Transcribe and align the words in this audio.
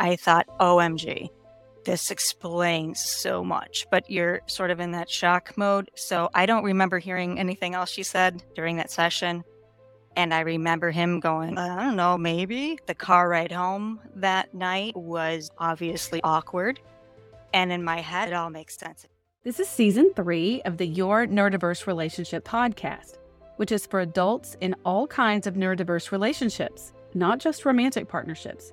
I 0.00 0.16
thought, 0.16 0.46
OMG, 0.58 1.30
this 1.84 2.10
explains 2.10 3.00
so 3.00 3.42
much. 3.44 3.86
But 3.90 4.10
you're 4.10 4.40
sort 4.46 4.70
of 4.70 4.80
in 4.80 4.92
that 4.92 5.10
shock 5.10 5.56
mode. 5.56 5.90
So 5.94 6.28
I 6.34 6.46
don't 6.46 6.64
remember 6.64 6.98
hearing 6.98 7.38
anything 7.38 7.74
else 7.74 7.90
she 7.90 8.02
said 8.02 8.42
during 8.54 8.76
that 8.76 8.90
session. 8.90 9.44
And 10.16 10.34
I 10.34 10.40
remember 10.40 10.90
him 10.90 11.20
going, 11.20 11.56
I 11.56 11.82
don't 11.82 11.96
know, 11.96 12.18
maybe. 12.18 12.78
The 12.86 12.94
car 12.94 13.28
ride 13.28 13.52
home 13.52 14.00
that 14.16 14.52
night 14.52 14.96
was 14.96 15.50
obviously 15.58 16.20
awkward. 16.22 16.80
And 17.54 17.72
in 17.72 17.84
my 17.84 18.00
head, 18.00 18.28
it 18.28 18.34
all 18.34 18.50
makes 18.50 18.76
sense. 18.76 19.06
This 19.44 19.60
is 19.60 19.68
season 19.68 20.12
three 20.14 20.60
of 20.62 20.76
the 20.76 20.86
Your 20.86 21.26
Neurodiverse 21.26 21.86
Relationship 21.86 22.44
podcast, 22.44 23.18
which 23.56 23.72
is 23.72 23.86
for 23.86 24.00
adults 24.00 24.56
in 24.60 24.74
all 24.84 25.06
kinds 25.06 25.46
of 25.46 25.54
neurodiverse 25.54 26.10
relationships, 26.10 26.92
not 27.14 27.38
just 27.38 27.64
romantic 27.64 28.08
partnerships. 28.08 28.72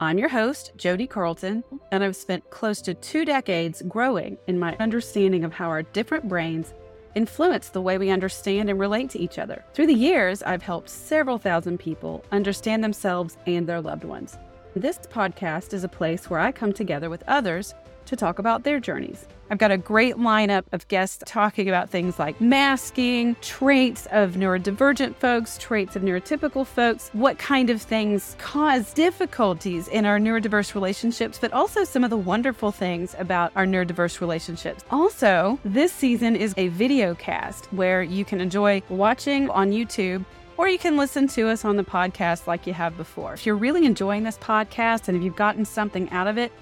I'm 0.00 0.16
your 0.16 0.28
host, 0.28 0.70
Jodi 0.76 1.08
Carlton, 1.08 1.64
and 1.90 2.04
I've 2.04 2.14
spent 2.14 2.50
close 2.50 2.80
to 2.82 2.94
two 2.94 3.24
decades 3.24 3.82
growing 3.88 4.38
in 4.46 4.56
my 4.56 4.76
understanding 4.78 5.42
of 5.42 5.52
how 5.52 5.68
our 5.68 5.82
different 5.82 6.28
brains 6.28 6.72
influence 7.16 7.70
the 7.70 7.80
way 7.80 7.98
we 7.98 8.10
understand 8.10 8.70
and 8.70 8.78
relate 8.78 9.10
to 9.10 9.18
each 9.18 9.40
other. 9.40 9.64
Through 9.74 9.88
the 9.88 9.94
years, 9.94 10.40
I've 10.44 10.62
helped 10.62 10.88
several 10.88 11.36
thousand 11.36 11.78
people 11.78 12.24
understand 12.30 12.84
themselves 12.84 13.38
and 13.48 13.66
their 13.66 13.80
loved 13.80 14.04
ones. 14.04 14.38
This 14.76 14.98
podcast 14.98 15.74
is 15.74 15.82
a 15.82 15.88
place 15.88 16.30
where 16.30 16.38
I 16.38 16.52
come 16.52 16.72
together 16.72 17.10
with 17.10 17.24
others 17.26 17.74
to 18.08 18.16
talk 18.16 18.38
about 18.38 18.64
their 18.64 18.80
journeys. 18.80 19.26
I've 19.50 19.58
got 19.58 19.70
a 19.70 19.78
great 19.78 20.16
lineup 20.16 20.64
of 20.72 20.86
guests 20.88 21.22
talking 21.26 21.68
about 21.68 21.88
things 21.88 22.18
like 22.18 22.38
masking, 22.40 23.34
traits 23.40 24.06
of 24.10 24.32
neurodivergent 24.32 25.14
folks, 25.16 25.56
traits 25.58 25.96
of 25.96 26.02
neurotypical 26.02 26.66
folks, 26.66 27.08
what 27.12 27.38
kind 27.38 27.70
of 27.70 27.80
things 27.80 28.36
cause 28.38 28.92
difficulties 28.92 29.88
in 29.88 30.04
our 30.04 30.18
neurodiverse 30.18 30.74
relationships, 30.74 31.38
but 31.40 31.52
also 31.52 31.84
some 31.84 32.04
of 32.04 32.10
the 32.10 32.16
wonderful 32.16 32.70
things 32.70 33.14
about 33.18 33.52
our 33.56 33.64
neurodiverse 33.64 34.20
relationships. 34.20 34.84
Also, 34.90 35.58
this 35.64 35.92
season 35.92 36.36
is 36.36 36.52
a 36.56 36.68
video 36.68 37.14
cast 37.14 37.66
where 37.72 38.02
you 38.02 38.24
can 38.24 38.40
enjoy 38.40 38.82
watching 38.90 39.48
on 39.50 39.70
YouTube 39.70 40.24
or 40.58 40.68
you 40.68 40.78
can 40.78 40.96
listen 40.96 41.28
to 41.28 41.48
us 41.48 41.64
on 41.64 41.76
the 41.76 41.84
podcast 41.84 42.46
like 42.46 42.66
you 42.66 42.72
have 42.74 42.96
before. 42.96 43.32
If 43.32 43.46
you're 43.46 43.56
really 43.56 43.86
enjoying 43.86 44.24
this 44.24 44.36
podcast 44.38 45.08
and 45.08 45.16
if 45.16 45.22
you've 45.22 45.36
gotten 45.36 45.64
something 45.64 46.10
out 46.10 46.26
of 46.26 46.36
it, 46.36 46.52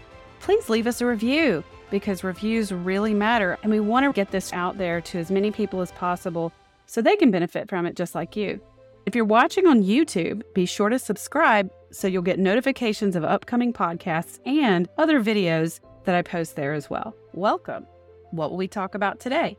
please 0.46 0.70
leave 0.70 0.86
us 0.86 1.00
a 1.00 1.06
review 1.06 1.64
because 1.90 2.22
reviews 2.22 2.70
really 2.70 3.12
matter. 3.12 3.58
And 3.64 3.72
we 3.72 3.80
want 3.80 4.06
to 4.06 4.12
get 4.12 4.30
this 4.30 4.52
out 4.52 4.78
there 4.78 5.00
to 5.00 5.18
as 5.18 5.28
many 5.28 5.50
people 5.50 5.80
as 5.80 5.90
possible 5.90 6.52
so 6.86 7.02
they 7.02 7.16
can 7.16 7.32
benefit 7.32 7.68
from 7.68 7.84
it 7.84 7.96
just 7.96 8.14
like 8.14 8.36
you. 8.36 8.60
If 9.06 9.16
you're 9.16 9.24
watching 9.24 9.66
on 9.66 9.82
YouTube, 9.82 10.42
be 10.54 10.64
sure 10.64 10.88
to 10.88 11.00
subscribe 11.00 11.68
so 11.90 12.06
you'll 12.06 12.22
get 12.22 12.38
notifications 12.38 13.16
of 13.16 13.24
upcoming 13.24 13.72
podcasts 13.72 14.38
and 14.46 14.88
other 14.98 15.20
videos 15.20 15.80
that 16.04 16.14
I 16.14 16.22
post 16.22 16.54
there 16.54 16.74
as 16.74 16.88
well. 16.88 17.16
Welcome. 17.32 17.84
What 18.30 18.50
will 18.50 18.56
we 18.56 18.68
talk 18.68 18.94
about 18.94 19.18
today? 19.18 19.56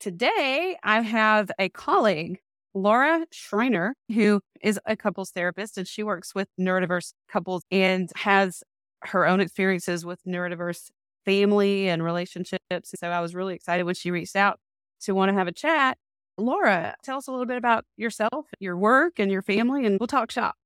Today, 0.00 0.78
I 0.82 1.02
have 1.02 1.50
a 1.58 1.68
colleague, 1.68 2.40
Laura 2.72 3.26
Schreiner, 3.32 3.96
who 4.14 4.40
is 4.62 4.80
a 4.86 4.96
couples 4.96 5.30
therapist 5.30 5.76
and 5.76 5.86
she 5.86 6.02
works 6.02 6.34
with 6.34 6.48
neurodiverse 6.58 7.12
couples 7.28 7.64
and 7.70 8.10
has 8.16 8.62
her 9.06 9.26
own 9.26 9.40
experiences 9.40 10.04
with 10.04 10.20
neurodiverse 10.26 10.90
family 11.24 11.88
and 11.88 12.02
relationships. 12.02 12.58
So 12.94 13.08
I 13.08 13.20
was 13.20 13.34
really 13.34 13.54
excited 13.54 13.84
when 13.84 13.94
she 13.94 14.10
reached 14.10 14.36
out 14.36 14.58
to 15.02 15.14
want 15.14 15.30
to 15.30 15.34
have 15.34 15.48
a 15.48 15.52
chat. 15.52 15.98
Laura, 16.36 16.96
tell 17.02 17.18
us 17.18 17.28
a 17.28 17.30
little 17.30 17.46
bit 17.46 17.56
about 17.56 17.84
yourself, 17.96 18.46
your 18.58 18.76
work, 18.76 19.18
and 19.18 19.30
your 19.30 19.42
family, 19.42 19.86
and 19.86 19.98
we'll 20.00 20.06
talk 20.06 20.30
shop. 20.30 20.56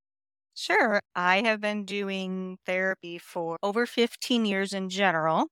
Sure. 0.54 1.00
I 1.14 1.42
have 1.42 1.60
been 1.60 1.84
doing 1.84 2.58
therapy 2.66 3.18
for 3.18 3.58
over 3.62 3.86
15 3.86 4.44
years 4.44 4.72
in 4.72 4.88
general. 4.88 5.46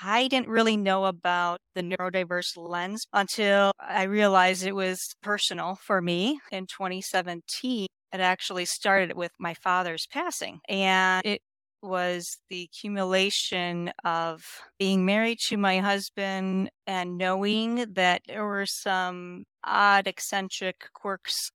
I 0.00 0.28
didn't 0.28 0.48
really 0.48 0.76
know 0.76 1.06
about 1.06 1.58
the 1.74 1.82
neurodiverse 1.82 2.56
lens 2.56 3.04
until 3.12 3.72
I 3.80 4.04
realized 4.04 4.64
it 4.64 4.76
was 4.76 5.14
personal 5.22 5.74
for 5.74 6.00
me 6.00 6.40
in 6.52 6.66
2017. 6.66 7.86
It 8.12 8.20
actually 8.20 8.66
started 8.66 9.16
with 9.16 9.32
my 9.40 9.54
father's 9.54 10.06
passing, 10.06 10.60
and 10.68 11.22
it 11.24 11.40
was 11.82 12.38
the 12.48 12.62
accumulation 12.62 13.90
of 14.04 14.44
being 14.78 15.04
married 15.04 15.38
to 15.46 15.56
my 15.56 15.78
husband 15.78 16.70
and 16.86 17.18
knowing 17.18 17.84
that 17.94 18.22
there 18.26 18.44
were 18.44 18.66
some 18.66 19.44
odd, 19.64 20.06
eccentric 20.06 20.88
quirks 20.94 21.50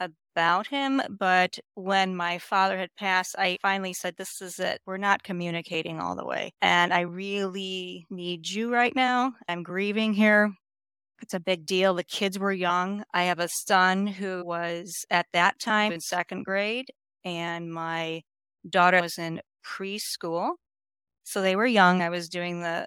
about 0.00 0.68
him. 0.68 1.02
But 1.10 1.58
when 1.74 2.14
my 2.14 2.38
father 2.38 2.78
had 2.78 2.94
passed, 2.96 3.34
I 3.38 3.58
finally 3.60 3.92
said, 3.92 4.14
This 4.16 4.40
is 4.40 4.58
it. 4.58 4.80
We're 4.86 4.96
not 4.96 5.22
communicating 5.22 6.00
all 6.00 6.16
the 6.16 6.26
way. 6.26 6.52
And 6.62 6.92
I 6.92 7.00
really 7.00 8.06
need 8.10 8.48
you 8.48 8.72
right 8.72 8.94
now. 8.94 9.32
I'm 9.48 9.62
grieving 9.62 10.12
here. 10.12 10.52
It's 11.22 11.34
a 11.34 11.40
big 11.40 11.66
deal. 11.66 11.94
The 11.94 12.04
kids 12.04 12.38
were 12.38 12.52
young. 12.52 13.02
I 13.12 13.24
have 13.24 13.40
a 13.40 13.48
son 13.48 14.06
who 14.06 14.44
was 14.44 15.04
at 15.10 15.26
that 15.32 15.58
time 15.58 15.92
in 15.92 16.00
second 16.00 16.44
grade, 16.44 16.86
and 17.24 17.72
my 17.72 18.22
daughter 18.68 19.02
was 19.02 19.18
in 19.18 19.40
preschool. 19.64 20.52
So 21.24 21.42
they 21.42 21.56
were 21.56 21.66
young. 21.66 22.02
I 22.02 22.08
was 22.08 22.28
doing 22.28 22.60
the 22.60 22.86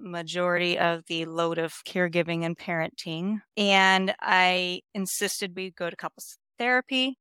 majority 0.00 0.78
of 0.78 1.04
the 1.06 1.24
load 1.24 1.58
of 1.58 1.72
caregiving 1.86 2.44
and 2.44 2.56
parenting. 2.56 3.40
And 3.56 4.14
I 4.20 4.80
insisted 4.94 5.56
we 5.56 5.70
go 5.70 5.90
to 5.90 5.96
couples 5.96 6.38
therapy. 6.58 7.18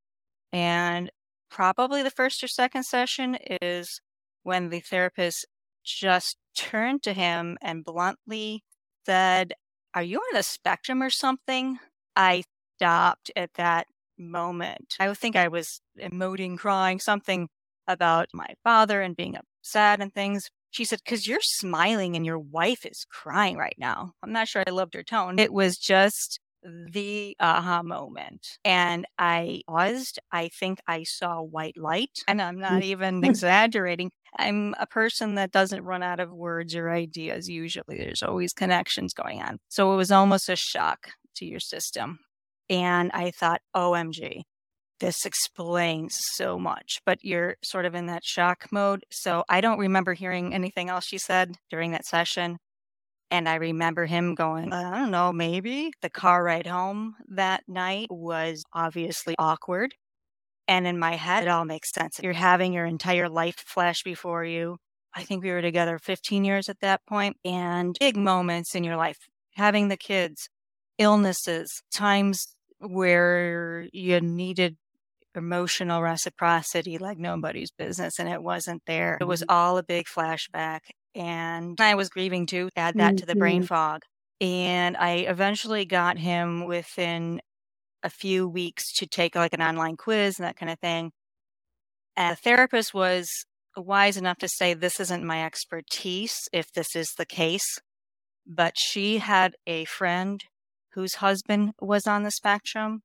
And 0.51 1.11
probably 1.49 2.03
the 2.03 2.11
first 2.11 2.43
or 2.43 2.47
second 2.47 2.83
session 2.83 3.37
is 3.61 4.01
when 4.43 4.69
the 4.69 4.79
therapist 4.79 5.45
just 5.83 6.37
turned 6.55 7.03
to 7.03 7.13
him 7.13 7.57
and 7.61 7.85
bluntly 7.85 8.63
said, 9.05 9.53
Are 9.93 10.03
you 10.03 10.17
on 10.17 10.35
the 10.35 10.43
spectrum 10.43 11.01
or 11.01 11.09
something? 11.09 11.79
I 12.15 12.43
stopped 12.77 13.31
at 13.35 13.53
that 13.55 13.87
moment. 14.17 14.95
I 14.99 15.13
think 15.13 15.35
I 15.35 15.47
was 15.47 15.81
emoting, 15.99 16.57
crying, 16.57 16.99
something 16.99 17.49
about 17.87 18.29
my 18.33 18.47
father 18.63 19.01
and 19.01 19.15
being 19.15 19.35
upset 19.35 20.01
and 20.01 20.13
things. 20.13 20.49
She 20.71 20.85
said, 20.85 20.99
because 21.05 21.27
you're 21.27 21.39
smiling 21.41 22.15
and 22.15 22.25
your 22.25 22.39
wife 22.39 22.85
is 22.85 23.05
crying 23.09 23.57
right 23.57 23.75
now. 23.77 24.11
I'm 24.21 24.33
not 24.33 24.47
sure 24.47 24.63
I 24.67 24.71
loved 24.71 24.93
her 24.93 25.03
tone. 25.03 25.39
It 25.39 25.53
was 25.53 25.77
just 25.77 26.39
the 26.91 27.35
aha 27.39 27.83
moment. 27.83 28.57
And 28.65 29.05
I 29.17 29.61
paused. 29.67 30.19
I 30.31 30.49
think 30.49 30.79
I 30.87 31.03
saw 31.03 31.41
white 31.41 31.77
light. 31.77 32.19
And 32.27 32.41
I'm 32.41 32.59
not 32.59 32.83
even 32.83 33.23
exaggerating. 33.23 34.11
I'm 34.37 34.75
a 34.79 34.87
person 34.87 35.35
that 35.35 35.51
doesn't 35.51 35.83
run 35.83 36.03
out 36.03 36.19
of 36.19 36.31
words 36.31 36.75
or 36.75 36.89
ideas 36.89 37.47
usually. 37.47 37.97
There's 37.97 38.23
always 38.23 38.53
connections 38.53 39.13
going 39.13 39.41
on. 39.41 39.59
So 39.69 39.93
it 39.93 39.97
was 39.97 40.11
almost 40.11 40.49
a 40.49 40.55
shock 40.55 41.09
to 41.35 41.45
your 41.45 41.59
system. 41.59 42.19
And 42.69 43.11
I 43.13 43.31
thought, 43.31 43.61
OMG, 43.75 44.41
this 44.99 45.25
explains 45.25 46.17
so 46.33 46.57
much, 46.57 46.99
but 47.05 47.19
you're 47.21 47.55
sort 47.63 47.85
of 47.85 47.95
in 47.95 48.05
that 48.07 48.23
shock 48.23 48.67
mode. 48.71 49.03
So 49.11 49.43
I 49.49 49.61
don't 49.61 49.79
remember 49.79 50.13
hearing 50.13 50.53
anything 50.53 50.89
else 50.89 51.05
she 51.05 51.17
said 51.17 51.55
during 51.69 51.91
that 51.91 52.05
session. 52.05 52.57
And 53.31 53.49
I 53.49 53.55
remember 53.55 54.05
him 54.05 54.35
going, 54.35 54.71
I 54.71 54.97
don't 54.97 55.11
know, 55.11 55.33
maybe. 55.33 55.91
The 56.01 56.09
car 56.09 56.43
ride 56.43 56.67
home 56.67 57.15
that 57.29 57.63
night 57.67 58.07
was 58.09 58.63
obviously 58.73 59.35
awkward. 59.39 59.93
And 60.67 60.87
in 60.87 60.97
my 60.97 61.15
head, 61.15 61.43
it 61.43 61.49
all 61.49 61.65
makes 61.65 61.91
sense. 61.91 62.19
You're 62.21 62.33
having 62.33 62.73
your 62.73 62.85
entire 62.85 63.29
life 63.29 63.57
flash 63.57 64.03
before 64.03 64.45
you. 64.45 64.77
I 65.13 65.23
think 65.23 65.43
we 65.43 65.51
were 65.51 65.61
together 65.61 65.97
15 65.97 66.43
years 66.43 66.69
at 66.69 66.81
that 66.81 67.01
point, 67.07 67.37
and 67.45 67.95
big 67.99 68.17
moments 68.17 68.75
in 68.75 68.83
your 68.83 68.97
life, 68.97 69.17
having 69.55 69.87
the 69.87 69.97
kids, 69.97 70.49
illnesses, 70.97 71.81
times 71.93 72.47
where 72.79 73.87
you 73.93 74.19
needed 74.19 74.75
emotional 75.35 76.01
reciprocity 76.01 76.97
like 76.97 77.17
nobody's 77.17 77.71
business 77.71 78.19
and 78.19 78.29
it 78.29 78.41
wasn't 78.41 78.81
there. 78.85 79.17
It 79.19 79.25
was 79.25 79.41
mm-hmm. 79.41 79.55
all 79.55 79.77
a 79.77 79.83
big 79.83 80.05
flashback 80.05 80.81
and 81.15 81.79
I 81.79 81.95
was 81.95 82.09
grieving 82.09 82.45
too. 82.45 82.69
Add 82.75 82.95
that 82.95 83.17
to 83.17 83.25
the 83.25 83.35
brain 83.35 83.61
mm-hmm. 83.61 83.67
fog. 83.67 84.01
And 84.41 84.97
I 84.97 85.25
eventually 85.29 85.85
got 85.85 86.17
him 86.17 86.65
within 86.65 87.41
a 88.03 88.09
few 88.09 88.47
weeks 88.47 88.91
to 88.97 89.07
take 89.07 89.35
like 89.35 89.53
an 89.53 89.61
online 89.61 89.95
quiz 89.95 90.37
and 90.37 90.45
that 90.45 90.57
kind 90.57 90.71
of 90.71 90.79
thing. 90.79 91.11
And 92.17 92.33
the 92.33 92.41
therapist 92.41 92.93
was 92.93 93.29
wise 93.77 94.17
enough 94.17 94.37
to 94.39 94.47
say, 94.49 94.73
This 94.73 94.99
isn't 94.99 95.25
my 95.25 95.45
expertise 95.45 96.37
if 96.51 96.71
this 96.73 96.95
is 96.95 97.13
the 97.17 97.25
case. 97.25 97.79
But 98.45 98.77
she 98.77 99.17
had 99.19 99.55
a 99.65 99.85
friend 99.85 100.43
whose 100.93 101.15
husband 101.15 101.71
was 101.81 102.05
on 102.05 102.23
the 102.23 102.31
spectrum. 102.31 103.01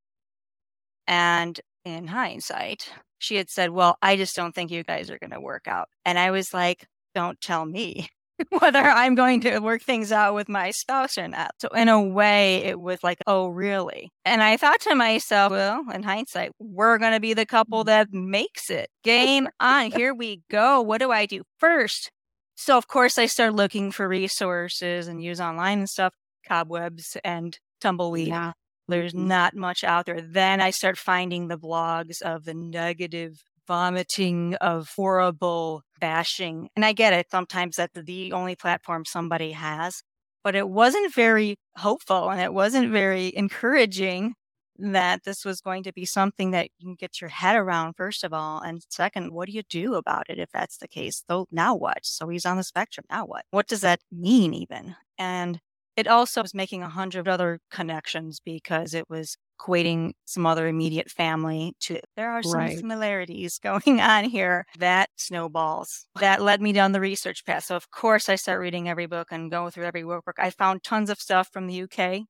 And 1.07 1.61
in 1.85 2.07
hindsight, 2.07 2.91
she 3.19 3.37
had 3.37 3.51
said, 3.51 3.71
Well, 3.71 3.97
I 4.03 4.17
just 4.17 4.37
don't 4.37 4.55
think 4.55 4.71
you 4.71 4.85
guys 4.85 5.11
are 5.11 5.19
going 5.19 5.33
to 5.33 5.41
work 5.41 5.67
out. 5.67 5.89
And 6.05 6.19
I 6.19 6.31
was 6.31 6.55
like, 6.55 6.87
Don't 7.15 7.41
tell 7.41 7.65
me. 7.65 8.09
whether 8.61 8.79
I'm 8.79 9.15
going 9.15 9.41
to 9.43 9.59
work 9.59 9.83
things 9.83 10.13
out 10.13 10.35
with 10.35 10.49
my 10.49 10.71
spouse 10.71 11.19
or 11.19 11.29
not. 11.29 11.53
So, 11.59 11.69
in 11.69 11.89
a 11.89 12.01
way, 12.01 12.57
it 12.65 12.81
was 12.81 13.03
like, 13.03 13.19
oh, 13.27 13.49
really? 13.49 14.11
And 14.25 14.43
I 14.43 14.57
thought 14.57 14.81
to 14.81 14.95
myself, 14.95 15.53
well, 15.53 15.85
in 15.93 16.03
hindsight, 16.03 16.53
we're 16.59 16.99
going 16.99 17.13
to 17.13 17.21
be 17.21 17.35
the 17.35 17.47
couple 17.47 17.83
mm. 17.83 17.87
that 17.87 18.13
makes 18.13 18.71
it. 18.71 18.89
Game 19.05 19.49
on. 19.61 19.91
Here 19.91 20.15
we 20.15 20.43
go. 20.51 20.81
What 20.81 20.99
do 20.99 21.11
I 21.11 21.27
do 21.27 21.43
first? 21.59 22.11
So, 22.57 22.77
of 22.77 22.89
course, 22.89 23.19
I 23.19 23.27
started 23.27 23.57
looking 23.57 23.91
for 23.91 24.09
resources 24.09 25.09
and 25.09 25.23
use 25.23 25.41
online 25.41 25.81
and 25.81 25.91
stuff, 25.91 26.15
cobwebs 26.47 27.17
and 27.25 27.59
tumbleweed. 27.81 28.29
Yeah. 28.29 28.53
There's 28.91 29.13
mm-hmm. 29.15 29.29
not 29.29 29.55
much 29.55 29.85
out 29.85 30.07
there. 30.07 30.21
Then 30.21 30.61
I 30.61 30.71
start 30.71 30.99
finding 30.99 31.49
the 31.49 31.59
blogs 31.59 32.21
of 32.23 32.45
the 32.45 32.55
negative 32.55 33.43
vomiting 33.67 34.57
of 34.57 34.91
horrible 34.97 35.83
bashing. 36.01 36.69
And 36.75 36.85
I 36.85 36.93
get 36.93 37.13
it. 37.13 37.31
Sometimes 37.31 37.77
that's 37.77 37.99
the 37.99 38.33
only 38.33 38.57
platform 38.57 39.05
somebody 39.05 39.53
has, 39.53 40.03
but 40.43 40.57
it 40.57 40.69
wasn't 40.69 41.15
very 41.15 41.57
hopeful 41.77 42.31
and 42.31 42.41
it 42.41 42.53
wasn't 42.53 42.91
very 42.91 43.33
encouraging 43.37 44.35
that 44.81 45.25
this 45.25 45.45
was 45.45 45.61
going 45.61 45.83
to 45.83 45.93
be 45.93 46.05
something 46.05 46.51
that 46.53 46.71
you 46.79 46.87
can 46.87 46.95
get 46.95 47.21
your 47.21 47.31
head 47.31 47.55
around, 47.55 47.95
first 47.97 48.25
of 48.25 48.33
all. 48.33 48.61
And 48.61 48.83
second, 48.89 49.33
what 49.33 49.47
do 49.47 49.53
you 49.53 49.63
do 49.69 49.95
about 49.95 50.29
it 50.29 50.39
if 50.39 50.51
that's 50.53 50.79
the 50.79 50.89
case? 50.89 51.23
So 51.31 51.47
now 51.51 51.75
what? 51.75 51.99
So 52.03 52.29
he's 52.29 52.47
on 52.47 52.57
the 52.57 52.65
spectrum. 52.65 53.05
Now 53.11 53.27
what? 53.27 53.45
What 53.51 53.69
does 53.69 53.83
that 53.83 54.01
mean 54.11 54.55
even? 54.55 54.97
And 55.19 55.61
it 56.01 56.09
also 56.09 56.43
was 56.43 56.55
making 56.55 56.83
a 56.83 56.89
hundred 56.89 57.29
other 57.29 57.61
connections 57.71 58.41
because 58.45 58.95
it 58.95 59.09
was 59.11 59.37
equating 59.61 60.13
some 60.25 60.47
other 60.47 60.67
immediate 60.67 61.11
family 61.11 61.75
to 61.81 62.01
there 62.17 62.31
are 62.31 62.43
some 62.43 62.61
right. 62.61 62.79
similarities 62.79 63.59
going 63.59 64.01
on 64.01 64.25
here. 64.25 64.65
That 64.79 65.11
snowballs. 65.17 66.07
That 66.19 66.41
led 66.41 66.63
me 66.63 66.73
down 66.73 66.93
the 66.93 67.01
research 67.01 67.45
path. 67.45 67.65
So 67.65 67.77
of 67.77 67.91
course 67.91 68.29
i 68.29 68.37
start 68.37 68.61
reading 68.61 68.89
every 68.89 69.07
book 69.07 69.29
and 69.31 69.51
go 69.51 69.71
through 69.71 69.85
every 69.85 70.03
workbook. 70.03 70.39
I 70.39 70.51
found 70.51 70.83
tons 70.83 71.11
of 71.11 71.21
stuff 71.21 71.49
from 71.53 71.67
the 71.67 71.83
uk 71.83 72.27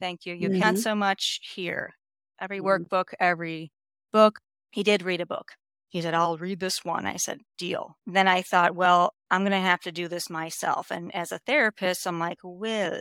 thank 0.00 0.26
you. 0.26 0.34
You 0.34 0.50
mm-hmm. 0.50 0.60
can't 0.60 0.78
so 0.78 0.94
much 0.94 1.40
here. 1.54 1.94
Every 2.40 2.60
mm-hmm. 2.60 2.94
workbook 2.94 3.14
every 3.18 3.72
book. 4.12 4.38
He 4.70 4.82
did 4.82 5.02
read 5.02 5.20
a 5.20 5.26
book 5.26 5.52
he 5.94 6.02
said, 6.02 6.12
I'll 6.12 6.36
read 6.36 6.58
this 6.58 6.84
one. 6.84 7.06
I 7.06 7.18
said, 7.18 7.42
deal. 7.56 7.96
Then 8.04 8.26
I 8.26 8.42
thought, 8.42 8.74
well, 8.74 9.14
I'm 9.30 9.42
going 9.42 9.52
to 9.52 9.58
have 9.58 9.78
to 9.82 9.92
do 9.92 10.08
this 10.08 10.28
myself. 10.28 10.90
And 10.90 11.14
as 11.14 11.30
a 11.30 11.38
therapist, 11.46 12.04
I'm 12.04 12.18
like, 12.18 12.38
well, 12.42 13.00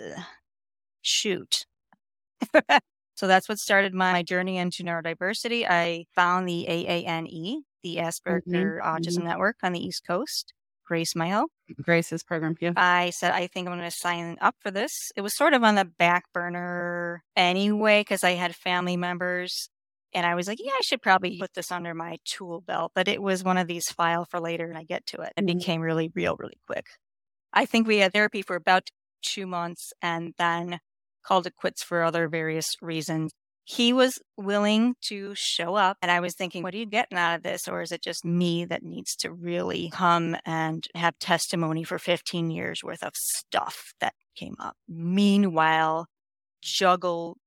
shoot. 1.02 1.66
so 3.16 3.26
that's 3.26 3.50
what 3.50 3.58
started 3.58 3.96
my 3.96 4.22
journey 4.22 4.60
into 4.60 4.84
neurodiversity. 4.84 5.66
I 5.68 6.06
found 6.14 6.48
the 6.48 6.68
AANE, 6.70 7.62
the 7.82 7.96
Asperger 7.96 8.44
mm-hmm. 8.48 8.88
Autism 8.88 9.18
mm-hmm. 9.18 9.28
Network 9.28 9.56
on 9.64 9.74
the 9.74 9.84
East 9.84 10.06
Coast. 10.06 10.54
Grace 10.86 11.16
Myhill. 11.16 11.46
Grace's 11.82 12.22
program, 12.22 12.56
yeah. 12.60 12.74
I 12.76 13.10
said, 13.10 13.32
I 13.32 13.48
think 13.48 13.68
I'm 13.68 13.76
going 13.76 13.90
to 13.90 13.96
sign 13.96 14.38
up 14.40 14.56
for 14.60 14.70
this. 14.70 15.12
It 15.16 15.22
was 15.22 15.36
sort 15.36 15.54
of 15.54 15.64
on 15.64 15.74
the 15.74 15.86
back 15.86 16.26
burner 16.32 17.24
anyway, 17.36 18.02
because 18.02 18.24
I 18.24 18.32
had 18.32 18.56
family 18.56 18.98
members 18.98 19.70
and 20.14 20.26
I 20.26 20.36
was 20.36 20.48
like, 20.48 20.60
yeah, 20.62 20.72
I 20.74 20.82
should 20.82 21.02
probably 21.02 21.38
put 21.40 21.54
this 21.54 21.72
under 21.72 21.94
my 21.94 22.18
tool 22.26 22.62
belt. 22.62 22.92
But 22.96 23.08
it 23.08 23.22
was 23.22 23.44
one 23.44 23.58
of 23.58 23.68
these 23.68 23.90
file 23.90 24.26
for 24.26 24.40
later 24.40 24.66
and 24.66 24.78
I 24.78 24.84
get 24.84 25.06
to 25.08 25.22
it. 25.22 25.34
It 25.36 25.46
mm-hmm. 25.46 25.58
became 25.58 25.82
really 25.82 26.12
real, 26.14 26.36
really 26.38 26.60
quick. 26.68 26.88
I 27.54 27.66
think 27.66 27.88
we 27.88 27.98
had 27.98 28.14
therapy 28.14 28.42
for 28.42 28.56
about 28.56 28.90
two 29.22 29.48
months 29.48 29.94
and 30.02 30.34
then 30.38 30.80
called 31.24 31.48
it 31.48 31.56
quits 31.56 31.84
for 31.84 32.04
other 32.04 32.28
various 32.28 32.68
reasons. 32.82 33.32
He 33.66 33.94
was 33.94 34.20
willing 34.36 34.96
to 35.08 35.34
show 35.36 35.76
up. 35.76 35.98
And 36.02 36.12
I 36.12 36.20
was 36.20 36.36
thinking, 36.36 36.64
what 36.64 36.74
are 36.74 36.78
you 36.78 36.86
getting 36.86 37.18
out 37.18 37.38
of 37.38 37.44
this? 37.44 37.68
Or 37.68 37.82
is 37.82 37.94
it 37.94 38.02
just 38.02 38.26
me 38.26 38.66
that 38.66 38.84
needs 38.84 39.16
to 39.18 39.32
really 39.32 39.90
come 39.94 40.36
and 40.46 40.86
have 40.96 41.18
testimony 41.20 41.84
for 41.86 41.98
15 41.98 42.52
years 42.52 42.84
worth 42.84 43.04
of 43.04 43.14
stuff 43.16 43.94
that 44.02 44.16
came 44.36 44.56
up? 44.60 44.76
Meanwhile, 44.90 46.08
juggle 46.62 47.38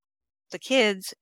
the 0.53 0.59
kids, 0.59 1.13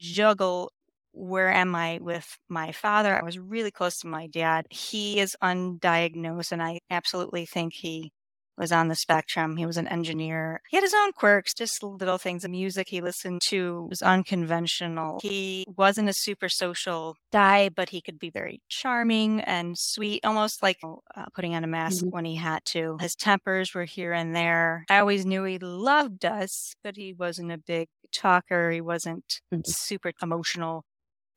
juggle 0.00 0.72
where 1.12 1.52
am 1.52 1.74
I 1.74 1.98
with 2.00 2.38
my 2.48 2.72
father? 2.72 3.16
I 3.16 3.24
was 3.24 3.38
really 3.38 3.70
close 3.70 3.98
to 4.00 4.06
my 4.06 4.26
dad. 4.26 4.66
He 4.70 5.20
is 5.20 5.36
undiagnosed, 5.42 6.52
and 6.52 6.62
I 6.62 6.80
absolutely 6.90 7.46
think 7.46 7.74
he 7.74 8.12
was 8.60 8.72
on 8.72 8.88
the 8.88 8.94
spectrum. 8.94 9.56
He 9.56 9.64
was 9.64 9.78
an 9.78 9.88
engineer. 9.88 10.60
He 10.68 10.76
had 10.76 10.84
his 10.84 10.94
own 10.94 11.12
quirks, 11.12 11.54
just 11.54 11.82
little 11.82 12.18
things. 12.18 12.42
The 12.42 12.48
music 12.50 12.88
he 12.90 13.00
listened 13.00 13.40
to 13.46 13.86
was 13.88 14.02
unconventional. 14.02 15.18
He 15.22 15.64
wasn't 15.76 16.10
a 16.10 16.12
super 16.12 16.50
social 16.50 17.16
guy, 17.32 17.70
but 17.70 17.88
he 17.88 18.02
could 18.02 18.18
be 18.18 18.28
very 18.28 18.60
charming 18.68 19.40
and 19.40 19.78
sweet, 19.78 20.24
almost 20.24 20.62
like 20.62 20.78
uh, 20.84 21.24
putting 21.34 21.54
on 21.54 21.64
a 21.64 21.68
mask 21.68 22.04
mm-hmm. 22.04 22.10
when 22.10 22.26
he 22.26 22.36
had 22.36 22.62
to. 22.66 22.98
His 23.00 23.16
tempers 23.16 23.74
were 23.74 23.86
here 23.86 24.12
and 24.12 24.36
there. 24.36 24.84
I 24.90 24.98
always 24.98 25.24
knew 25.24 25.42
he 25.44 25.58
loved 25.58 26.26
us, 26.26 26.74
but 26.84 26.96
he 26.96 27.14
wasn't 27.14 27.52
a 27.52 27.58
big 27.58 27.88
talker. 28.12 28.70
He 28.70 28.82
wasn't 28.82 29.40
mm-hmm. 29.52 29.62
super 29.64 30.12
emotional 30.22 30.84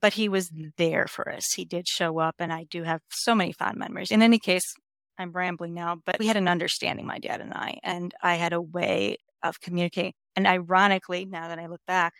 but 0.03 0.13
he 0.15 0.27
was 0.27 0.51
there 0.77 1.07
for 1.07 1.31
us. 1.31 1.53
He 1.53 1.63
did 1.63 1.87
show 1.87 2.19
up, 2.19 2.35
and 2.37 2.51
I 2.51 2.65
do 2.65 2.83
have 2.83 2.99
so 3.09 3.33
many 3.33 3.53
fond 3.53 3.77
memories. 3.77 4.11
In 4.11 4.21
any 4.21 4.37
case, 4.37 4.75
I'm 5.17 5.31
rambling 5.31 5.73
now, 5.73 5.95
but 6.05 6.19
we 6.19 6.27
had 6.27 6.35
an 6.35 6.49
understanding, 6.49 7.07
my 7.07 7.19
dad 7.19 7.39
and 7.39 7.53
I, 7.53 7.79
and 7.83 8.13
I 8.21 8.35
had 8.35 8.51
a 8.51 8.61
way 8.61 9.15
of 9.41 9.61
communicating. 9.61 10.11
And 10.35 10.45
ironically, 10.45 11.23
now 11.23 11.47
that 11.47 11.57
I 11.57 11.67
look 11.67 11.79
back, 11.87 12.15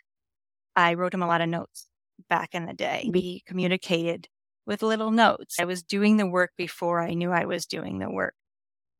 I 0.74 0.94
wrote 0.94 1.12
him 1.12 1.22
a 1.22 1.26
lot 1.26 1.42
of 1.42 1.50
notes 1.50 1.86
back 2.30 2.54
in 2.54 2.64
the 2.64 2.72
day. 2.72 3.10
We 3.12 3.42
communicated 3.46 4.28
with 4.64 4.82
little 4.82 5.10
notes. 5.10 5.56
I 5.60 5.66
was 5.66 5.82
doing 5.82 6.16
the 6.16 6.26
work 6.26 6.52
before 6.56 7.02
I 7.02 7.12
knew 7.12 7.32
I 7.32 7.44
was 7.44 7.66
doing 7.66 7.98
the 7.98 8.10
work. 8.10 8.34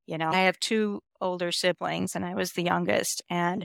You 0.06 0.18
know, 0.18 0.28
I 0.28 0.40
have 0.40 0.60
two 0.60 1.00
older 1.22 1.52
siblings 1.52 2.14
and 2.14 2.22
I 2.22 2.34
was 2.34 2.52
the 2.52 2.64
youngest. 2.64 3.22
And 3.30 3.64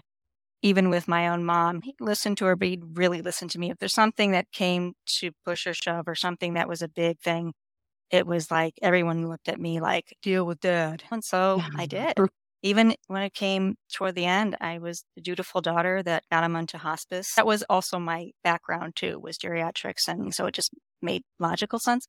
even 0.62 0.90
with 0.90 1.08
my 1.08 1.28
own 1.28 1.46
mom, 1.46 1.82
he'd 1.82 1.96
listen 2.00 2.36
to 2.36 2.46
her, 2.46 2.56
but 2.56 2.68
he'd 2.68 2.98
really 2.98 3.22
listen 3.22 3.48
to 3.50 3.60
me. 3.60 3.72
If 3.72 3.78
there's 3.78 3.94
something 3.94 4.32
that 4.32 4.52
came 4.52 4.94
to 5.20 5.32
push 5.46 5.66
or 5.66 5.74
shove 5.74 6.08
or 6.08 6.16
something 6.16 6.54
that 6.56 6.68
was 6.68 6.82
a 6.82 6.88
big 6.88 7.20
thing, 7.20 7.54
it 8.12 8.26
was 8.28 8.52
like 8.52 8.74
everyone 8.82 9.28
looked 9.28 9.50
at 9.50 9.60
me 9.60 9.80
like, 9.80 10.16
deal 10.22 10.46
with 10.46 10.60
dad. 10.60 11.04
And 11.12 11.24
so 11.24 11.62
I 11.78 11.86
did. 11.86 12.14
Even 12.62 12.96
when 13.08 13.24
it 13.24 13.34
came 13.34 13.76
toward 13.94 14.16
the 14.16 14.26
end, 14.26 14.58
I 14.60 14.80
was 14.80 15.06
the 15.16 15.22
dutiful 15.22 15.62
daughter 15.62 16.04
that 16.04 16.24
got 16.30 16.44
him 16.44 16.58
onto 16.58 16.78
hospice. 16.78 17.36
That 17.36 17.46
was 17.46 17.64
also 17.70 18.00
my 18.00 18.32
background 18.44 18.98
too, 18.98 19.18
was 19.20 19.38
geriatrics. 19.38 20.10
And 20.10 20.36
so 20.36 20.46
it 20.48 20.56
just 20.56 20.72
made 21.02 21.24
logical 21.40 21.80
sense 21.80 22.06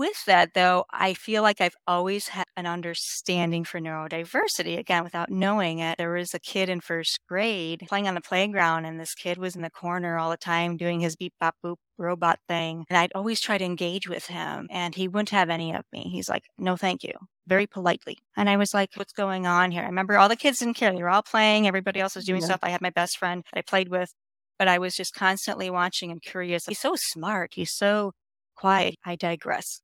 with 0.00 0.24
that, 0.24 0.54
though, 0.54 0.86
I 0.90 1.12
feel 1.12 1.42
like 1.42 1.60
I've 1.60 1.76
always 1.86 2.28
had 2.28 2.46
an 2.56 2.64
understanding 2.64 3.64
for 3.64 3.78
neurodiversity. 3.78 4.78
Again, 4.78 5.04
without 5.04 5.28
knowing 5.28 5.80
it, 5.80 5.98
there 5.98 6.14
was 6.14 6.32
a 6.32 6.38
kid 6.38 6.70
in 6.70 6.80
first 6.80 7.20
grade 7.28 7.84
playing 7.86 8.08
on 8.08 8.14
the 8.14 8.22
playground, 8.22 8.86
and 8.86 8.98
this 8.98 9.14
kid 9.14 9.36
was 9.36 9.54
in 9.54 9.60
the 9.60 9.68
corner 9.68 10.16
all 10.16 10.30
the 10.30 10.38
time 10.38 10.78
doing 10.78 11.00
his 11.00 11.16
beep 11.16 11.34
bop 11.38 11.54
boop 11.62 11.76
robot 11.98 12.38
thing. 12.48 12.86
And 12.88 12.96
I'd 12.96 13.12
always 13.14 13.42
try 13.42 13.58
to 13.58 13.64
engage 13.64 14.08
with 14.08 14.28
him, 14.28 14.68
and 14.70 14.94
he 14.94 15.06
wouldn't 15.06 15.28
have 15.28 15.50
any 15.50 15.74
of 15.74 15.84
me. 15.92 16.08
He's 16.10 16.30
like, 16.30 16.44
no, 16.56 16.78
thank 16.78 17.04
you, 17.04 17.12
very 17.46 17.66
politely. 17.66 18.16
And 18.38 18.48
I 18.48 18.56
was 18.56 18.72
like, 18.72 18.92
what's 18.94 19.12
going 19.12 19.46
on 19.46 19.70
here? 19.70 19.82
I 19.82 19.86
remember 19.86 20.16
all 20.16 20.30
the 20.30 20.34
kids 20.34 20.60
didn't 20.60 20.78
care. 20.78 20.94
They 20.94 21.02
were 21.02 21.10
all 21.10 21.22
playing, 21.22 21.68
everybody 21.68 22.00
else 22.00 22.16
was 22.16 22.24
doing 22.24 22.40
yeah. 22.40 22.46
stuff. 22.46 22.60
I 22.62 22.70
had 22.70 22.80
my 22.80 22.88
best 22.88 23.18
friend 23.18 23.44
that 23.52 23.58
I 23.58 23.62
played 23.62 23.90
with, 23.90 24.14
but 24.58 24.66
I 24.66 24.78
was 24.78 24.96
just 24.96 25.14
constantly 25.14 25.68
watching 25.68 26.10
and 26.10 26.22
curious. 26.22 26.64
He's 26.64 26.78
so 26.78 26.94
smart. 26.96 27.50
He's 27.52 27.70
so 27.70 28.12
quiet. 28.56 28.94
I 29.04 29.14
digress. 29.14 29.82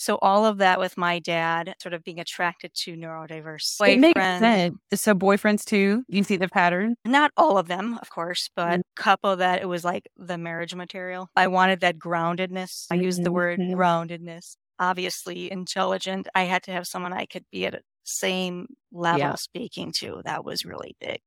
So 0.00 0.18
all 0.22 0.46
of 0.46 0.56
that 0.58 0.80
with 0.80 0.96
my 0.96 1.18
dad 1.18 1.74
sort 1.78 1.92
of 1.92 2.02
being 2.02 2.18
attracted 2.18 2.72
to 2.72 2.96
neurodiverse 2.96 3.76
boyfriends. 3.76 3.92
It 3.92 3.98
makes 4.00 4.20
sense. 4.20 4.78
So 4.94 5.14
boyfriends 5.14 5.62
too, 5.66 6.04
you 6.08 6.22
see 6.22 6.38
the 6.38 6.48
pattern? 6.48 6.94
Not 7.04 7.32
all 7.36 7.58
of 7.58 7.68
them, 7.68 7.98
of 8.00 8.08
course, 8.08 8.48
but 8.56 8.70
mm-hmm. 8.70 8.80
a 8.80 9.02
couple 9.02 9.36
that 9.36 9.60
it 9.60 9.68
was 9.68 9.84
like 9.84 10.08
the 10.16 10.38
marriage 10.38 10.74
material. 10.74 11.28
I 11.36 11.48
wanted 11.48 11.80
that 11.80 11.98
groundedness. 11.98 12.86
I 12.90 12.94
used 12.94 13.22
the 13.22 13.30
word 13.30 13.60
mm-hmm. 13.60 13.78
groundedness. 13.78 14.56
Obviously 14.78 15.52
intelligent. 15.52 16.28
I 16.34 16.44
had 16.44 16.62
to 16.62 16.72
have 16.72 16.86
someone 16.86 17.12
I 17.12 17.26
could 17.26 17.44
be 17.52 17.66
at 17.66 17.72
the 17.74 17.82
same 18.04 18.68
level 18.90 19.18
yeah. 19.18 19.34
speaking 19.34 19.92
to. 19.98 20.22
That 20.24 20.46
was 20.46 20.64
really 20.64 20.96
big. 20.98 21.20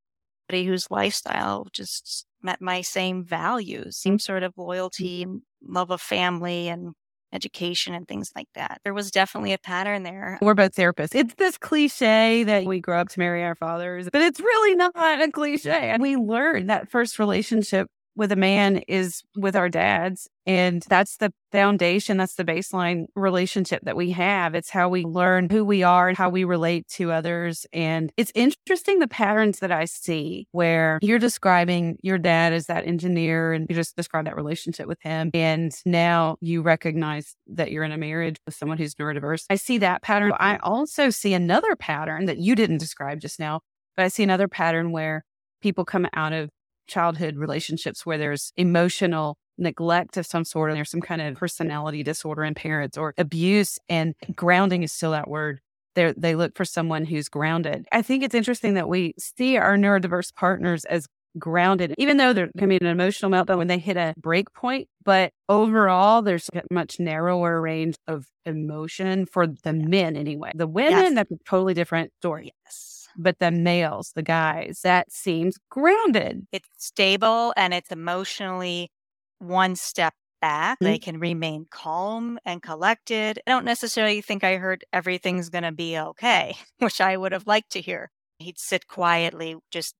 Somebody 0.49 0.65
whose 0.65 0.89
lifestyle 0.89 1.67
just 1.71 2.25
met 2.41 2.59
my 2.59 2.81
same 2.81 3.23
values, 3.23 3.97
same 3.97 4.17
sort 4.17 4.41
of 4.41 4.57
loyalty, 4.57 5.27
love 5.61 5.91
of 5.91 6.01
family 6.01 6.69
and 6.69 6.95
education 7.33 7.93
and 7.93 8.07
things 8.07 8.31
like 8.35 8.47
that. 8.55 8.79
There 8.83 8.93
was 8.93 9.11
definitely 9.11 9.53
a 9.53 9.57
pattern 9.57 10.03
there. 10.03 10.37
We're 10.41 10.53
both 10.53 10.75
therapists. 10.75 11.15
It's 11.15 11.33
this 11.35 11.57
cliche 11.57 12.43
that 12.43 12.65
we 12.65 12.79
grow 12.79 12.99
up 13.01 13.09
to 13.09 13.19
marry 13.19 13.43
our 13.43 13.55
fathers, 13.55 14.09
but 14.11 14.21
it's 14.21 14.39
really 14.39 14.75
not 14.75 14.91
a 14.95 15.31
cliche. 15.31 15.89
And 15.89 16.01
we 16.01 16.15
learn 16.15 16.67
that 16.67 16.89
first 16.89 17.19
relationship 17.19 17.87
with 18.15 18.31
a 18.31 18.35
man 18.35 18.77
is 18.87 19.23
with 19.35 19.55
our 19.55 19.69
dads. 19.69 20.27
And 20.45 20.83
that's 20.89 21.17
the 21.17 21.33
foundation, 21.51 22.17
that's 22.17 22.35
the 22.35 22.43
baseline 22.43 23.05
relationship 23.15 23.81
that 23.83 23.95
we 23.95 24.11
have. 24.11 24.55
It's 24.55 24.69
how 24.69 24.89
we 24.89 25.03
learn 25.05 25.49
who 25.49 25.63
we 25.63 25.83
are 25.83 26.09
and 26.09 26.17
how 26.17 26.29
we 26.29 26.43
relate 26.43 26.87
to 26.89 27.11
others. 27.11 27.65
And 27.71 28.11
it's 28.17 28.31
interesting 28.35 28.99
the 28.99 29.07
patterns 29.07 29.59
that 29.59 29.71
I 29.71 29.85
see 29.85 30.47
where 30.51 30.99
you're 31.01 31.19
describing 31.19 31.97
your 32.01 32.17
dad 32.17 32.51
as 32.51 32.65
that 32.65 32.85
engineer 32.85 33.53
and 33.53 33.67
you 33.69 33.75
just 33.75 33.95
describe 33.95 34.25
that 34.25 34.35
relationship 34.35 34.87
with 34.87 35.01
him. 35.01 35.31
And 35.33 35.73
now 35.85 36.37
you 36.41 36.61
recognize 36.61 37.35
that 37.47 37.71
you're 37.71 37.83
in 37.83 37.91
a 37.91 37.97
marriage 37.97 38.37
with 38.45 38.55
someone 38.55 38.77
who's 38.77 38.95
neurodiverse. 38.95 39.45
I 39.49 39.55
see 39.55 39.77
that 39.79 40.01
pattern. 40.01 40.33
I 40.39 40.57
also 40.57 41.09
see 41.09 41.33
another 41.33 41.75
pattern 41.75 42.25
that 42.25 42.37
you 42.37 42.55
didn't 42.55 42.79
describe 42.79 43.21
just 43.21 43.39
now, 43.39 43.61
but 43.95 44.03
I 44.03 44.09
see 44.09 44.23
another 44.23 44.47
pattern 44.47 44.91
where 44.91 45.23
people 45.61 45.85
come 45.85 46.07
out 46.13 46.33
of 46.33 46.49
childhood 46.87 47.37
relationships 47.37 48.05
where 48.05 48.17
there's 48.17 48.51
emotional 48.55 49.37
neglect 49.57 50.17
of 50.17 50.25
some 50.25 50.43
sort 50.43 50.69
and 50.69 50.77
there's 50.77 50.89
some 50.89 51.01
kind 51.01 51.21
of 51.21 51.35
personality 51.35 52.03
disorder 52.03 52.43
in 52.43 52.53
parents 52.53 52.97
or 52.97 53.13
abuse 53.17 53.77
and 53.89 54.15
grounding 54.35 54.83
is 54.83 54.91
still 54.91 55.11
that 55.11 55.29
word. 55.29 55.59
They 55.95 56.13
they 56.17 56.35
look 56.35 56.55
for 56.55 56.65
someone 56.65 57.05
who's 57.05 57.29
grounded. 57.29 57.85
I 57.91 58.01
think 58.01 58.23
it's 58.23 58.35
interesting 58.35 58.73
that 58.73 58.89
we 58.89 59.13
see 59.19 59.57
our 59.57 59.77
neurodiverse 59.77 60.33
partners 60.35 60.85
as 60.85 61.07
grounded 61.39 61.95
even 61.97 62.17
though 62.17 62.31
there 62.31 62.47
can 62.59 62.69
be 62.69 62.77
an 62.77 62.85
emotional 62.85 63.31
meltdown 63.31 63.57
when 63.57 63.65
they 63.65 63.79
hit 63.79 63.97
a 63.97 64.13
break 64.17 64.53
point 64.53 64.87
but 65.03 65.31
overall 65.49 66.21
there's 66.21 66.47
a 66.53 66.61
much 66.69 66.99
narrower 66.99 67.59
range 67.59 67.95
of 68.07 68.27
emotion 68.45 69.25
for 69.25 69.47
the 69.47 69.73
men 69.73 70.15
anyway. 70.15 70.51
The 70.53 70.67
women 70.67 70.91
yes. 70.91 71.15
that's 71.15 71.31
a 71.31 71.37
totally 71.49 71.73
different 71.73 72.11
story. 72.19 72.51
Yes 72.65 72.92
but 73.17 73.39
the 73.39 73.51
males, 73.51 74.11
the 74.15 74.23
guys, 74.23 74.79
that 74.83 75.11
seems 75.11 75.57
grounded. 75.69 76.47
It's 76.51 76.69
stable 76.77 77.53
and 77.55 77.73
it's 77.73 77.91
emotionally 77.91 78.91
one 79.39 79.75
step 79.75 80.13
back. 80.41 80.77
Mm-hmm. 80.79 80.91
They 80.91 80.99
can 80.99 81.19
remain 81.19 81.65
calm 81.69 82.37
and 82.45 82.61
collected. 82.61 83.39
I 83.47 83.51
don't 83.51 83.65
necessarily 83.65 84.21
think 84.21 84.43
I 84.43 84.57
heard 84.57 84.83
everything's 84.91 85.49
going 85.49 85.63
to 85.63 85.71
be 85.71 85.97
okay, 85.97 86.55
which 86.79 86.99
I 86.99 87.17
would 87.17 87.31
have 87.31 87.47
liked 87.47 87.71
to 87.71 87.81
hear. 87.81 88.11
He'd 88.39 88.59
sit 88.59 88.87
quietly, 88.87 89.55
just 89.71 89.95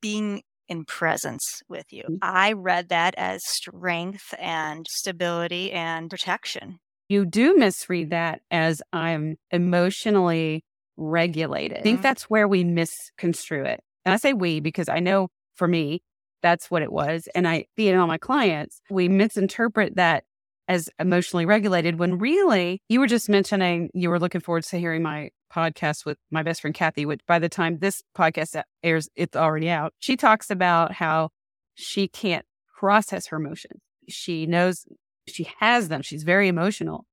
being 0.00 0.42
in 0.68 0.84
presence 0.84 1.62
with 1.68 1.92
you. 1.92 2.02
Mm-hmm. 2.02 2.16
I 2.22 2.52
read 2.52 2.88
that 2.88 3.14
as 3.16 3.42
strength 3.46 4.34
and 4.38 4.86
stability 4.88 5.72
and 5.72 6.10
protection. 6.10 6.78
You 7.08 7.26
do 7.26 7.56
misread 7.56 8.10
that 8.10 8.40
as 8.50 8.82
I'm 8.92 9.36
emotionally 9.50 10.64
regulated. 10.96 11.78
I 11.78 11.82
think 11.82 12.02
that's 12.02 12.24
where 12.24 12.48
we 12.48 12.64
misconstrue 12.64 13.64
it. 13.64 13.80
And 14.04 14.12
I 14.12 14.16
say 14.16 14.32
we 14.32 14.60
because 14.60 14.88
I 14.88 15.00
know 15.00 15.28
for 15.54 15.68
me, 15.68 16.02
that's 16.42 16.70
what 16.70 16.82
it 16.82 16.92
was. 16.92 17.28
And 17.34 17.48
I 17.48 17.66
see 17.76 17.88
it 17.88 17.94
on 17.94 18.08
my 18.08 18.18
clients. 18.18 18.80
We 18.90 19.08
misinterpret 19.08 19.96
that 19.96 20.24
as 20.68 20.88
emotionally 20.98 21.46
regulated 21.46 21.98
when 21.98 22.18
really 22.18 22.82
you 22.88 23.00
were 23.00 23.06
just 23.06 23.28
mentioning 23.28 23.90
you 23.94 24.10
were 24.10 24.18
looking 24.18 24.40
forward 24.40 24.64
to 24.64 24.78
hearing 24.78 25.02
my 25.02 25.30
podcast 25.52 26.04
with 26.04 26.18
my 26.30 26.42
best 26.42 26.60
friend 26.60 26.74
Kathy, 26.74 27.06
which 27.06 27.20
by 27.26 27.38
the 27.38 27.48
time 27.48 27.78
this 27.78 28.02
podcast 28.16 28.60
airs, 28.82 29.08
it's 29.14 29.36
already 29.36 29.68
out. 29.68 29.94
She 29.98 30.16
talks 30.16 30.50
about 30.50 30.92
how 30.92 31.30
she 31.74 32.08
can't 32.08 32.44
process 32.78 33.26
her 33.28 33.36
emotions. 33.36 33.80
She 34.08 34.46
knows 34.46 34.84
she 35.26 35.48
has 35.60 35.88
them. 35.88 36.02
She's 36.02 36.22
very 36.22 36.48
emotional, 36.48 37.06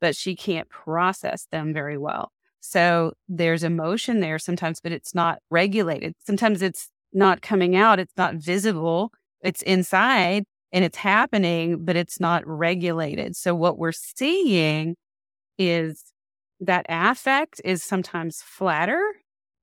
but 0.00 0.14
she 0.14 0.36
can't 0.36 0.68
process 0.68 1.46
them 1.50 1.72
very 1.72 1.98
well. 1.98 2.30
So 2.68 3.12
there's 3.28 3.62
emotion 3.62 4.20
there 4.20 4.38
sometimes, 4.38 4.80
but 4.80 4.92
it's 4.92 5.14
not 5.14 5.38
regulated. 5.50 6.14
Sometimes 6.26 6.62
it's 6.62 6.88
not 7.12 7.40
coming 7.40 7.76
out, 7.76 8.00
it's 8.00 8.16
not 8.16 8.34
visible, 8.34 9.12
it's 9.40 9.62
inside 9.62 10.44
and 10.72 10.84
it's 10.84 10.96
happening, 10.96 11.84
but 11.84 11.94
it's 11.94 12.18
not 12.18 12.42
regulated. 12.44 13.36
So 13.36 13.54
what 13.54 13.78
we're 13.78 13.92
seeing 13.92 14.96
is 15.58 16.02
that 16.60 16.86
affect 16.88 17.60
is 17.64 17.84
sometimes 17.84 18.42
flatter, 18.42 19.00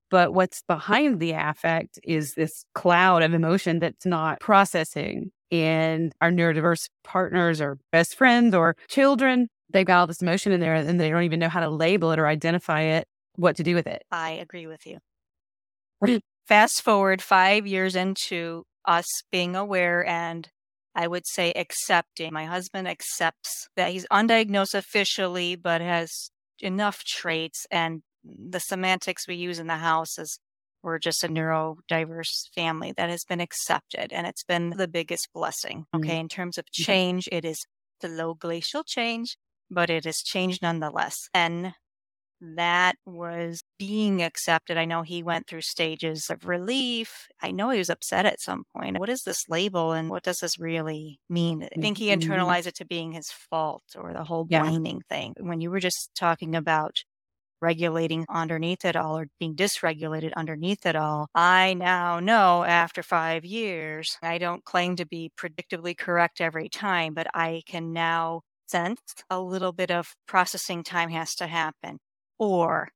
but 0.10 0.34
what's 0.34 0.64
behind 0.68 1.20
the 1.20 1.32
affect 1.32 2.00
is 2.04 2.36
this 2.36 2.64
cloud 2.74 3.22
of 3.22 3.34
emotion 3.34 3.80
that's 3.80 4.06
not 4.06 4.40
processing. 4.40 5.32
And 5.52 6.14
our 6.22 6.32
neurodiverse 6.32 6.88
partners 7.04 7.60
or 7.60 7.78
best 7.92 8.16
friends 8.16 8.56
or 8.56 8.76
children 8.88 9.50
they've 9.70 9.86
got 9.86 10.00
all 10.00 10.08
this 10.08 10.22
emotion 10.22 10.52
in 10.52 10.60
there 10.60 10.76
and 10.76 11.00
they 11.00 11.10
don't 11.10 11.24
even 11.24 11.40
know 11.40 11.50
how 11.50 11.60
to 11.60 11.70
label 11.70 12.12
it 12.12 12.20
or 12.20 12.28
identify 12.28 12.82
it, 12.82 13.08
what 13.36 13.56
to 13.58 13.64
do 13.64 13.76
with 13.76 13.88
it. 13.88 14.04
I 14.12 14.32
agree 14.32 14.68
with 14.68 14.86
you. 14.86 15.00
Fast 16.48 16.82
forward 16.82 17.22
five 17.22 17.66
years 17.66 17.96
into 17.96 18.66
us 18.86 19.06
being 19.32 19.56
aware 19.56 20.06
and 20.06 20.50
I 20.96 21.08
would 21.08 21.26
say 21.26 21.52
accepting. 21.56 22.34
My 22.34 22.46
husband 22.46 22.88
accepts 22.88 23.68
that 23.76 23.92
he's 23.92 24.06
undiagnosed 24.12 24.76
officially, 24.76 25.56
but 25.56 25.82
has 25.82 26.30
enough 26.60 27.04
traits 27.04 27.66
and 27.72 28.04
the 28.24 28.60
semantics 28.60 29.28
we 29.28 29.36
use 29.36 29.60
in 29.60 29.68
the 29.68 29.78
house 29.78 30.18
is 30.18 30.40
we're 30.82 31.00
just 31.00 31.24
a 31.24 31.28
neurodiverse 31.30 32.50
family 32.54 32.94
that 32.98 33.10
has 33.10 33.24
been 33.24 33.40
accepted 33.40 34.12
and 34.12 34.28
it's 34.28 34.44
been 34.44 34.72
the 34.72 34.88
biggest 34.88 35.30
blessing. 35.34 35.86
Okay. 35.96 36.10
Mm-hmm. 36.10 36.18
In 36.18 36.30
terms 36.30 36.58
of 36.58 36.66
mm-hmm. 36.66 36.84
change, 36.84 37.30
it 37.32 37.46
is 37.46 37.66
slow 38.02 38.34
glacial 38.34 38.84
change 38.84 39.38
but 39.74 39.90
it 39.90 40.06
has 40.06 40.22
changed 40.22 40.62
nonetheless. 40.62 41.30
And 41.34 41.74
that 42.56 42.96
was 43.06 43.64
being 43.80 44.22
accepted. 44.22 44.78
I 44.78 44.86
know 44.86 45.02
he 45.02 45.24
went 45.24 45.48
through 45.48 45.62
stages 45.62 46.30
of 46.30 46.46
relief. 46.46 47.28
I 47.42 47.52
know 47.52 47.70
he 47.70 47.78
was 47.78 47.90
upset 47.90 48.26
at 48.26 48.42
some 48.42 48.66
point. 48.76 49.00
What 49.00 49.10
is 49.10 49.24
this 49.24 49.48
label 49.48 49.94
and 49.94 50.10
what 50.10 50.24
does 50.24 50.40
this 50.40 50.60
really 50.60 51.20
mean? 51.30 51.64
I 51.64 51.80
think 51.80 51.98
he 51.98 52.08
mm-hmm. 52.08 52.20
internalized 52.20 52.68
it 52.68 52.76
to 52.76 52.86
being 52.86 53.14
his 53.14 53.32
fault 53.32 53.84
or 53.96 54.14
the 54.14 54.26
whole 54.26 54.46
yeah. 54.50 54.62
blaming 54.62 55.02
thing. 55.10 55.36
When 55.40 55.62
you 55.62 55.72
were 55.72 55.80
just 55.80 56.12
talking 56.16 56.56
about 56.56 56.98
regulating 57.62 58.26
underneath 58.30 58.84
it 58.84 58.98
all 58.98 59.18
or 59.18 59.28
being 59.40 59.56
dysregulated 59.56 60.34
underneath 60.34 60.86
it 60.86 60.98
all, 60.98 61.28
I 61.34 61.76
now 61.76 62.20
know 62.20 62.66
after 62.66 63.02
five 63.04 63.46
years, 63.46 64.18
I 64.22 64.38
don't 64.38 64.66
claim 64.66 64.98
to 64.98 65.06
be 65.06 65.32
predictably 65.40 65.98
correct 65.98 66.42
every 66.42 66.68
time, 66.68 67.14
but 67.14 67.28
I 67.34 67.62
can 67.66 67.94
now 67.94 68.42
sense 68.74 69.00
a 69.30 69.40
little 69.40 69.72
bit 69.72 69.92
of 69.92 70.16
processing 70.28 70.84
time 70.84 71.10
has 71.10 71.36
to 71.36 71.48
happen. 71.48 72.00
Or 72.40 72.90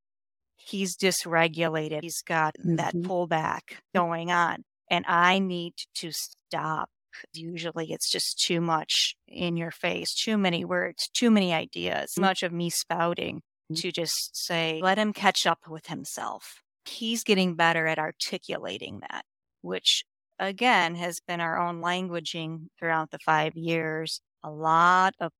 he's 0.56 0.98
dysregulated, 0.98 2.02
he's 2.02 2.22
got 2.26 2.56
mm-hmm. 2.60 2.78
that 2.78 2.96
pullback 2.96 3.62
going 3.94 4.32
on, 4.32 4.64
and 4.90 5.06
I 5.08 5.40
need 5.40 5.74
to 5.96 6.12
stop. 6.12 6.90
Usually 7.34 7.92
it's 7.92 8.12
just 8.12 8.40
too 8.40 8.62
much 8.62 9.16
in 9.28 9.58
your 9.58 9.72
face, 9.72 10.14
too 10.14 10.38
many 10.38 10.66
words, 10.66 11.10
too 11.14 11.32
many 11.32 11.54
ideas, 11.54 12.12
mm-hmm. 12.12 12.22
much 12.22 12.44
of 12.44 12.52
me 12.52 12.70
spouting 12.70 13.38
mm-hmm. 13.38 13.76
to 13.76 13.92
just 13.92 14.36
say, 14.36 14.80
let 14.84 14.98
him 14.98 15.14
catch 15.14 15.46
up 15.46 15.60
with 15.70 15.88
himself. 15.88 16.62
He's 16.86 17.24
getting 17.24 17.56
better 17.56 17.86
at 17.88 18.00
articulating 18.00 19.00
that, 19.02 19.24
which 19.62 20.04
again 20.40 20.96
has 20.96 21.20
been 21.28 21.42
our 21.42 21.58
own 21.60 21.82
languaging 21.82 22.68
throughout 22.78 23.12
the 23.12 23.20
five 23.20 23.56
years. 23.56 24.22
A 24.44 24.52
lot 24.52 25.14
of 25.20 25.32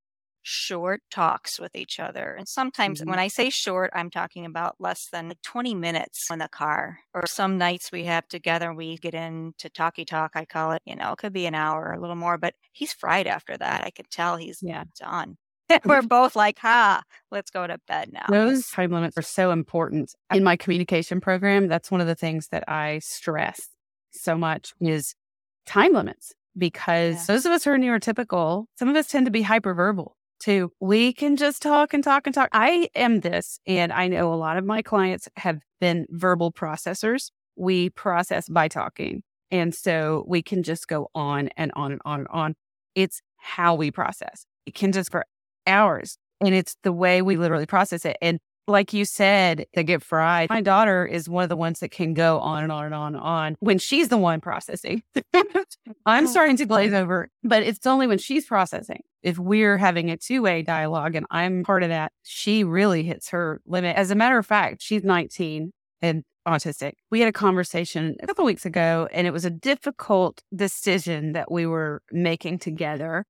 short 0.48 1.02
talks 1.12 1.60
with 1.60 1.76
each 1.76 2.00
other. 2.00 2.34
And 2.38 2.48
sometimes 2.48 3.02
mm-hmm. 3.02 3.10
when 3.10 3.20
I 3.20 3.28
say 3.28 3.50
short, 3.50 3.92
I'm 3.94 4.10
talking 4.10 4.46
about 4.46 4.76
less 4.80 5.10
than 5.12 5.34
20 5.44 5.76
minutes 5.76 6.32
in 6.32 6.40
the 6.40 6.48
car. 6.48 7.00
Or 7.14 7.28
some 7.28 7.58
nights 7.58 7.92
we 7.92 8.06
have 8.06 8.26
together, 8.30 8.74
we 8.74 8.96
get 8.98 9.14
into 9.14 9.70
talkie 9.70 10.06
talk, 10.06 10.32
I 10.36 10.46
call 10.46 10.72
it, 10.72 10.82
you 10.86 10.96
know, 10.96 11.12
it 11.12 11.18
could 11.18 11.34
be 11.34 11.48
an 11.48 11.54
hour 11.54 11.88
or 11.88 11.94
a 11.94 12.00
little 12.00 12.16
more, 12.16 12.38
but 12.38 12.54
he's 12.72 12.94
fried 12.94 13.28
after 13.28 13.58
that. 13.58 13.84
I 13.84 13.90
could 13.90 14.10
tell 14.10 14.38
he's 14.38 14.60
yeah. 14.62 14.86
done. 14.98 15.36
We're 15.86 16.02
both 16.02 16.34
like, 16.38 16.60
ha, 16.60 17.04
let's 17.30 17.52
go 17.52 17.68
to 17.68 17.78
bed 17.86 18.14
now. 18.14 18.28
Those 18.30 18.68
time 18.68 18.92
limits 18.92 19.18
are 19.18 19.24
so 19.24 19.52
important. 19.52 20.16
In 20.34 20.46
my 20.46 20.56
communication 20.56 21.20
program, 21.20 21.68
that's 21.68 21.92
one 21.92 22.00
of 22.00 22.08
the 22.08 22.16
things 22.16 22.48
that 22.52 22.64
I 22.70 23.00
stress 23.00 23.68
so 24.12 24.38
much 24.38 24.74
is 24.80 25.14
time 25.66 25.92
limits 25.92 26.32
because 26.58 27.16
yeah. 27.16 27.36
those 27.36 27.46
of 27.46 27.52
us 27.52 27.66
who 27.66 27.72
are 27.72 27.78
neurotypical, 27.78 28.68
some 28.80 28.88
of 28.88 28.96
us 28.96 29.10
tend 29.10 29.26
to 29.26 29.32
be 29.32 29.44
hyperverbal 29.44 30.14
too. 30.48 30.72
We 30.80 31.12
can 31.12 31.36
just 31.36 31.62
talk 31.62 31.94
and 31.94 32.02
talk 32.02 32.26
and 32.26 32.34
talk. 32.34 32.48
I 32.54 32.88
am 32.96 33.20
this, 33.20 33.60
and 33.68 33.92
I 33.92 34.08
know 34.08 34.34
a 34.34 34.36
lot 34.36 34.56
of 34.56 34.64
my 34.64 34.82
clients 34.82 35.28
have 35.36 35.60
been 35.82 36.06
verbal 36.10 36.54
processors. 36.54 37.32
We 37.58 37.90
process 37.90 38.48
by 38.48 38.70
talking. 38.70 39.24
And 39.52 39.76
so 39.76 40.24
we 40.26 40.42
can 40.42 40.64
just 40.64 40.88
go 40.88 41.10
on 41.14 41.50
and 41.58 41.74
on 41.76 41.92
and 41.92 42.02
on 42.06 42.20
and 42.20 42.28
on. 42.30 42.56
It's 42.96 43.22
how 43.36 43.76
we 43.76 43.92
process. 43.92 44.46
It 44.66 44.74
can 44.74 44.94
just 44.94 45.12
for 45.12 45.26
hours. 45.66 46.18
And 46.40 46.56
it's 46.56 46.78
the 46.82 46.94
way 46.94 47.22
we 47.22 47.36
literally 47.36 47.66
process 47.66 48.06
it. 48.06 48.16
And 48.22 48.40
like 48.68 48.94
you 48.94 49.06
said, 49.06 49.66
they 49.74 49.84
get 49.84 50.04
fried. 50.04 50.50
My 50.50 50.62
daughter 50.62 51.06
is 51.06 51.30
one 51.30 51.44
of 51.44 51.50
the 51.50 51.56
ones 51.56 51.80
that 51.80 51.92
can 51.92 52.14
go 52.14 52.40
on 52.40 52.64
and 52.64 52.72
on 52.72 52.86
and 52.86 52.94
on 52.94 53.16
and 53.16 53.24
on 53.24 53.56
when 53.60 53.78
she's 53.78 54.10
the 54.10 54.18
one 54.18 54.42
processing. 54.42 55.04
I'm 56.06 56.26
oh. 56.26 56.28
starting 56.28 56.58
to 56.58 56.66
glaze 56.66 56.94
over, 56.94 57.30
but 57.44 57.64
it's 57.64 57.86
only 57.86 58.08
when 58.08 58.18
she's 58.18 58.46
processing. 58.46 59.02
If 59.24 59.40
we're 59.40 59.78
having 59.78 60.12
a 60.12 60.18
two 60.18 60.42
way 60.42 60.62
dialogue 60.62 61.16
and 61.16 61.26
I'm 61.32 61.64
part 61.64 61.84
of 61.84 61.90
that, 61.90 62.12
she 62.24 62.64
really 62.64 63.04
hits 63.04 63.30
her 63.30 63.62
limit. 63.66 63.96
As 63.96 64.12
a 64.12 64.16
matter 64.16 64.38
of 64.38 64.46
fact, 64.46 64.82
she's 64.82 65.04
19 65.04 65.72
and 66.02 66.24
autistic. 66.48 66.94
We 67.12 67.20
had 67.20 67.30
a 67.30 67.34
conversation 67.34 68.16
a 68.22 68.28
couple 68.28 68.46
weeks 68.46 68.66
ago, 68.66 69.08
and 69.12 69.28
it 69.28 69.32
was 69.32 69.46
a 69.46 69.50
difficult 69.50 70.44
decision 70.56 71.34
that 71.34 71.52
we 71.52 71.66
were 71.66 72.02
making 72.12 72.60
together 72.60 73.26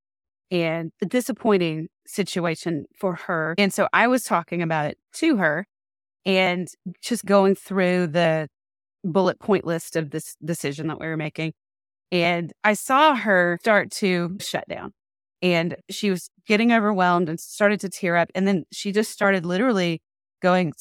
and 0.51 0.91
a 1.01 1.05
disappointing 1.05 1.87
situation 2.05 2.85
for 2.99 3.15
her. 3.15 3.55
And 3.57 3.73
so 3.73 3.87
I 3.93 4.07
was 4.07 4.23
talking 4.23 4.61
about 4.61 4.85
it 4.85 4.97
to 5.15 5.37
her 5.37 5.65
and 6.25 6.67
just 7.01 7.25
going 7.25 7.55
through 7.55 8.07
the 8.07 8.47
bullet 9.03 9.39
point 9.39 9.65
list 9.65 9.95
of 9.95 10.11
this 10.11 10.35
decision 10.43 10.87
that 10.87 10.99
we 10.99 11.07
were 11.07 11.17
making. 11.17 11.53
And 12.11 12.53
I 12.63 12.73
saw 12.73 13.15
her 13.15 13.57
start 13.61 13.91
to 13.93 14.37
shut 14.39 14.67
down 14.67 14.93
and 15.41 15.75
she 15.89 16.09
was 16.09 16.29
getting 16.45 16.71
overwhelmed 16.71 17.29
and 17.29 17.39
started 17.39 17.79
to 17.81 17.89
tear 17.89 18.15
up. 18.15 18.29
And 18.33 18.47
then 18.47 18.63
she 18.71 18.91
just 18.91 19.11
started 19.11 19.45
literally 19.45 20.01
going, 20.41 20.73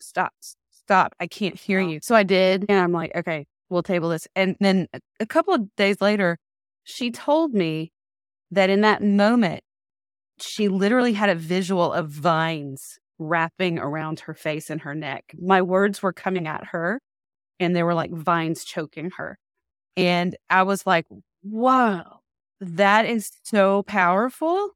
Stop, 0.00 0.32
stop. 0.70 1.14
I 1.20 1.26
can't 1.26 1.58
hear 1.58 1.80
you. 1.80 2.00
So 2.02 2.14
I 2.14 2.22
did. 2.22 2.66
And 2.68 2.78
I'm 2.78 2.92
like, 2.92 3.12
Okay, 3.16 3.46
we'll 3.68 3.82
table 3.82 4.10
this. 4.10 4.28
And 4.36 4.56
then 4.60 4.88
a 5.18 5.26
couple 5.26 5.54
of 5.54 5.74
days 5.76 6.00
later, 6.00 6.38
she 6.84 7.10
told 7.10 7.54
me 7.54 7.92
that 8.50 8.70
in 8.70 8.80
that 8.82 9.02
moment, 9.02 9.62
she 10.38 10.68
literally 10.68 11.12
had 11.12 11.28
a 11.28 11.34
visual 11.34 11.92
of 11.92 12.08
vines 12.08 12.98
wrapping 13.18 13.78
around 13.78 14.20
her 14.20 14.34
face 14.34 14.70
and 14.70 14.80
her 14.80 14.94
neck. 14.94 15.34
My 15.38 15.60
words 15.62 16.02
were 16.02 16.12
coming 16.12 16.46
at 16.46 16.68
her 16.68 17.00
and 17.58 17.76
they 17.76 17.82
were 17.82 17.94
like 17.94 18.10
vines 18.12 18.64
choking 18.64 19.10
her. 19.18 19.38
And 19.96 20.34
I 20.48 20.62
was 20.62 20.86
like, 20.86 21.06
whoa, 21.42 22.02
that 22.60 23.04
is 23.04 23.30
so 23.42 23.82
powerful. 23.82 24.70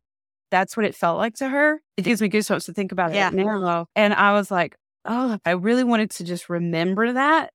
That's 0.50 0.76
what 0.76 0.84
it 0.84 0.94
felt 0.94 1.18
like 1.18 1.34
to 1.36 1.48
her. 1.48 1.80
It 1.96 2.02
gives 2.02 2.20
me 2.20 2.28
goosebumps 2.28 2.66
to 2.66 2.74
think 2.74 2.92
about 2.92 3.14
Yeah. 3.14 3.28
it 3.28 3.34
now. 3.34 3.86
And 3.96 4.12
I 4.12 4.34
was 4.34 4.50
like, 4.50 4.76
oh, 5.06 5.38
I 5.44 5.52
really 5.52 5.84
wanted 5.84 6.10
to 6.12 6.24
just 6.24 6.48
remember 6.50 7.12
that 7.14 7.50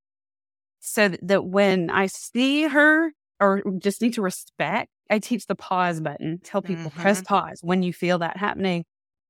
so 0.80 1.10
that 1.22 1.46
when 1.46 1.90
I 1.92 2.08
see 2.08 2.64
her 2.64 3.12
or 3.40 3.62
just 3.78 4.02
need 4.02 4.16
to 4.16 4.22
respect, 4.22 4.90
I 5.10 5.20
teach 5.20 5.46
the 5.48 5.56
pause 5.56 6.02
button, 6.02 6.40
tell 6.44 6.62
people 6.62 6.92
press 6.92 7.22
Mhm. 7.22 7.26
pause 7.26 7.60
when 7.64 7.84
you 7.84 7.94
feel 7.94 8.20
that 8.20 8.38
happening. 8.38 8.86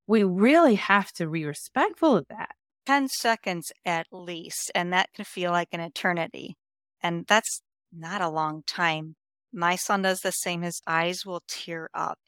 We 0.07 0.23
really 0.23 0.75
have 0.75 1.11
to 1.13 1.27
be 1.29 1.45
respectful 1.45 2.15
of 2.17 2.27
that. 2.29 2.55
10 2.85 3.07
seconds 3.07 3.71
at 3.85 4.07
least, 4.11 4.71
and 4.75 4.93
that 4.93 5.11
can 5.13 5.25
feel 5.25 5.51
like 5.51 5.69
an 5.71 5.79
eternity. 5.79 6.55
And 7.01 7.25
that's 7.27 7.61
not 7.91 8.21
a 8.21 8.29
long 8.29 8.63
time. 8.63 9.15
My 9.51 9.75
son 9.75 10.01
does 10.03 10.21
the 10.21 10.31
same. 10.31 10.61
His 10.61 10.81
eyes 10.87 11.25
will 11.25 11.41
tear 11.47 11.89
up. 11.93 12.19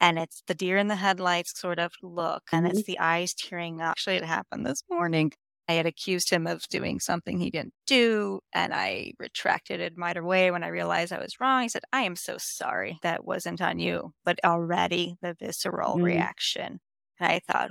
And 0.00 0.18
it's 0.18 0.42
the 0.46 0.54
deer 0.54 0.78
in 0.78 0.88
the 0.88 0.96
headlights 0.96 1.58
sort 1.60 1.78
of 1.80 1.92
look, 2.02 2.44
and 2.52 2.66
it's 2.66 2.84
the 2.84 2.98
eyes 3.00 3.34
tearing 3.34 3.80
up. 3.82 3.92
Actually, 3.92 4.16
it 4.16 4.24
happened 4.24 4.66
this 4.66 4.82
morning. 4.90 5.32
I 5.70 5.74
had 5.74 5.86
accused 5.86 6.30
him 6.30 6.46
of 6.48 6.66
doing 6.68 7.00
something 7.00 7.38
he 7.38 7.50
didn't 7.50 7.74
do, 7.86 8.40
and 8.52 8.74
I 8.74 9.12
retracted 9.20 9.80
it 9.80 9.94
right 9.96 10.16
away 10.16 10.50
when 10.50 10.64
I 10.64 10.68
realized 10.68 11.12
I 11.12 11.20
was 11.20 11.40
wrong. 11.40 11.62
He 11.62 11.68
said, 11.68 11.84
I 11.92 12.02
am 12.02 12.16
so 12.16 12.38
sorry. 12.38 12.98
That 13.02 13.24
wasn't 13.24 13.60
on 13.62 13.78
you. 13.78 14.12
But 14.24 14.40
already 14.44 15.16
the 15.22 15.34
visceral 15.38 15.98
Mhm. 15.98 16.00
reaction. 16.00 16.80
And 17.20 17.32
I 17.32 17.40
thought, 17.40 17.70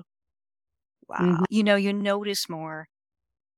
wow. 1.07 1.43
Mhm. 1.43 1.45
You 1.49 1.63
know, 1.63 1.75
you 1.75 1.93
notice 1.93 2.49
more 2.49 2.87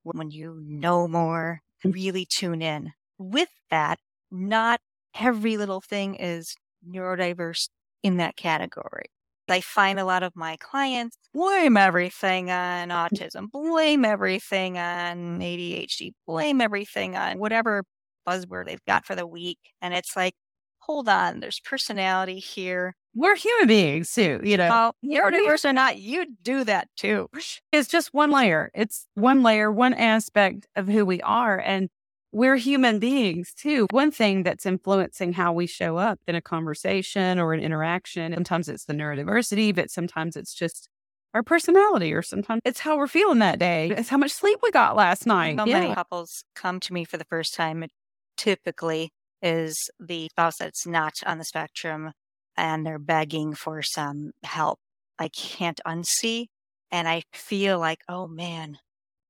when 0.04 0.32
you 0.32 0.60
know 0.66 1.08
more, 1.08 1.62
Mm. 1.84 1.94
really 1.94 2.26
tune 2.26 2.62
in. 2.64 2.94
With 3.20 3.50
that, 3.72 4.00
not 4.32 4.82
every 5.16 5.58
little 5.58 5.82
thing 5.82 6.16
is 6.16 6.56
neurodiverse 6.88 7.70
in 8.04 8.18
that 8.18 8.38
category. 8.38 9.08
I 9.52 9.62
find 9.62 10.00
a 10.00 10.06
lot 10.06 10.24
of 10.24 10.36
my 10.36 10.58
clients 10.58 11.18
blame 11.34 11.78
everything 11.78 12.50
on 12.52 12.90
mm-hmm. 12.90 13.16
autism, 13.16 13.52
blame 13.52 14.06
everything 14.06 14.78
on 14.78 15.40
ADHD, 15.40 16.14
blame 16.28 16.62
everything 16.62 17.16
on 17.16 17.40
whatever 17.40 17.84
buzzword 18.28 18.66
they've 18.66 18.86
got 18.88 19.06
for 19.06 19.16
the 19.16 19.28
week. 19.28 19.60
And 19.82 19.94
it's 19.94 20.16
like, 20.16 20.34
hold 20.80 21.10
on, 21.10 21.40
there's 21.40 21.60
personality 21.60 22.40
here. 22.40 22.96
We're 23.14 23.36
human 23.36 23.68
beings 23.68 24.14
too, 24.14 24.40
you 24.44 24.58
know. 24.58 24.70
Oh, 24.72 25.08
neurodiverse 25.08 25.66
or 25.66 25.74
not, 25.74 25.98
you 25.98 26.26
do 26.42 26.64
that 26.64 26.88
too. 26.96 27.30
It's 27.72 27.90
just 27.90 28.14
one 28.14 28.32
layer. 28.32 28.72
It's 28.74 29.06
one 29.16 29.44
layer, 29.44 29.72
one 29.72 29.94
aspect 29.94 30.68
of 30.76 30.88
who 30.88 31.06
we 31.06 31.22
are. 31.22 31.58
And 31.60 31.90
we're 32.32 32.56
human 32.56 33.00
beings 33.00 33.54
too. 33.54 33.88
One 33.92 34.12
thing 34.12 34.44
that's 34.44 34.66
influencing 34.66 35.34
how 35.34 35.54
we 35.54 35.68
show 35.68 35.98
up 35.98 36.20
in 36.28 36.36
a 36.36 36.42
conversation 36.42 37.40
or 37.40 37.54
an 37.54 37.60
interaction, 37.60 38.34
sometimes 38.34 38.70
it's 38.70 38.86
the 38.86 38.94
neurodiversity, 38.94 39.76
but 39.76 39.92
sometimes 39.92 40.36
it's 40.36 40.54
just 40.54 40.90
our 41.34 41.44
personality, 41.44 42.14
or 42.14 42.22
sometimes 42.22 42.62
it's 42.66 42.80
how 42.80 42.98
we're 42.98 43.08
feeling 43.08 43.40
that 43.40 43.60
day. 43.60 43.90
It's 43.90 44.10
how 44.10 44.18
much 44.18 44.32
sleep 44.32 44.60
we 44.62 44.72
got 44.72 44.96
last 44.96 45.26
night. 45.26 45.60
So 45.60 45.66
Yeah. 45.66 45.80
many 45.80 45.94
couples 45.94 46.44
come 46.56 46.80
to 46.82 46.94
me 46.94 47.06
for 47.06 47.18
the 47.18 47.26
first 47.26 47.54
time. 47.54 47.84
It 47.84 47.92
typically 48.38 49.12
is 49.42 49.90
the 50.00 50.28
spouse 50.30 50.58
that's 50.58 50.86
not 50.86 51.14
on 51.26 51.38
the 51.38 51.44
spectrum 51.46 52.12
and 52.58 52.86
they're 52.86 53.00
begging 53.00 53.56
for 53.56 53.82
some 53.82 54.32
help. 54.44 54.80
I 55.20 55.30
can't 55.30 55.80
unsee. 55.86 56.48
And 56.92 57.08
I 57.08 57.24
feel 57.34 57.80
like, 57.80 58.02
oh 58.10 58.28
man, 58.28 58.78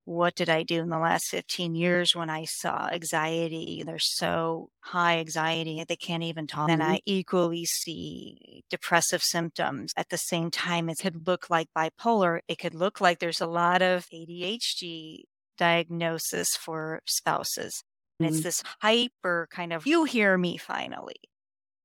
what 0.06 0.36
did 0.36 0.50
I 0.50 0.64
do 0.64 0.82
in 0.82 0.90
the 0.90 0.98
last 1.00 1.28
15 1.28 1.76
years 1.76 2.16
when 2.16 2.30
I 2.30 2.46
saw 2.46 2.88
anxiety? 2.92 3.84
They're 3.86 4.00
so 4.00 4.70
high 4.82 5.20
anxiety, 5.20 5.78
that 5.80 5.88
they 5.88 5.96
can't 5.96 6.24
even 6.24 6.48
talk. 6.48 6.72
And 6.74 6.82
Mhm. 6.82 6.84
I 6.84 7.02
equally 7.06 7.66
see 7.66 8.64
depressive 8.70 9.24
symptoms. 9.24 9.94
At 9.98 10.10
the 10.10 10.18
same 10.18 10.52
time, 10.52 10.90
it 10.90 11.00
could 11.00 11.28
look 11.28 11.50
like 11.50 11.68
bipolar. 11.78 12.42
It 12.48 12.58
could 12.60 12.74
look 12.76 13.02
like 13.02 13.20
there's 13.20 13.42
a 13.42 13.48
lot 13.48 13.82
of 13.82 14.08
ADHD 14.12 15.26
diagnosis 15.58 16.56
for 16.56 17.02
spouses. 17.06 17.84
And 18.22 18.28
it's 18.28 18.40
Mhm. 18.40 18.44
this 18.44 18.64
hyper 18.82 19.48
kind 19.52 19.74
of, 19.74 19.86
you 19.88 20.04
hear 20.06 20.38
me 20.38 20.58
finally. 20.58 21.16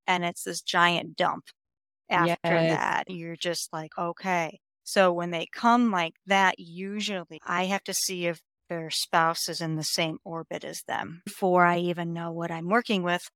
And 0.06 0.24
it's 0.24 0.44
this 0.44 0.62
giant 0.62 1.16
dump 1.16 1.46
after 2.10 2.66
Yes. 2.66 2.68
that. 2.68 3.10
You're 3.10 3.36
just 3.36 3.72
like, 3.72 3.98
okay. 3.98 4.60
So 4.86 5.12
when 5.12 5.32
they 5.32 5.46
come 5.52 5.90
like 5.90 6.14
that, 6.26 6.60
usually 6.60 7.40
I 7.44 7.64
have 7.64 7.82
to 7.84 7.92
see 7.92 8.26
if 8.28 8.40
their 8.70 8.88
spouse 8.88 9.48
is 9.48 9.60
in 9.60 9.74
the 9.74 9.82
same 9.82 10.18
orbit 10.24 10.62
as 10.64 10.82
them 10.86 11.22
before 11.26 11.66
I 11.66 11.78
even 11.78 12.12
know 12.12 12.30
what 12.30 12.52
I'm 12.52 12.68
working 12.68 13.02
with. 13.02 13.28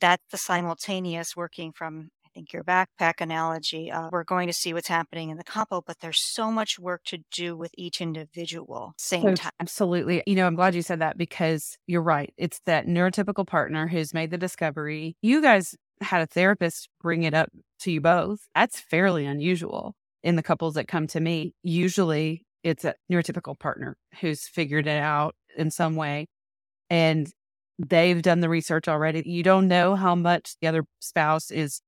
That's 0.00 0.22
the 0.30 0.38
simultaneous 0.38 1.36
working 1.36 1.72
from, 1.76 2.08
I 2.24 2.30
think, 2.34 2.54
your 2.54 2.64
backpack 2.64 3.20
analogy. 3.20 3.90
Uh, 3.90 4.08
we're 4.10 4.24
going 4.24 4.46
to 4.46 4.54
see 4.54 4.72
what's 4.72 4.88
happening 4.88 5.28
in 5.28 5.36
the 5.36 5.44
couple, 5.44 5.82
but 5.86 5.98
there's 6.00 6.22
so 6.24 6.50
much 6.50 6.78
work 6.78 7.02
to 7.04 7.18
do 7.30 7.54
with 7.54 7.72
each 7.76 8.00
individual 8.00 8.94
same 8.96 9.22
So- 9.22 9.34
time. 9.34 9.52
Absolutely. 9.60 10.22
You 10.26 10.36
know, 10.36 10.46
I'm 10.46 10.54
glad 10.56 10.74
you 10.74 10.80
said 10.80 11.00
that 11.00 11.18
because 11.18 11.76
you're 11.86 12.02
right. 12.02 12.32
It's 12.38 12.60
that 12.64 12.86
neurotypical 12.86 13.46
partner 13.46 13.88
who's 13.88 14.14
made 14.14 14.30
the 14.30 14.38
discovery. 14.38 15.16
You 15.20 15.42
guys 15.42 15.74
had 16.00 16.22
a 16.22 16.26
therapist 16.26 16.88
bring 17.02 17.24
it 17.24 17.34
up 17.34 17.50
to 17.80 17.92
you 17.92 18.00
both. 18.00 18.40
That's 18.54 18.80
fairly 18.80 19.26
unusual 19.26 19.94
in 20.22 20.36
the 20.36 20.42
couples 20.42 20.74
that 20.74 20.88
come 20.88 21.06
to 21.08 21.20
me. 21.20 21.54
Usually 21.62 22.44
it's 22.62 22.84
a 22.84 22.94
neurotypical 23.10 23.58
partner 23.58 23.96
who's 24.20 24.46
figured 24.46 24.86
it 24.86 25.00
out 25.00 25.34
in 25.56 25.70
some 25.70 25.96
way 25.96 26.26
and 26.90 27.30
they've 27.78 28.22
done 28.22 28.40
the 28.40 28.48
research 28.48 28.88
already. 28.88 29.22
You 29.26 29.42
don't 29.42 29.68
know 29.68 29.96
how 29.96 30.14
much 30.14 30.54
the 30.60 30.68
other 30.68 30.84
spouse 31.00 31.50
is 31.50 31.80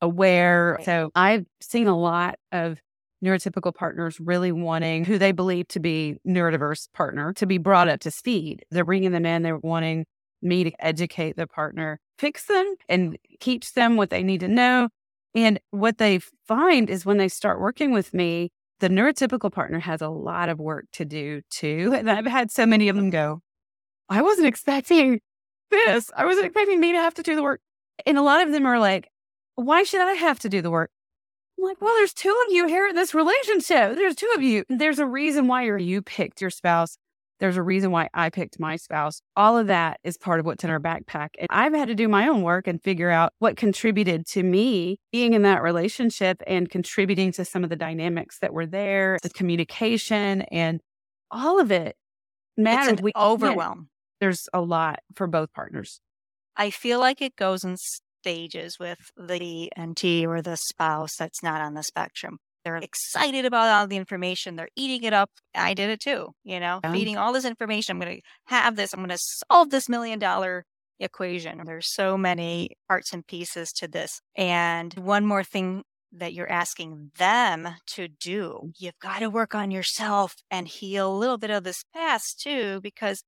aware. 0.00 0.76
Right. 0.78 0.84
So 0.84 1.10
I've 1.14 1.46
seen 1.60 1.86
a 1.86 1.96
lot 1.96 2.36
of 2.52 2.78
neurotypical 3.24 3.74
partners 3.74 4.18
really 4.18 4.50
wanting 4.50 5.04
who 5.04 5.18
they 5.18 5.32
believe 5.32 5.68
to 5.68 5.80
be 5.80 6.16
neurodiverse 6.26 6.88
partner 6.94 7.32
to 7.34 7.46
be 7.46 7.58
brought 7.58 7.88
up 7.88 8.00
to 8.00 8.10
speed. 8.10 8.64
They're 8.70 8.84
bringing 8.84 9.12
them 9.12 9.26
in. 9.26 9.42
They're 9.42 9.58
wanting 9.58 10.06
me 10.42 10.64
to 10.64 10.72
educate 10.80 11.36
the 11.36 11.46
partner, 11.46 12.00
fix 12.18 12.46
them 12.46 12.74
and 12.88 13.18
teach 13.40 13.74
them 13.74 13.96
what 13.96 14.10
they 14.10 14.22
need 14.22 14.40
to 14.40 14.48
know. 14.48 14.88
And 15.34 15.60
what 15.70 15.98
they 15.98 16.18
find 16.46 16.90
is 16.90 17.06
when 17.06 17.18
they 17.18 17.28
start 17.28 17.60
working 17.60 17.92
with 17.92 18.12
me, 18.12 18.50
the 18.80 18.88
neurotypical 18.88 19.52
partner 19.52 19.78
has 19.78 20.00
a 20.00 20.08
lot 20.08 20.48
of 20.48 20.58
work 20.58 20.86
to 20.92 21.04
do 21.04 21.42
too. 21.50 21.94
And 21.96 22.10
I've 22.10 22.26
had 22.26 22.50
so 22.50 22.66
many 22.66 22.88
of 22.88 22.96
them 22.96 23.10
go, 23.10 23.42
I 24.08 24.22
wasn't 24.22 24.48
expecting 24.48 25.20
this. 25.70 26.10
I 26.16 26.24
wasn't 26.24 26.46
expecting 26.46 26.80
me 26.80 26.92
to 26.92 26.98
have 26.98 27.14
to 27.14 27.22
do 27.22 27.36
the 27.36 27.42
work. 27.42 27.60
And 28.06 28.18
a 28.18 28.22
lot 28.22 28.44
of 28.44 28.52
them 28.52 28.66
are 28.66 28.78
like, 28.78 29.08
why 29.54 29.82
should 29.82 30.00
I 30.00 30.14
have 30.14 30.38
to 30.40 30.48
do 30.48 30.62
the 30.62 30.70
work? 30.70 30.90
I'm 31.58 31.64
like, 31.64 31.80
well, 31.80 31.94
there's 31.96 32.14
two 32.14 32.34
of 32.46 32.52
you 32.52 32.66
here 32.66 32.88
in 32.88 32.96
this 32.96 33.14
relationship. 33.14 33.96
There's 33.96 34.14
two 34.14 34.32
of 34.34 34.42
you. 34.42 34.64
There's 34.68 34.98
a 34.98 35.06
reason 35.06 35.46
why 35.46 35.64
you 35.76 36.02
picked 36.02 36.40
your 36.40 36.50
spouse. 36.50 36.96
There's 37.40 37.56
a 37.56 37.62
reason 37.62 37.90
why 37.90 38.08
I 38.12 38.28
picked 38.30 38.60
my 38.60 38.76
spouse. 38.76 39.22
All 39.34 39.56
of 39.56 39.66
that 39.68 39.98
is 40.04 40.18
part 40.18 40.40
of 40.40 40.46
what's 40.46 40.62
in 40.62 40.70
our 40.70 40.78
backpack. 40.78 41.30
And 41.38 41.48
I've 41.50 41.72
had 41.72 41.88
to 41.88 41.94
do 41.94 42.06
my 42.06 42.28
own 42.28 42.42
work 42.42 42.66
and 42.66 42.82
figure 42.82 43.10
out 43.10 43.32
what 43.38 43.56
contributed 43.56 44.26
to 44.28 44.42
me 44.42 44.98
being 45.10 45.32
in 45.32 45.42
that 45.42 45.62
relationship 45.62 46.42
and 46.46 46.70
contributing 46.70 47.32
to 47.32 47.44
some 47.44 47.64
of 47.64 47.70
the 47.70 47.76
dynamics 47.76 48.38
that 48.40 48.52
were 48.52 48.66
there, 48.66 49.18
the 49.22 49.30
communication 49.30 50.42
and 50.42 50.80
all 51.30 51.58
of 51.58 51.72
it 51.72 51.96
matters. 52.56 53.00
We 53.00 53.12
overwhelm. 53.16 53.88
There's 54.20 54.48
a 54.52 54.60
lot 54.60 55.00
for 55.14 55.26
both 55.26 55.52
partners. 55.54 56.00
I 56.56 56.70
feel 56.70 57.00
like 57.00 57.22
it 57.22 57.36
goes 57.36 57.64
in 57.64 57.76
stages 57.78 58.78
with 58.78 58.98
the 59.16 59.70
NT 59.80 60.26
or 60.26 60.42
the 60.42 60.56
spouse 60.56 61.16
that's 61.16 61.42
not 61.42 61.62
on 61.62 61.72
the 61.72 61.82
spectrum. 61.82 62.38
They're 62.64 62.76
excited 62.76 63.44
about 63.44 63.68
all 63.68 63.86
the 63.86 63.96
information. 63.96 64.56
They're 64.56 64.68
eating 64.76 65.04
it 65.04 65.12
up. 65.12 65.30
I 65.54 65.74
did 65.74 65.90
it 65.90 66.00
too, 66.00 66.28
you 66.44 66.60
know, 66.60 66.80
Yeah. 66.84 66.92
feeding 66.92 67.16
all 67.16 67.32
this 67.32 67.44
information. 67.44 67.96
I'm 67.96 68.00
going 68.00 68.16
to 68.18 68.22
have 68.46 68.76
this. 68.76 68.92
I'm 68.92 69.00
going 69.00 69.10
to 69.10 69.18
solve 69.50 69.70
this 69.70 69.88
million 69.88 70.18
dollar 70.18 70.64
equation. 70.98 71.62
There's 71.64 71.92
so 71.92 72.18
many 72.18 72.76
parts 72.88 73.12
and 73.12 73.26
pieces 73.26 73.72
to 73.74 73.88
this. 73.88 74.20
And 74.36 74.92
one 74.94 75.24
more 75.26 75.44
thing 75.44 75.82
that 76.12 76.34
you're 76.34 76.50
asking 76.50 77.12
them 77.16 77.68
to 77.86 78.08
do, 78.08 78.72
you've 78.78 78.98
got 79.00 79.20
to 79.20 79.30
work 79.30 79.54
on 79.54 79.70
yourself 79.70 80.34
and 80.50 80.66
heal 80.68 81.10
a 81.10 81.16
little 81.16 81.38
bit 81.38 81.50
of 81.50 81.64
this 81.64 81.84
past 81.94 82.40
too, 82.40 82.80
because 82.82 83.22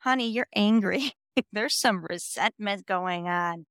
honey, 0.00 0.28
you're 0.30 0.48
angry. 0.54 1.12
There's 1.52 1.78
some 1.78 2.04
resentment 2.08 2.86
going 2.86 3.28
on. 3.28 3.66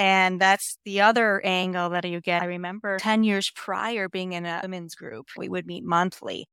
And 0.00 0.40
that's 0.40 0.78
the 0.86 1.02
other 1.02 1.42
angle 1.44 1.90
that 1.90 2.06
you 2.06 2.22
get. 2.22 2.40
I 2.40 2.46
remember 2.46 2.96
10 2.96 3.22
years 3.22 3.52
prior 3.54 4.08
being 4.08 4.32
in 4.32 4.46
a 4.46 4.60
women's 4.62 4.94
group, 4.94 5.26
we 5.36 5.46
would 5.46 5.66
meet 5.66 5.84
monthly. 5.84 6.46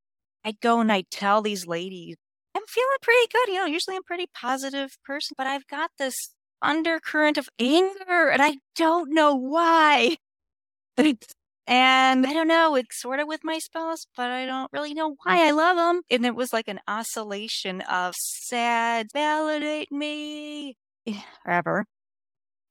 I'd 0.44 0.60
go 0.60 0.82
and 0.82 0.92
I'd 0.92 1.10
tell 1.10 1.42
these 1.42 1.66
ladies, 1.66 2.18
I'm 2.54 2.64
feeling 2.68 2.98
pretty 3.02 3.26
good. 3.32 3.54
You 3.54 3.60
know, 3.60 3.66
usually 3.66 3.96
I'm 3.96 4.02
a 4.02 4.04
pretty 4.04 4.28
positive 4.36 4.98
person, 5.06 5.36
but 5.38 5.48
I've 5.48 5.66
got 5.68 5.92
this 5.98 6.34
undercurrent 6.62 7.38
of 7.38 7.48
anger 7.58 8.28
and 8.30 8.42
I 8.42 8.58
don't 8.76 9.14
know 9.14 9.34
why. 9.34 10.18
and 10.98 12.28
I 12.28 12.34
don't 12.34 12.50
know, 12.50 12.76
it's 12.76 13.00
sort 13.00 13.22
of 13.22 13.30
with 13.30 13.46
my 13.46 13.60
spouse, 13.60 14.08
but 14.18 14.30
I 14.30 14.46
don't 14.46 14.74
really 14.74 14.94
know 14.94 15.16
why 15.24 15.48
I 15.48 15.52
love 15.52 15.78
him. 15.78 16.04
And 16.10 16.26
it 16.26 16.36
was 16.36 16.52
like 16.52 16.68
an 16.68 16.82
oscillation 16.86 17.80
of 17.80 18.14
sad, 18.18 19.08
validate 19.14 19.90
me, 19.90 20.76
forever 21.46 21.86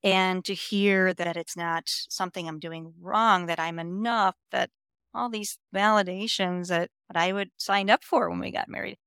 and 0.07 0.45
to 0.45 0.53
hear 0.53 1.13
that 1.13 1.37
it's 1.37 1.57
not 1.57 1.83
something 1.87 2.47
I'm 2.47 2.59
doing 2.59 2.93
wrong, 2.99 3.47
that 3.47 3.59
I'm 3.59 3.79
enough, 3.79 4.35
that 4.51 4.69
all 5.13 5.29
these 5.29 5.59
validations 5.75 6.67
that, 6.69 6.89
that 7.09 7.17
I 7.21 7.33
would 7.33 7.51
sign 7.57 7.89
up 7.89 8.03
for 8.03 8.29
when 8.29 8.39
we 8.39 8.51
got 8.51 8.69
married. 8.69 8.97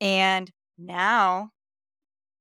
And 0.00 0.50
now, 0.78 1.50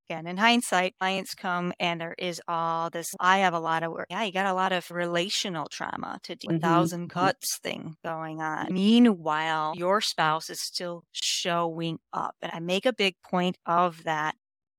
again, 0.10 0.28
in 0.28 0.38
hindsight, 0.38 0.96
clients 1.00 1.34
come 1.36 1.74
and 1.80 2.00
there 2.02 2.16
is 2.18 2.42
all 2.48 2.90
this. 2.90 3.14
I 3.20 3.40
have 3.40 3.54
a 3.54 3.60
lot 3.60 3.84
of 3.84 3.92
work. 3.92 4.08
Yeah, 4.10 4.24
you 4.24 4.32
got 4.32 4.46
a 4.46 4.54
lot 4.54 4.72
of 4.72 4.92
relational 4.92 5.68
trauma 5.70 6.20
to 6.24 6.36
do, 6.36 6.48
Mhm. 6.48 6.54
1000 6.54 7.10
cuts 7.10 7.58
thing 7.60 7.96
going 8.04 8.42
on. 8.42 8.68
Meanwhile, 8.74 9.74
your 9.78 10.02
spouse 10.02 10.50
is 10.50 10.62
still 10.62 11.06
showing 11.12 12.00
up. 12.14 12.36
And 12.42 12.52
I 12.54 12.60
make 12.60 12.86
a 12.86 12.94
big 12.94 13.16
point 13.24 13.58
of 13.66 14.04
that 14.04 14.36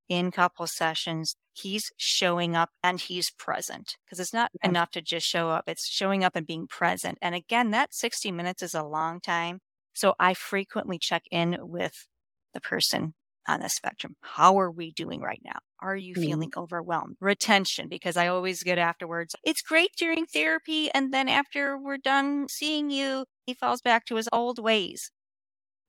in 0.08 0.30
couple 0.30 0.66
sessions, 0.66 1.36
he's 1.52 1.90
showing 1.96 2.56
up 2.56 2.70
and 2.82 3.00
he's 3.00 3.30
present 3.30 3.96
because 4.04 4.20
it's 4.20 4.32
not 4.34 4.52
enough 4.62 4.90
to 4.92 5.02
just 5.02 5.26
show 5.26 5.50
up. 5.50 5.64
It's 5.68 5.86
showing 5.88 6.24
up 6.24 6.36
and 6.36 6.46
being 6.46 6.66
present. 6.66 7.18
And 7.22 7.34
again, 7.34 7.70
that 7.70 7.94
60 7.94 8.30
minutes 8.32 8.62
is 8.62 8.74
a 8.74 8.82
long 8.84 9.20
time. 9.20 9.60
So 9.94 10.14
I 10.18 10.34
frequently 10.34 10.98
check 10.98 11.22
in 11.30 11.56
with 11.60 12.06
the 12.52 12.60
person 12.60 13.14
on 13.46 13.60
the 13.60 13.68
spectrum. 13.68 14.16
How 14.22 14.58
are 14.58 14.70
we 14.70 14.90
doing 14.92 15.20
right 15.20 15.40
now? 15.44 15.58
Are 15.80 15.96
you 15.96 16.14
Mhm. 16.16 16.24
feeling 16.24 16.52
overwhelmed? 16.56 17.16
Retention, 17.20 17.88
because 17.88 18.16
I 18.16 18.28
always 18.28 18.62
get 18.62 18.78
afterwards. 18.78 19.36
It's 19.44 19.62
great 19.62 19.90
during 19.96 20.26
therapy. 20.26 20.90
And 20.92 21.12
then 21.12 21.28
after 21.28 21.76
we're 21.78 21.98
done 21.98 22.48
seeing 22.48 22.90
you, 22.90 23.26
he 23.46 23.54
falls 23.54 23.82
back 23.82 24.06
to 24.06 24.16
his 24.16 24.28
old 24.32 24.58
ways 24.58 25.10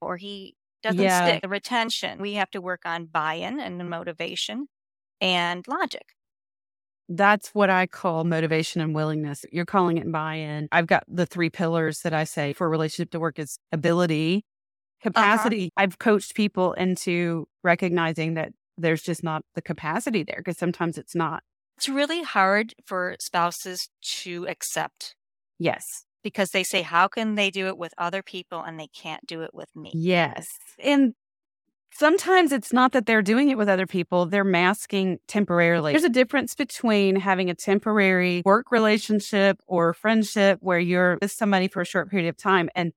or 0.02 0.18
he 0.18 0.56
doesn't 0.86 1.02
Yeah. 1.02 1.28
stick. 1.28 1.42
The 1.42 1.50
retention, 1.50 2.22
we 2.22 2.34
have 2.34 2.50
to 2.52 2.62
work 2.62 2.86
on 2.86 3.06
buy 3.06 3.36
in 3.36 3.60
and 3.60 3.90
motivation 3.90 4.68
and 5.20 5.68
logic. 5.68 6.14
That's 7.08 7.50
what 7.50 7.70
I 7.70 7.86
call 7.86 8.24
motivation 8.24 8.82
and 8.82 8.96
willingness. 8.96 9.46
You're 9.52 9.66
calling 9.66 9.98
it 9.98 10.12
buy 10.12 10.36
in. 10.36 10.68
I've 10.72 10.88
got 10.88 11.04
the 11.08 11.26
three 11.26 11.50
pillars 11.50 12.02
that 12.02 12.14
I 12.14 12.24
say 12.24 12.54
for 12.54 12.66
a 12.66 12.70
relationship 12.70 13.12
to 13.12 13.20
work 13.20 13.38
is 13.38 13.60
ability, 13.72 14.38
uh-huh. 14.38 15.10
capacity. 15.10 15.72
I've 15.78 16.00
coached 16.00 16.36
people 16.36 16.74
into 16.74 17.48
recognizing 17.64 18.34
that 18.36 18.54
there's 18.78 19.02
just 19.04 19.24
not 19.24 19.44
the 19.54 19.62
capacity 19.62 20.24
there 20.24 20.38
because 20.38 20.58
sometimes 20.58 20.98
it's 20.98 21.16
not. 21.16 21.44
It's 21.78 21.90
really 21.90 22.24
hard 22.24 22.74
for 22.86 23.16
spouses 23.20 23.90
to 24.24 24.48
accept 24.48 25.16
Yes. 25.58 26.06
Because 26.26 26.50
they 26.50 26.64
say, 26.64 26.82
How 26.82 27.08
can 27.08 27.36
they 27.36 27.52
do 27.52 27.68
it 27.68 27.78
with 27.78 27.94
other 28.00 28.24
people 28.24 28.64
and 28.64 28.80
they 28.80 28.88
can't 28.88 29.26
do 29.28 29.44
it 29.44 29.54
with 29.54 29.70
me? 29.76 29.92
Yes. 29.94 30.58
And 30.80 31.14
sometimes 31.94 32.52
it's 32.52 32.74
not 32.74 32.94
that 32.94 33.06
they're 33.06 33.22
doing 33.22 33.50
it 33.50 33.60
with 33.60 33.70
other 33.70 33.86
people, 33.86 34.26
they're 34.26 34.44
masking 34.44 35.20
temporarily. 35.28 35.94
There's 35.94 36.04
a 36.04 36.10
difference 36.10 36.56
between 36.56 37.16
having 37.16 37.52
a 37.52 37.54
temporary 37.54 38.42
work 38.44 38.72
relationship 38.72 39.60
or 39.68 39.94
friendship 39.94 40.58
where 40.62 40.80
you're 40.80 41.20
with 41.22 41.32
somebody 41.32 41.68
for 41.68 41.82
a 41.82 41.86
short 41.86 42.10
period 42.10 42.28
of 42.28 42.38
time 42.38 42.70
and 42.74 42.92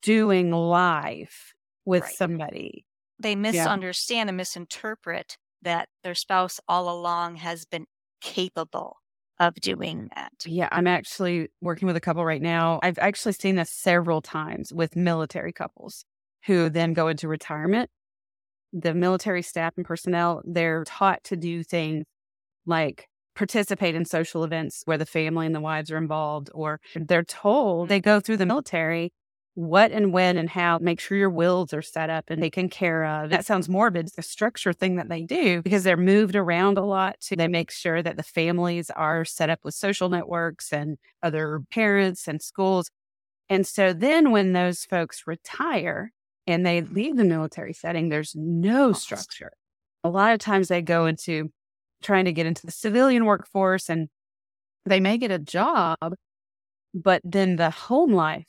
doing 0.00 0.50
life 0.50 1.52
with 1.84 2.04
Right. 2.04 2.14
somebody. 2.14 2.86
They 3.18 3.36
misunderstand 3.36 4.30
and 4.30 4.36
misinterpret 4.38 5.36
that 5.60 5.90
their 6.02 6.14
spouse 6.14 6.58
all 6.66 6.88
along 6.88 7.36
has 7.36 7.66
been 7.66 7.84
capable 8.22 9.01
of 9.42 9.54
doing 9.56 10.08
that. 10.14 10.32
Yeah, 10.46 10.68
I'm 10.70 10.86
actually 10.86 11.48
working 11.60 11.86
with 11.86 11.96
a 11.96 12.00
couple 12.00 12.24
right 12.24 12.40
now. 12.40 12.78
I've 12.82 12.98
actually 12.98 13.32
seen 13.32 13.56
this 13.56 13.70
several 13.70 14.22
times 14.22 14.72
with 14.72 14.94
military 14.94 15.52
couples 15.52 16.04
who 16.46 16.70
then 16.70 16.92
go 16.92 17.08
into 17.08 17.26
retirement. 17.26 17.90
The 18.72 18.94
military 18.94 19.42
staff 19.42 19.74
and 19.76 19.84
personnel, 19.84 20.42
they're 20.44 20.84
taught 20.84 21.24
to 21.24 21.36
do 21.36 21.64
things 21.64 22.04
like 22.66 23.08
participate 23.34 23.96
in 23.96 24.04
social 24.04 24.44
events 24.44 24.82
where 24.84 24.98
the 24.98 25.06
family 25.06 25.46
and 25.46 25.54
the 25.54 25.60
wives 25.60 25.90
are 25.90 25.98
involved, 25.98 26.48
or 26.54 26.80
they're 26.94 27.24
told 27.24 27.84
mm-hmm. 27.84 27.88
they 27.88 28.00
go 28.00 28.20
through 28.20 28.36
the 28.36 28.46
military 28.46 29.12
what 29.54 29.92
and 29.92 30.12
when 30.12 30.38
and 30.38 30.48
how 30.48 30.78
make 30.78 30.98
sure 30.98 31.18
your 31.18 31.30
wills 31.30 31.74
are 31.74 31.82
set 31.82 32.08
up 32.08 32.24
and 32.28 32.40
taken 32.40 32.68
care 32.68 33.04
of. 33.04 33.30
That 33.30 33.44
sounds 33.44 33.68
morbid. 33.68 34.06
It's 34.06 34.18
a 34.18 34.22
structure 34.22 34.72
thing 34.72 34.96
that 34.96 35.08
they 35.10 35.22
do 35.22 35.60
because 35.62 35.84
they're 35.84 35.96
moved 35.96 36.36
around 36.36 36.78
a 36.78 36.84
lot. 36.84 37.20
To, 37.22 37.36
they 37.36 37.48
make 37.48 37.70
sure 37.70 38.02
that 38.02 38.16
the 38.16 38.22
families 38.22 38.88
are 38.90 39.24
set 39.24 39.50
up 39.50 39.60
with 39.62 39.74
social 39.74 40.08
networks 40.08 40.72
and 40.72 40.96
other 41.22 41.60
parents 41.70 42.26
and 42.28 42.40
schools. 42.40 42.90
And 43.50 43.66
so 43.66 43.92
then 43.92 44.30
when 44.30 44.54
those 44.54 44.84
folks 44.86 45.24
retire 45.26 46.12
and 46.46 46.64
they 46.64 46.80
leave 46.80 47.16
the 47.16 47.24
military 47.24 47.74
setting, 47.74 48.08
there's 48.08 48.34
no 48.34 48.94
structure. 48.94 49.52
A 50.02 50.08
lot 50.08 50.32
of 50.32 50.38
times 50.38 50.68
they 50.68 50.80
go 50.80 51.04
into 51.04 51.50
trying 52.02 52.24
to 52.24 52.32
get 52.32 52.46
into 52.46 52.64
the 52.64 52.72
civilian 52.72 53.26
workforce 53.26 53.90
and 53.90 54.08
they 54.86 54.98
may 54.98 55.18
get 55.18 55.30
a 55.30 55.38
job, 55.38 56.14
but 56.94 57.20
then 57.22 57.56
the 57.56 57.70
home 57.70 58.12
life 58.12 58.46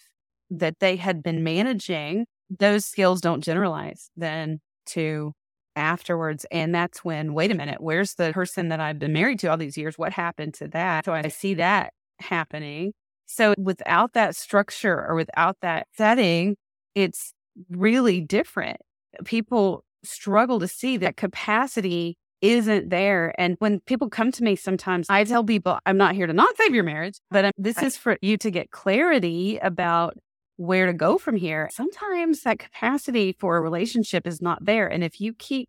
that 0.60 0.80
they 0.80 0.96
had 0.96 1.24
been 1.24 1.44
managing, 1.44 2.26
those 2.50 2.86
skills 2.86 3.22
don't 3.22 3.44
generalize 3.44 4.10
then 4.16 4.60
to 4.86 5.34
afterwards. 5.76 6.46
And 6.52 6.74
that's 6.74 7.04
when, 7.04 7.34
wait 7.34 7.52
a 7.52 7.56
minute, 7.56 7.82
where's 7.82 8.16
the 8.16 8.32
person 8.32 8.70
that 8.70 8.80
I've 8.80 9.00
been 9.00 9.14
married 9.14 9.40
to 9.40 9.48
all 9.48 9.58
these 9.58 9.78
years? 9.78 9.98
What 9.98 10.14
happened 10.14 10.54
to 10.56 10.68
that? 10.70 11.06
So 11.06 11.14
I 11.14 11.30
see 11.30 11.56
that 11.56 11.94
happening. 12.20 12.94
So 13.26 13.54
without 13.58 14.14
that 14.14 14.36
structure 14.36 15.06
or 15.08 15.16
without 15.16 15.58
that 15.62 15.88
setting, 15.98 16.56
it's 16.94 17.34
really 17.70 18.22
different. 18.22 18.78
People 19.26 19.84
struggle 20.04 20.60
to 20.60 20.68
see 20.68 20.98
that 20.98 21.18
capacity 21.18 22.18
isn't 22.42 22.90
there. 22.90 23.34
And 23.40 23.56
when 23.60 23.80
people 23.82 24.10
come 24.10 24.32
to 24.34 24.44
me, 24.44 24.56
sometimes 24.58 25.08
I 25.10 25.24
tell 25.24 25.44
people, 25.46 25.80
I'm 25.86 25.98
not 25.98 26.14
here 26.14 26.28
to 26.28 26.34
not 26.34 26.56
save 26.58 26.76
your 26.76 26.84
marriage, 26.84 27.20
but 27.32 27.46
um, 27.46 27.52
this 27.58 27.82
is 27.82 27.96
for 27.96 28.18
you 28.22 28.38
to 28.38 28.52
get 28.52 28.70
clarity 28.70 29.58
about 29.60 30.18
where 30.58 30.86
to 30.86 30.94
go 30.94 31.18
from 31.18 31.36
here. 31.36 31.70
Sometimes 31.72 32.42
that 32.42 32.60
capacity 32.60 33.36
for 33.40 33.58
a 33.58 33.62
relationship 33.62 34.28
is 34.28 34.42
not 34.42 34.64
there. 34.66 34.88
And 34.88 35.04
if 35.04 35.20
you 35.20 35.34
keep 35.34 35.68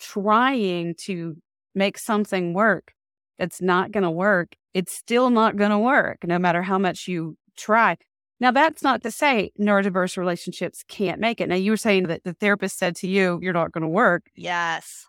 trying 0.00 0.94
to 1.06 1.36
make 1.74 1.98
something 1.98 2.54
work 2.54 2.92
that's 3.38 3.60
not 3.60 3.92
going 3.92 4.04
to 4.04 4.10
work, 4.10 4.54
it's 4.74 4.92
still 4.94 5.30
not 5.30 5.56
going 5.56 5.70
to 5.70 5.78
work, 5.78 6.18
no 6.24 6.38
matter 6.38 6.62
how 6.62 6.78
much 6.78 7.08
you 7.08 7.36
try. 7.56 7.96
Now, 8.40 8.52
that's 8.52 8.82
not 8.82 9.02
to 9.02 9.10
say 9.10 9.50
neurodiverse 9.60 10.16
relationships 10.16 10.84
can't 10.86 11.20
make 11.20 11.40
it. 11.40 11.48
Now, 11.48 11.56
you 11.56 11.72
were 11.72 11.76
saying 11.76 12.04
that 12.04 12.22
the 12.22 12.34
therapist 12.34 12.78
said 12.78 12.94
to 12.96 13.08
you, 13.08 13.40
you're 13.42 13.52
not 13.52 13.72
going 13.72 13.82
to 13.82 13.88
work, 13.88 14.26
Yes. 14.36 15.06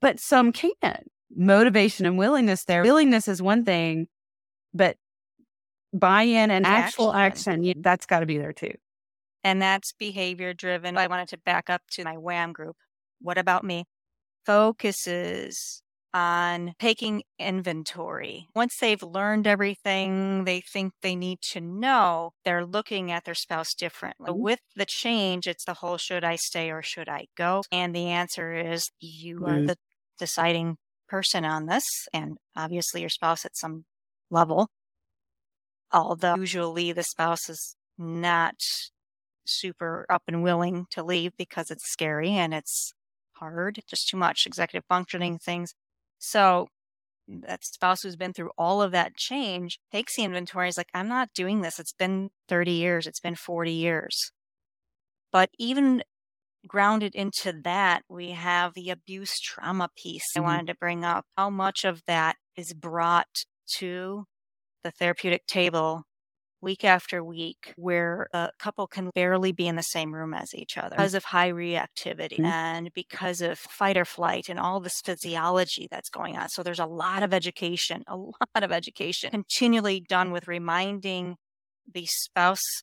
but 0.00 0.18
some 0.18 0.52
can. 0.52 1.04
Motivation 1.36 2.06
and 2.06 2.16
willingness 2.16 2.64
there. 2.64 2.82
Willingness 2.82 3.28
is 3.28 3.42
one 3.42 3.64
thing, 3.64 4.06
but 4.72 4.96
buy 5.98 6.22
in 6.22 6.50
and 6.50 6.66
actual 6.66 7.12
Action. 7.14 7.14
action, 7.14 7.62
yeah, 7.62 7.74
that's 7.78 8.06
got 8.06 8.20
to 8.20 8.26
be 8.26 8.38
there 8.38 8.52
too. 8.52 8.72
And 9.44 9.60
that's 9.62 9.92
behavior 9.92 10.54
driven. 10.54 10.96
I 10.98 11.06
wanted 11.06 11.28
to 11.28 11.38
back 11.38 11.70
up 11.70 11.82
to 11.92 12.04
my 12.04 12.16
WHAM 12.16 12.52
group. 12.52 12.76
What 13.20 13.38
about 13.38 13.64
me? 13.64 13.84
Focuses 14.46 15.82
on 16.14 16.74
taking 16.80 17.22
inventory. 17.38 18.48
Once 18.54 18.78
they've 18.80 19.02
learned 19.02 19.46
everything 19.46 20.44
they 20.44 20.60
think 20.62 20.94
they 21.02 21.16
need 21.16 21.40
to 21.42 21.60
know, 21.60 22.32
they're 22.44 22.66
looking 22.66 23.12
at 23.12 23.24
their 23.24 23.34
spouse 23.34 23.74
differently. 23.74 24.30
Mhm. 24.30 24.46
With 24.46 24.60
the 24.76 24.86
change, 24.86 25.46
it's 25.48 25.64
the 25.66 25.74
whole 25.74 25.98
should 25.98 26.24
I 26.24 26.36
stay 26.36 26.70
or 26.72 26.82
should 26.82 27.08
I 27.08 27.26
go? 27.36 27.64
And 27.72 27.94
the 27.94 28.08
answer 28.08 28.54
is 28.54 28.90
you 29.00 29.46
are 29.46 29.62
Mhm. 29.62 29.66
the 29.66 29.76
deciding 30.18 30.78
person 31.08 31.44
on 31.44 31.66
this, 31.66 31.84
and 32.12 32.38
obviously 32.56 33.00
your 33.02 33.10
spouse 33.10 33.44
at 33.46 33.56
some 33.56 33.86
level. 34.30 34.68
Although 35.92 36.36
usually 36.36 36.92
the 36.92 37.02
spouse 37.02 37.48
is 37.48 37.76
not 37.96 38.56
super 39.46 40.06
up 40.10 40.22
and 40.26 40.42
willing 40.42 40.86
to 40.90 41.02
leave 41.02 41.32
because 41.36 41.70
it's 41.70 41.90
scary 41.90 42.30
and 42.30 42.52
it's 42.52 42.92
hard, 43.34 43.80
just 43.88 44.08
too 44.08 44.16
much 44.16 44.46
executive 44.46 44.84
functioning 44.88 45.38
things. 45.38 45.74
So 46.18 46.68
that 47.28 47.64
spouse 47.64 48.02
who's 48.02 48.16
been 48.16 48.32
through 48.32 48.50
all 48.56 48.82
of 48.82 48.92
that 48.92 49.16
change 49.16 49.78
takes 49.92 50.16
the 50.16 50.24
inventory. 50.24 50.68
Is 50.68 50.76
like, 50.76 50.90
I'm 50.94 51.08
not 51.08 51.30
doing 51.34 51.60
this. 51.60 51.78
It's 51.78 51.92
been 51.92 52.30
30 52.48 52.72
years. 52.72 53.06
It's 53.06 53.20
been 53.20 53.34
40 53.34 53.72
years. 53.72 54.32
But 55.32 55.50
even 55.58 56.02
grounded 56.66 57.14
into 57.14 57.52
that, 57.64 58.02
we 58.08 58.30
have 58.30 58.74
the 58.74 58.90
abuse 58.90 59.38
trauma 59.40 59.88
piece 59.96 60.24
mm-hmm. 60.36 60.44
I 60.44 60.48
wanted 60.48 60.66
to 60.68 60.76
bring 60.76 61.04
up. 61.04 61.24
How 61.36 61.50
much 61.50 61.84
of 61.84 62.02
that 62.06 62.36
is 62.56 62.72
brought 62.74 63.44
to 63.78 64.24
the 64.86 64.92
therapeutic 64.92 65.46
table 65.48 66.04
week 66.62 66.84
after 66.84 67.22
week 67.22 67.74
where 67.76 68.28
a 68.32 68.50
couple 68.58 68.86
can 68.86 69.10
barely 69.14 69.50
be 69.52 69.66
in 69.66 69.74
the 69.74 69.82
same 69.82 70.14
room 70.14 70.32
as 70.32 70.54
each 70.54 70.78
other 70.78 70.90
because 70.90 71.14
of 71.14 71.24
high 71.24 71.50
reactivity 71.50 72.38
mm-hmm. 72.38 72.46
and 72.46 72.90
because 72.94 73.40
of 73.40 73.58
fight 73.58 73.96
or 73.96 74.04
flight 74.04 74.48
and 74.48 74.58
all 74.58 74.78
this 74.80 75.00
physiology 75.04 75.88
that's 75.90 76.08
going 76.08 76.36
on. 76.36 76.48
So 76.48 76.62
there's 76.62 76.78
a 76.78 76.86
lot 76.86 77.22
of 77.24 77.34
education, 77.34 78.04
a 78.06 78.16
lot 78.16 78.62
of 78.62 78.70
education 78.70 79.30
continually 79.30 80.00
done 80.00 80.30
with 80.30 80.46
reminding 80.48 81.36
the 81.92 82.06
spouse 82.06 82.82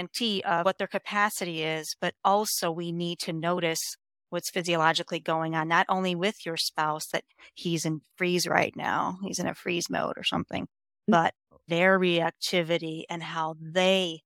NT 0.00 0.42
of 0.44 0.64
what 0.64 0.78
their 0.78 0.88
capacity 0.88 1.62
is, 1.62 1.94
but 2.00 2.14
also 2.24 2.70
we 2.70 2.90
need 2.90 3.18
to 3.20 3.32
notice 3.32 3.96
what's 4.30 4.50
physiologically 4.50 5.20
going 5.20 5.54
on, 5.54 5.68
not 5.68 5.86
only 5.88 6.14
with 6.14 6.44
your 6.44 6.56
spouse 6.56 7.06
that 7.12 7.22
he's 7.54 7.84
in 7.84 8.00
freeze 8.16 8.48
right 8.48 8.74
now, 8.76 9.18
he's 9.22 9.38
in 9.38 9.46
a 9.46 9.54
freeze 9.54 9.88
mode 9.88 10.14
or 10.16 10.24
something, 10.24 10.64
mm. 10.64 10.68
But 11.08 11.34
their 11.68 11.98
reactivity 11.98 13.04
and 13.08 13.22
how 13.22 13.56
they 13.60 14.20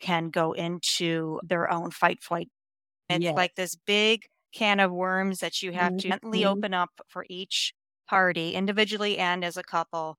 can 0.00 0.30
go 0.30 0.52
into 0.52 1.40
their 1.42 1.70
own 1.70 1.90
fight 1.90 2.22
flight. 2.22 2.48
It's 3.08 3.22
yes. 3.22 3.36
like 3.36 3.54
this 3.54 3.76
big 3.86 4.22
can 4.54 4.80
of 4.80 4.92
worms 4.92 5.38
that 5.38 5.62
you 5.62 5.72
have 5.72 5.92
mm-hmm. 5.92 5.98
to 5.98 6.08
gently 6.08 6.44
open 6.44 6.72
up 6.74 6.90
for 7.08 7.26
each 7.28 7.72
party 8.08 8.54
individually 8.54 9.18
and 9.18 9.44
as 9.44 9.56
a 9.56 9.62
couple 9.62 10.16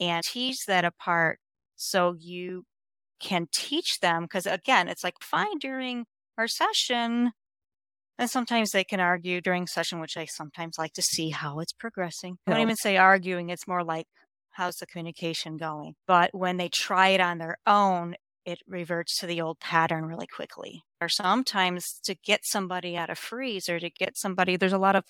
and 0.00 0.22
tease 0.24 0.64
that 0.66 0.84
apart 0.84 1.38
so 1.76 2.14
you 2.18 2.64
can 3.20 3.46
teach 3.52 4.00
them 4.00 4.24
because 4.24 4.46
again 4.46 4.88
it's 4.88 5.04
like 5.04 5.14
fine 5.20 5.58
during 5.58 6.04
our 6.36 6.48
session 6.48 7.30
and 8.18 8.28
sometimes 8.28 8.70
they 8.70 8.84
can 8.84 9.00
argue 9.00 9.40
during 9.40 9.66
session 9.66 10.00
which 10.00 10.16
i 10.16 10.24
sometimes 10.24 10.76
like 10.78 10.92
to 10.92 11.02
see 11.02 11.30
how 11.30 11.60
it's 11.60 11.72
progressing 11.72 12.36
i 12.46 12.52
don't 12.52 12.60
even 12.60 12.76
say 12.76 12.96
arguing 12.96 13.50
it's 13.50 13.68
more 13.68 13.84
like 13.84 14.06
how's 14.58 14.76
the 14.76 14.86
communication 14.86 15.56
going? 15.56 15.94
But 16.06 16.30
when 16.32 16.56
they 16.56 16.68
try 16.68 17.08
it 17.10 17.20
on 17.20 17.38
their 17.38 17.58
own, 17.66 18.16
it 18.44 18.58
reverts 18.66 19.16
to 19.18 19.26
the 19.26 19.40
old 19.40 19.60
pattern 19.60 20.04
really 20.04 20.26
quickly. 20.26 20.82
Or 21.00 21.08
sometimes 21.08 22.00
to 22.04 22.16
get 22.16 22.40
somebody 22.44 22.96
out 22.96 23.08
of 23.08 23.18
freeze 23.18 23.68
or 23.68 23.78
to 23.78 23.88
get 23.88 24.18
somebody, 24.18 24.56
there's 24.56 24.72
a 24.72 24.78
lot 24.78 24.96
of 24.96 25.04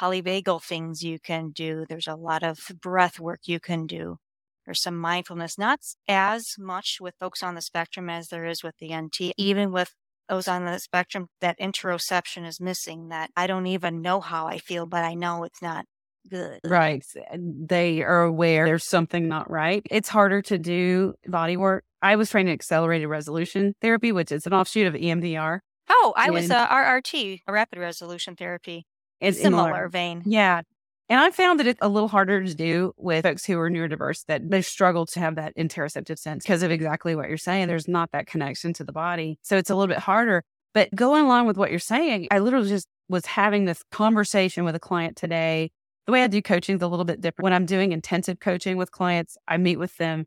polyvagal 0.00 0.62
things 0.62 1.02
you 1.02 1.18
can 1.18 1.50
do. 1.50 1.84
There's 1.88 2.08
a 2.08 2.14
lot 2.14 2.42
of 2.42 2.58
breath 2.80 3.20
work 3.20 3.40
you 3.44 3.60
can 3.60 3.86
do. 3.86 4.16
There's 4.64 4.82
some 4.82 4.96
mindfulness, 4.96 5.58
not 5.58 5.80
as 6.08 6.54
much 6.58 6.96
with 7.00 7.14
folks 7.20 7.42
on 7.42 7.54
the 7.54 7.62
spectrum 7.62 8.08
as 8.08 8.28
there 8.28 8.46
is 8.46 8.62
with 8.62 8.76
the 8.78 8.94
NT. 8.94 9.32
Even 9.36 9.70
with 9.70 9.92
those 10.28 10.48
on 10.48 10.64
the 10.64 10.78
spectrum, 10.78 11.28
that 11.40 11.58
interoception 11.58 12.46
is 12.46 12.60
missing, 12.60 13.08
that 13.08 13.30
I 13.36 13.46
don't 13.46 13.66
even 13.66 14.00
know 14.00 14.20
how 14.20 14.46
I 14.46 14.58
feel, 14.58 14.86
but 14.86 15.04
I 15.04 15.14
know 15.14 15.44
it's 15.44 15.62
not 15.62 15.84
good. 16.28 16.60
Right. 16.64 17.04
They 17.36 18.02
are 18.02 18.22
aware 18.22 18.66
there's 18.66 18.88
something 18.88 19.28
not 19.28 19.50
right. 19.50 19.82
It's 19.90 20.08
harder 20.08 20.42
to 20.42 20.58
do 20.58 21.14
body 21.26 21.56
work. 21.56 21.84
I 22.00 22.16
was 22.16 22.30
trained 22.30 22.48
in 22.48 22.54
accelerated 22.54 23.08
resolution 23.08 23.74
therapy, 23.80 24.12
which 24.12 24.30
is 24.30 24.46
an 24.46 24.52
offshoot 24.52 24.86
of 24.86 24.94
EMDR. 24.94 25.60
Oh, 25.90 26.12
I 26.16 26.26
and 26.26 26.34
was 26.34 26.50
uh, 26.50 26.66
RRT, 26.68 27.42
a 27.46 27.52
rapid 27.52 27.78
resolution 27.78 28.36
therapy. 28.36 28.86
It's 29.20 29.40
similar, 29.40 29.64
similar 29.64 29.88
vein. 29.88 30.22
Yeah. 30.26 30.62
And 31.08 31.18
I 31.18 31.30
found 31.30 31.58
that 31.58 31.66
it's 31.66 31.78
a 31.80 31.88
little 31.88 32.08
harder 32.08 32.44
to 32.44 32.54
do 32.54 32.92
with 32.98 33.24
folks 33.24 33.46
who 33.46 33.58
are 33.58 33.70
neurodiverse, 33.70 34.26
that 34.26 34.50
they 34.50 34.60
struggle 34.60 35.06
to 35.06 35.20
have 35.20 35.36
that 35.36 35.56
interoceptive 35.56 36.18
sense 36.18 36.44
because 36.44 36.62
of 36.62 36.70
exactly 36.70 37.16
what 37.16 37.28
you're 37.28 37.38
saying. 37.38 37.66
There's 37.66 37.88
not 37.88 38.12
that 38.12 38.26
connection 38.26 38.74
to 38.74 38.84
the 38.84 38.92
body. 38.92 39.38
So 39.42 39.56
it's 39.56 39.70
a 39.70 39.74
little 39.74 39.92
bit 39.92 40.02
harder. 40.02 40.44
But 40.74 40.94
going 40.94 41.24
along 41.24 41.46
with 41.46 41.56
what 41.56 41.70
you're 41.70 41.78
saying, 41.78 42.28
I 42.30 42.40
literally 42.40 42.68
just 42.68 42.86
was 43.08 43.24
having 43.24 43.64
this 43.64 43.82
conversation 43.90 44.64
with 44.64 44.74
a 44.74 44.80
client 44.80 45.16
today 45.16 45.70
the 46.08 46.12
way 46.12 46.24
I 46.24 46.26
do 46.26 46.40
coaching 46.40 46.74
is 46.74 46.80
a 46.80 46.88
little 46.88 47.04
bit 47.04 47.20
different. 47.20 47.44
When 47.44 47.52
I'm 47.52 47.66
doing 47.66 47.92
intensive 47.92 48.40
coaching 48.40 48.78
with 48.78 48.90
clients, 48.90 49.36
I 49.46 49.58
meet 49.58 49.76
with 49.76 49.94
them 49.98 50.24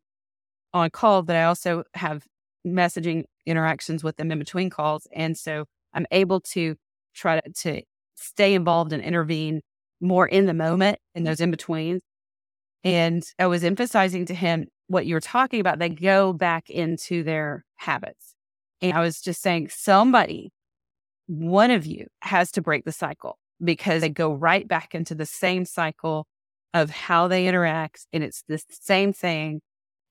on 0.76 0.91
call, 0.91 1.24
but 1.24 1.36
I 1.36 1.46
also 1.46 1.86
have 1.96 2.24
messaging 2.65 3.24
interactions 3.48 4.04
with 4.04 4.15
them 4.17 4.32
in 4.32 4.38
between 4.38 4.70
calls. 4.70 5.08
And 5.12 5.36
so 5.36 5.65
I'm 5.91 6.06
able 6.12 6.39
to 6.41 6.76
try 7.15 7.39
to, 7.39 7.52
to 7.52 7.82
stay 8.13 8.54
involved 8.54 8.94
and 8.94 9.02
intervene 9.02 9.62
more 10.00 10.28
in 10.28 10.46
the 10.46 10.54
moment 10.54 11.00
in 11.15 11.24
those 11.24 11.41
in 11.41 11.50
betweens. 11.50 12.04
And 12.84 13.24
I 13.39 13.48
was 13.48 13.63
emphasizing 13.63 14.28
to 14.28 14.36
him 14.36 14.67
what 14.86 15.08
you 15.08 15.15
were 15.15 15.20
talking 15.20 15.60
about. 15.60 15.80
They 15.80 15.89
go 15.89 16.32
back 16.32 16.70
into 16.70 17.24
their 17.24 17.65
habits. 17.78 18.36
And 18.84 18.94
I 18.94 19.00
was 19.00 19.20
just 19.20 19.41
saying, 19.41 19.70
somebody, 19.70 20.52
one 21.26 21.72
of 21.72 21.88
you 21.88 22.06
has 22.22 22.52
to 22.52 22.62
break 22.62 22.86
the 22.86 22.91
cycle 22.91 23.39
because 23.63 24.02
they 24.02 24.10
go 24.10 24.34
right 24.34 24.67
back 24.67 24.95
into 24.95 25.15
the 25.15 25.26
same 25.26 25.65
cycle 25.65 26.28
of 26.74 26.89
how 26.89 27.28
they 27.28 27.47
interact. 27.47 28.08
And 28.13 28.24
it's 28.24 28.43
the 28.47 28.62
same 28.69 29.13
thing. 29.13 29.62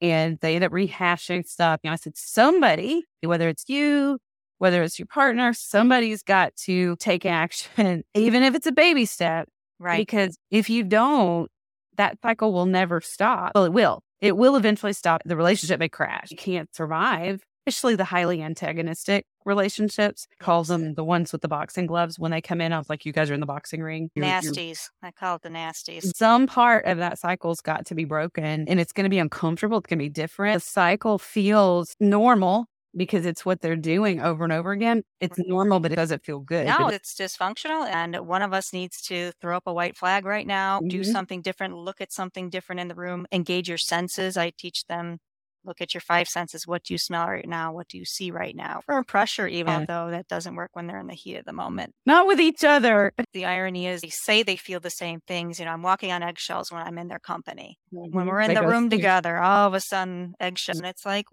And 0.00 0.38
they 0.40 0.54
end 0.54 0.64
up 0.64 0.72
rehashing 0.72 1.46
stuff. 1.46 1.80
You 1.82 1.90
know, 1.90 1.92
I 1.92 1.96
said, 1.96 2.16
somebody, 2.16 3.04
whether 3.22 3.48
it's 3.48 3.64
you, 3.68 4.18
whether 4.58 4.82
it's 4.82 4.98
your 4.98 5.06
partner, 5.06 5.52
somebody's 5.52 6.22
got 6.22 6.54
to 6.64 6.96
take 6.96 7.26
action, 7.26 8.04
even 8.14 8.42
if 8.42 8.54
it's 8.54 8.66
a 8.66 8.72
baby 8.72 9.04
step. 9.04 9.48
Right. 9.78 9.98
Because 9.98 10.36
if 10.50 10.68
you 10.68 10.84
don't, 10.84 11.50
that 11.96 12.18
cycle 12.22 12.52
will 12.52 12.66
never 12.66 13.00
stop. 13.00 13.52
Well, 13.54 13.64
it 13.64 13.72
will. 13.72 14.02
It 14.20 14.36
will 14.36 14.56
eventually 14.56 14.92
stop. 14.92 15.22
The 15.24 15.36
relationship 15.36 15.80
may 15.80 15.88
crash. 15.88 16.30
You 16.30 16.36
can't 16.36 16.74
survive 16.74 17.42
especially 17.66 17.96
the 17.96 18.04
highly 18.04 18.42
antagonistic 18.42 19.26
relationships. 19.44 20.26
Calls 20.38 20.68
them 20.68 20.94
the 20.94 21.04
ones 21.04 21.32
with 21.32 21.42
the 21.42 21.48
boxing 21.48 21.86
gloves. 21.86 22.18
When 22.18 22.30
they 22.30 22.40
come 22.40 22.60
in, 22.60 22.72
I 22.72 22.78
was 22.78 22.90
like, 22.90 23.04
you 23.04 23.12
guys 23.12 23.30
are 23.30 23.34
in 23.34 23.40
the 23.40 23.46
boxing 23.46 23.82
ring. 23.82 24.10
You're, 24.14 24.26
nasties. 24.26 24.88
You're... 25.02 25.08
I 25.08 25.10
call 25.10 25.36
it 25.36 25.42
the 25.42 25.48
nasties. 25.48 26.10
Some 26.16 26.46
part 26.46 26.86
of 26.86 26.98
that 26.98 27.18
cycle's 27.18 27.60
got 27.60 27.86
to 27.86 27.94
be 27.94 28.04
broken 28.04 28.66
and 28.68 28.80
it's 28.80 28.92
going 28.92 29.04
to 29.04 29.10
be 29.10 29.18
uncomfortable. 29.18 29.78
It's 29.78 29.86
going 29.86 29.98
to 29.98 30.04
be 30.04 30.08
different. 30.08 30.54
The 30.54 30.60
cycle 30.60 31.18
feels 31.18 31.96
normal 32.00 32.66
because 32.96 33.24
it's 33.24 33.44
what 33.44 33.60
they're 33.60 33.76
doing 33.76 34.20
over 34.20 34.42
and 34.44 34.52
over 34.52 34.72
again. 34.72 35.02
It's 35.20 35.38
normal, 35.38 35.80
but 35.80 35.92
it 35.92 35.96
doesn't 35.96 36.24
feel 36.24 36.40
good. 36.40 36.66
No, 36.66 36.88
it's 36.88 37.14
dysfunctional. 37.14 37.86
And 37.86 38.16
one 38.26 38.42
of 38.42 38.52
us 38.52 38.72
needs 38.72 39.00
to 39.02 39.32
throw 39.40 39.56
up 39.56 39.64
a 39.66 39.72
white 39.72 39.96
flag 39.96 40.24
right 40.24 40.46
now, 40.46 40.80
mm-hmm. 40.80 40.88
do 40.88 41.04
something 41.04 41.40
different, 41.40 41.76
look 41.76 42.00
at 42.00 42.12
something 42.12 42.50
different 42.50 42.80
in 42.80 42.88
the 42.88 42.94
room, 42.94 43.26
engage 43.30 43.68
your 43.68 43.78
senses. 43.78 44.36
I 44.36 44.50
teach 44.50 44.86
them 44.86 45.18
look 45.64 45.80
at 45.80 45.94
your 45.94 46.00
five 46.00 46.28
senses. 46.28 46.66
What 46.66 46.84
do 46.84 46.94
you 46.94 46.98
smell 46.98 47.26
right 47.26 47.48
now? 47.48 47.72
What 47.72 47.88
do 47.88 47.98
you 47.98 48.04
see 48.04 48.30
right 48.30 48.54
now? 48.54 48.82
For 48.86 49.02
pressure, 49.04 49.46
even 49.46 49.80
yeah. 49.80 49.86
though 49.86 50.10
that 50.10 50.28
doesn't 50.28 50.54
work 50.54 50.70
when 50.72 50.86
they're 50.86 50.98
in 50.98 51.06
the 51.06 51.14
heat 51.14 51.36
of 51.36 51.44
the 51.44 51.52
moment. 51.52 51.94
Not 52.06 52.26
with 52.26 52.40
each 52.40 52.64
other. 52.64 53.12
But 53.16 53.26
The 53.32 53.44
irony 53.44 53.86
is 53.86 54.00
they 54.00 54.10
say 54.10 54.42
they 54.42 54.56
feel 54.56 54.80
the 54.80 54.90
same 54.90 55.20
things. 55.26 55.58
You 55.58 55.64
know, 55.64 55.72
I'm 55.72 55.82
walking 55.82 56.10
on 56.12 56.22
eggshells 56.22 56.72
when 56.72 56.82
I'm 56.82 56.98
in 56.98 57.08
their 57.08 57.18
company. 57.18 57.78
Mm-hmm. 57.94 58.16
When 58.16 58.26
we're 58.26 58.40
in 58.40 58.48
they 58.48 58.54
the 58.54 58.66
room 58.66 58.90
together, 58.90 59.38
all 59.38 59.68
of 59.68 59.74
a 59.74 59.80
sudden 59.80 60.34
eggshells. 60.40 60.78
And 60.78 60.86
it's 60.86 61.06
like, 61.06 61.26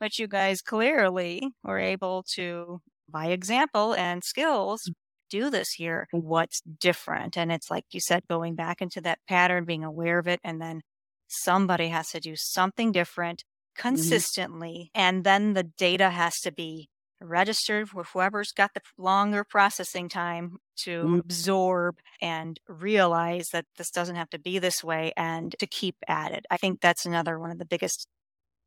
but 0.00 0.18
you 0.18 0.28
guys 0.28 0.60
clearly 0.60 1.50
were 1.62 1.78
able 1.78 2.24
to, 2.34 2.80
by 3.08 3.26
example 3.26 3.94
and 3.94 4.22
skills, 4.24 4.90
do 5.30 5.50
this 5.50 5.72
here. 5.72 6.06
What's 6.10 6.60
different? 6.60 7.36
And 7.36 7.52
it's 7.52 7.70
like 7.70 7.84
you 7.90 8.00
said, 8.00 8.22
going 8.28 8.54
back 8.54 8.80
into 8.80 9.00
that 9.02 9.18
pattern, 9.28 9.64
being 9.64 9.84
aware 9.84 10.18
of 10.18 10.26
it, 10.26 10.40
and 10.42 10.60
then 10.60 10.82
somebody 11.28 11.88
has 11.88 12.10
to 12.10 12.20
do 12.20 12.34
something 12.36 12.92
different 12.92 13.44
mm-hmm. 13.44 13.88
consistently. 13.88 14.90
Mm-hmm. 14.94 15.00
And 15.00 15.24
then 15.24 15.52
the 15.54 15.62
data 15.64 16.10
has 16.10 16.40
to 16.40 16.52
be 16.52 16.88
registered 17.20 17.92
with 17.92 18.06
whoever's 18.08 18.52
got 18.52 18.74
the 18.74 18.80
longer 18.96 19.44
processing 19.44 20.08
time 20.08 20.58
to 20.76 21.02
mm-hmm. 21.02 21.18
absorb 21.18 21.98
and 22.20 22.60
realize 22.68 23.50
that 23.50 23.66
this 23.76 23.90
doesn't 23.90 24.16
have 24.16 24.30
to 24.30 24.38
be 24.38 24.58
this 24.58 24.84
way 24.84 25.12
and 25.16 25.54
to 25.58 25.66
keep 25.66 25.96
at 26.06 26.32
it. 26.32 26.46
I 26.50 26.56
think 26.56 26.80
that's 26.80 27.06
another 27.06 27.38
one 27.38 27.50
of 27.50 27.58
the 27.58 27.64
biggest 27.64 28.06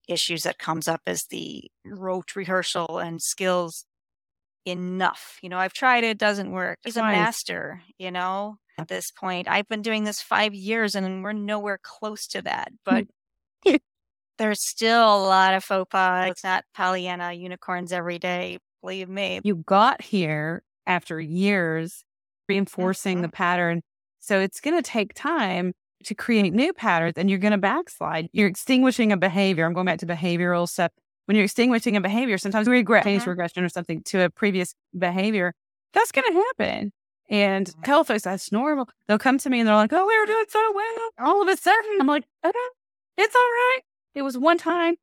issues 0.08 0.44
that 0.44 0.60
comes 0.60 0.88
up 0.88 1.02
is 1.06 1.26
the 1.30 1.64
rote 1.86 2.36
rehearsal 2.36 3.00
and 3.00 3.22
skills 3.22 3.86
enough. 4.66 5.38
You 5.42 5.50
know, 5.50 5.58
I've 5.58 5.74
tried 5.74 6.04
it, 6.04 6.18
doesn't 6.18 6.52
work. 6.52 6.80
He's 6.84 6.98
a 6.98 7.02
master, 7.02 7.82
you 7.98 8.12
know, 8.12 8.58
at 8.82 8.88
this 8.88 9.12
point. 9.12 9.48
I've 9.48 9.68
been 9.68 9.82
doing 9.82 10.04
this 10.04 10.22
five 10.22 10.54
years 10.54 10.96
and 10.96 11.24
we're 11.24 11.34
nowhere 11.34 11.80
close 11.82 12.28
to 12.28 12.42
that. 12.44 12.72
But 12.86 13.06
there's 14.38 14.62
still 14.62 15.04
a 15.04 15.24
lot 15.24 15.54
of 15.54 15.64
faux 15.64 15.90
pas. 15.90 16.30
It's 16.32 16.44
not 16.44 16.66
Pollyanna 16.76 17.34
unicorns 17.34 17.92
every 17.92 18.20
day. 18.20 18.60
Believe 18.82 19.10
me. 19.10 19.42
You 19.44 19.56
got 19.56 20.02
here 20.02 20.64
after 20.88 21.20
years 21.20 22.04
reinforcing 22.50 23.18
mm-hmm. 23.18 23.24
the 23.24 23.30
pattern. 23.30 23.82
So 24.20 24.40
it's 24.40 24.60
going 24.60 24.76
to 24.76 24.88
take 24.88 25.14
time 25.14 25.74
to 26.06 26.16
create 26.16 26.54
new 26.54 26.74
patterns 26.74 27.14
and 27.18 27.30
you're 27.30 27.40
going 27.40 27.52
to 27.52 27.58
backslide. 27.58 28.30
You're 28.34 28.48
extinguishing 28.48 29.12
a 29.12 29.18
behavior. 29.18 29.66
I'm 29.66 29.74
going 29.74 29.86
back 29.86 30.00
to 30.00 30.08
behavioral 30.08 30.68
stuff 30.68 30.92
when 31.32 31.38
you're 31.38 31.46
extinguishing 31.46 31.96
a 31.96 32.02
behavior, 32.02 32.38
sometimes 32.38 32.68
we 32.68 32.76
regret 32.76 33.06
change 33.06 33.24
Mhm. 33.24 33.28
regression 33.28 33.64
or 33.64 33.70
something 33.70 34.04
to 34.04 34.26
a 34.26 34.30
previous 34.30 34.76
behavior. 34.98 35.54
That's 35.94 36.12
going 36.12 36.30
to 36.30 36.34
happen. 36.34 36.92
And 37.32 37.68
Mhm. 37.68 37.84
tell 37.84 38.04
folks 38.04 38.24
that's 38.24 38.52
normal. 38.52 38.88
They'll 39.08 39.18
come 39.18 39.38
to 39.40 39.50
me 39.50 39.60
and 39.62 39.68
they're 39.68 39.76
like, 39.76 39.94
oh, 39.94 40.06
we 40.06 40.20
were 40.20 40.26
doing 40.28 40.46
so 40.50 40.72
well. 40.74 41.10
All 41.18 41.42
of 41.42 41.48
a 41.48 41.56
sudden, 41.58 41.98
I'm 42.00 42.06
like, 42.06 42.26
okay, 42.46 42.60
it's 43.18 43.34
all 43.36 43.42
right. 43.42 43.80
It 44.14 44.22
was 44.22 44.38
one 44.38 44.58
time. 44.60 44.96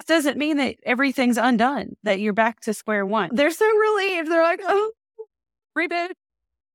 It 0.00 0.06
doesn't 0.06 0.36
mean 0.36 0.56
that 0.56 0.76
everything's 0.84 1.38
undone, 1.38 1.96
that 2.02 2.20
you're 2.20 2.32
back 2.32 2.60
to 2.60 2.74
square 2.74 3.06
one. 3.06 3.30
They're 3.32 3.50
so 3.52 3.66
relieved. 3.70 4.30
They're 4.30 4.42
like, 4.42 4.60
oh, 4.64 4.92
reboot. 5.78 6.10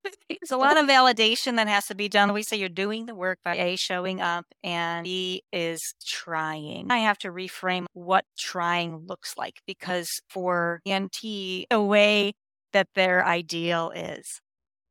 There's 0.29 0.51
a 0.51 0.57
lot 0.57 0.77
of 0.77 0.85
validation 0.85 1.55
that 1.57 1.67
has 1.67 1.87
to 1.87 1.95
be 1.95 2.07
done. 2.07 2.31
We 2.31 2.43
say 2.43 2.57
you're 2.57 2.69
doing 2.69 3.07
the 3.07 3.15
work 3.15 3.39
by 3.43 3.55
A, 3.57 3.75
showing 3.75 4.21
up, 4.21 4.45
and 4.63 5.03
B 5.03 5.43
is 5.51 5.95
trying. 6.05 6.91
I 6.91 6.99
have 6.99 7.17
to 7.19 7.29
reframe 7.31 7.85
what 7.93 8.23
trying 8.37 9.05
looks 9.07 9.35
like 9.37 9.61
because 9.65 10.21
for 10.29 10.81
ENT, 10.85 11.19
the 11.69 11.81
way 11.81 12.33
that 12.73 12.87
their 12.93 13.25
ideal 13.25 13.91
is, 13.95 14.39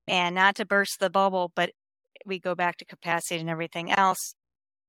and 0.09 0.35
not 0.35 0.57
to 0.57 0.64
burst 0.67 1.01
the 1.01 1.11
bubble, 1.11 1.53
but 1.55 1.73
we 2.27 2.38
go 2.40 2.55
back 2.55 2.77
to 2.79 2.85
capacity 2.87 3.40
and 3.40 3.51
everything 3.51 3.90
else. 3.93 4.35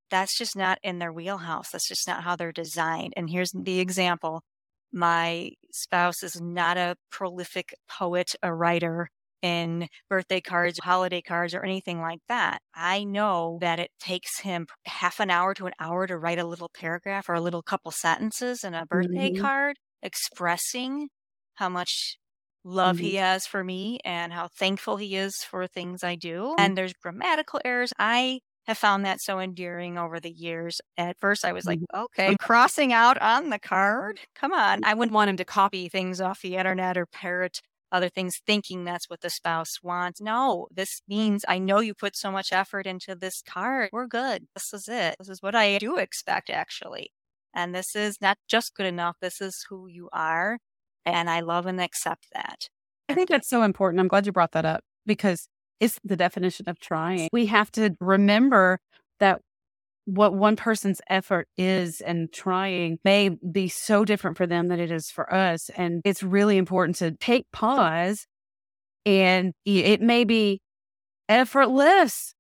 That's 0.10 0.38
just 0.38 0.56
not 0.56 0.80
in 0.84 1.00
their 1.00 1.12
wheelhouse. 1.14 1.72
That's 1.72 1.88
just 1.88 2.08
not 2.08 2.24
how 2.24 2.36
they're 2.36 2.52
designed. 2.52 3.14
And 3.18 3.30
here's 3.30 3.52
the 3.52 3.80
example 3.80 4.44
my 4.92 5.52
spouse 5.72 6.24
is 6.24 6.40
not 6.40 6.78
a 6.78 6.96
prolific 7.12 7.76
poet, 7.90 8.34
a 8.44 8.54
writer 8.54 9.10
in 9.42 9.88
birthday 10.10 10.40
cards, 10.42 10.80
holiday 10.80 11.22
cards, 11.22 11.54
or 11.54 11.64
anything 11.64 12.00
like 12.02 12.22
that. 12.30 12.62
I 12.74 13.04
know 13.04 13.58
that 13.62 13.80
it 13.80 13.92
takes 14.00 14.40
him 14.40 14.68
half 14.86 15.20
an 15.20 15.30
hour 15.30 15.54
to 15.56 15.66
an 15.68 15.74
hour 15.80 16.08
to 16.08 16.18
write 16.18 16.40
a 16.40 16.46
little 16.48 16.70
paragraph 16.70 17.28
or 17.30 17.34
a 17.36 17.42
little 17.42 17.62
couple 17.62 17.92
sentences 17.92 18.64
in 18.64 18.74
a 18.74 18.86
birthday 18.86 19.32
Mhm. 19.32 19.32
card 19.32 19.78
expressing 20.02 21.10
how 21.56 21.70
much 21.70 22.18
love 22.66 22.98
mm-hmm. 22.98 23.06
he 23.06 23.16
has 23.16 23.46
for 23.46 23.64
me 23.64 24.00
and 24.04 24.34
how 24.34 24.50
thankful 24.50 24.98
he 24.98 25.16
is 25.16 25.36
for 25.38 25.68
things 25.68 26.04
I 26.04 26.16
do. 26.16 26.42
Mm-hmm. 26.42 26.60
And 26.60 26.78
there's 26.78 26.94
grammatical 26.94 27.62
errors. 27.64 27.94
I 27.98 28.42
have 28.66 28.78
found 28.78 29.06
that 29.06 29.22
so 29.22 29.40
endearing 29.40 29.98
over 29.98 30.20
the 30.20 30.32
years. 30.32 30.82
At 30.98 31.20
first, 31.20 31.46
I 31.46 31.54
was 31.54 31.66
like, 31.66 31.80
mm-hmm. 31.80 32.04
okay, 32.06 32.36
crossing 32.40 32.92
out 32.92 33.22
on 33.22 33.52
the 33.52 33.60
card. 33.60 34.20
Come 34.36 34.52
on. 34.52 34.84
I 34.84 34.96
wouldn't 34.96 35.14
want 35.14 35.30
him 35.30 35.38
to 35.38 35.46
copy 35.46 35.88
things 35.88 36.20
off 36.20 36.42
the 36.42 36.58
internet 36.58 36.98
or 36.98 37.06
parrot 37.06 37.62
other 37.92 38.10
things 38.10 38.42
thinking 38.46 38.84
that's 38.84 39.10
what 39.10 39.22
the 39.22 39.30
spouse 39.30 39.82
wants. 39.82 40.20
No, 40.20 40.68
this 40.72 41.02
means 41.08 41.46
I 41.48 41.60
know 41.60 41.80
you 41.80 41.94
put 41.94 42.16
so 42.16 42.32
much 42.32 42.52
effort 42.52 42.88
into 42.88 43.16
this 43.16 43.42
card. 43.48 43.90
We're 43.94 44.08
good. 44.08 44.48
This 44.54 44.74
is 44.74 44.88
it. 44.90 45.16
This 45.20 45.30
is 45.30 45.42
what 45.42 45.56
I 45.56 45.78
do 45.78 45.98
expect, 45.98 46.50
actually. 46.50 47.12
And 47.54 47.74
this 47.74 47.96
is 47.96 48.20
not 48.20 48.38
just 48.50 48.76
good 48.76 48.86
enough. 48.88 49.16
This 49.22 49.40
is 49.40 49.66
who 49.70 49.88
you 49.88 50.10
are. 50.12 50.58
And 51.06 51.30
I 51.30 51.42
love 51.42 51.66
and 51.66 51.80
accept 51.80 52.28
that. 52.34 52.68
I 53.10 53.14
think 53.14 53.30
that's 53.30 53.48
so 53.48 53.64
important. 53.64 54.00
I'm 54.00 54.08
glad 54.08 54.26
you 54.26 54.32
brought 54.32 54.54
that 54.54 54.66
up 54.66 54.82
because 55.06 55.48
it's 55.80 56.00
the 56.04 56.16
definition 56.16 56.68
of 56.68 56.80
trying. 56.80 57.30
We 57.32 57.46
have 57.48 57.72
to 57.74 57.96
remember 58.00 58.80
that 59.20 59.42
what 60.06 60.34
one 60.34 60.56
person's 60.56 61.02
effort 61.10 61.48
is 61.58 62.02
and 62.02 62.32
trying 62.32 63.00
may 63.04 63.30
be 63.30 63.68
so 63.68 64.06
different 64.06 64.38
for 64.38 64.48
them 64.48 64.68
than 64.68 64.80
it 64.80 64.92
is 64.92 65.10
for 65.10 65.32
us. 65.34 65.70
And 65.76 66.02
it's 66.06 66.24
really 66.24 66.58
important 66.58 66.98
to 66.98 67.12
take 67.12 67.46
pause 67.52 68.26
and 69.06 69.54
it 69.66 70.02
may 70.02 70.24
be 70.24 70.62
effortless 71.30 72.34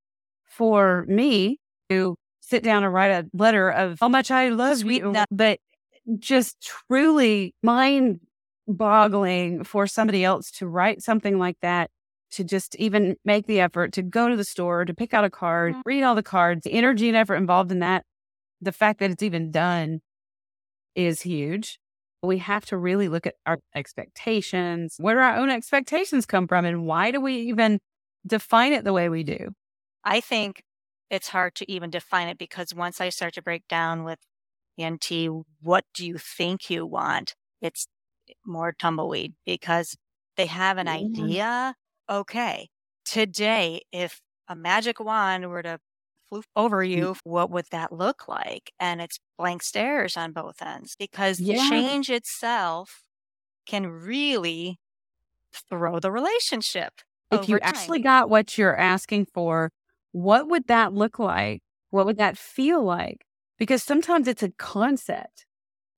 for 0.47 1.05
me 1.07 1.59
to 1.89 2.15
sit 2.39 2.63
down 2.63 2.83
and 2.83 2.93
write 2.93 3.11
a 3.11 3.25
letter 3.33 3.69
of 3.69 3.97
how 3.99 4.09
much 4.09 4.31
I 4.31 4.49
love 4.49 4.77
Sweet 4.77 5.01
you, 5.01 5.09
enough. 5.09 5.27
but 5.31 5.59
just 6.19 6.71
truly 6.87 7.53
mind 7.63 8.19
boggling 8.67 9.63
for 9.63 9.87
somebody 9.87 10.23
else 10.23 10.51
to 10.51 10.67
write 10.67 11.01
something 11.03 11.37
like 11.37 11.57
that 11.61 11.89
to 12.31 12.43
just 12.43 12.75
even 12.77 13.15
make 13.23 13.45
the 13.47 13.59
effort 13.59 13.93
to 13.93 14.01
go 14.01 14.27
to 14.27 14.35
the 14.35 14.43
store 14.43 14.85
to 14.85 14.93
pick 14.93 15.13
out 15.13 15.23
a 15.25 15.29
card 15.29 15.73
Mhm. 15.75 15.81
read 15.85 16.03
all 16.03 16.15
the 16.15 16.23
cards 16.23 16.63
the 16.63 16.73
energy 16.73 17.07
and 17.07 17.17
effort 17.17 17.35
involved 17.35 17.71
in 17.71 17.79
that 17.79 18.03
the 18.61 18.71
fact 18.71 18.99
that 18.99 19.11
it's 19.11 19.23
even 19.23 19.51
done 19.51 20.01
is 20.95 21.21
huge 21.21 21.79
we 22.23 22.39
have 22.39 22.65
to 22.65 22.77
really 22.77 23.07
look 23.07 23.27
at 23.27 23.35
our 23.45 23.59
expectations 23.75 24.95
where 24.99 25.15
do 25.15 25.19
our 25.21 25.35
own 25.37 25.49
expectations 25.49 26.25
come 26.25 26.47
from 26.47 26.65
and 26.65 26.85
why 26.85 27.11
do 27.11 27.21
we 27.21 27.35
even 27.35 27.79
define 28.25 28.73
it 28.73 28.83
the 28.83 28.93
way 28.93 29.09
we 29.09 29.23
do 29.23 29.53
I 30.03 30.21
think 30.21 30.63
it's 31.09 31.29
hard 31.29 31.55
to 31.55 31.71
even 31.71 31.89
define 31.89 32.27
it 32.27 32.37
because 32.37 32.73
once 32.73 33.01
I 33.01 33.09
start 33.09 33.33
to 33.35 33.41
break 33.41 33.67
down 33.67 34.03
with 34.03 34.19
NT 34.79 35.29
what 35.61 35.85
do 35.93 36.05
you 36.05 36.17
think 36.17 36.69
you 36.69 36.85
want? 36.85 37.35
It's 37.61 37.87
more 38.45 38.73
tumbleweed 38.73 39.33
because 39.45 39.95
they 40.37 40.45
have 40.47 40.77
an 40.77 40.87
Yeah. 40.87 40.87
idea. 40.87 41.75
Okay, 42.09 42.69
today, 43.05 43.81
if 43.91 44.21
a 44.47 44.55
magic 44.55 44.99
wand 44.99 45.49
were 45.49 45.63
to 45.63 45.79
floof 46.31 46.43
over 46.55 46.83
mm. 46.93 47.05
you, 47.05 47.15
what 47.23 47.49
would 47.51 47.65
that 47.71 47.91
look 47.91 48.27
like? 48.27 48.71
And 48.79 49.01
it's 49.01 49.19
blank 49.37 49.63
stares 49.63 50.17
on 50.17 50.31
both 50.33 50.61
ends 50.61 50.95
because 50.97 51.41
the 51.41 51.53
Yeah. 51.53 51.55
change 51.55 52.09
itself 52.09 53.03
can 53.65 53.87
really 53.87 54.79
throw 55.69 55.99
the 55.99 56.11
relationship. 56.11 56.93
if 57.31 57.47
you 57.47 57.59
over 57.59 57.61
actually 57.61 57.99
got 57.99 58.29
what 58.29 58.57
you're 58.57 58.77
asking 58.77 59.25
for, 59.25 59.71
what 60.11 60.47
would 60.49 60.67
that 60.67 60.93
look 60.93 61.19
like? 61.19 61.61
What 61.89 62.05
would 62.05 62.17
that 62.17 62.37
feel 62.37 62.83
like? 62.83 63.25
Because 63.57 63.83
sometimes 63.83 64.27
it's 64.27 64.43
a 64.43 64.51
concept. 64.51 65.45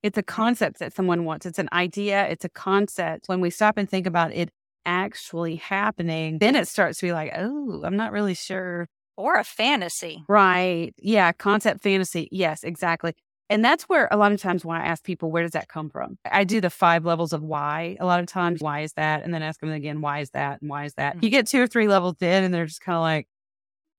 It's 0.04 0.18
a 0.18 0.24
concept 0.24 0.80
that 0.80 0.94
someone 0.94 1.26
wants. 1.26 1.46
It's 1.46 1.60
an 1.60 1.70
idea. 1.74 2.28
It's 2.28 2.46
a 2.46 2.50
concept. 2.50 3.28
When 3.28 3.42
we 3.42 3.50
stop 3.50 3.78
and 3.78 3.90
think 3.90 4.06
about 4.08 4.32
it 4.34 4.50
actually 4.86 5.56
happening, 5.58 6.40
then 6.40 6.56
it 6.56 6.68
starts 6.68 7.00
to 7.00 7.08
be 7.08 7.12
like, 7.14 7.34
oh, 7.36 7.82
I'm 7.84 7.98
not 7.98 8.12
really 8.12 8.34
sure. 8.36 8.88
or 9.18 9.36
a 9.36 9.44
fantasy. 9.44 10.24
Right. 10.30 10.94
Yeah. 10.98 11.32
Concept 11.32 11.82
fantasy. 11.82 12.30
Yes, 12.32 12.64
exactly. 12.64 13.14
And 13.50 13.64
that's 13.66 13.84
where 13.86 14.08
a 14.12 14.18
lot 14.18 14.32
of 14.34 14.40
times 14.42 14.64
when 14.66 14.78
I 14.80 14.86
ask 14.86 15.04
people, 15.04 15.32
where 15.32 15.42
does 15.42 15.54
that 15.54 15.70
come 15.70 15.90
from? 15.90 16.18
I 16.30 16.44
do 16.44 16.62
the 16.62 16.70
five 16.70 17.06
levels 17.06 17.34
of 17.34 17.42
why 17.42 17.96
a 18.00 18.06
lot 18.06 18.20
of 18.20 18.28
times. 18.28 18.62
Why 18.62 18.82
is 18.82 18.94
that? 18.94 19.24
And 19.24 19.34
then 19.34 19.42
ask 19.42 19.60
them 19.62 19.72
again, 19.72 20.02
why 20.02 20.20
is 20.20 20.30
that? 20.32 20.62
And 20.62 20.70
why 20.70 20.84
is 20.86 20.94
that? 20.96 21.16
Mhm. 21.18 21.24
You 21.24 21.30
get 21.30 21.48
two 21.48 21.62
or 21.62 21.68
three 21.68 21.88
levels 21.88 22.18
in 22.22 22.44
and 22.44 22.54
they're 22.54 22.66
just 22.66 22.82
kind 22.82 22.96
of 22.98 23.02
like, 23.02 23.28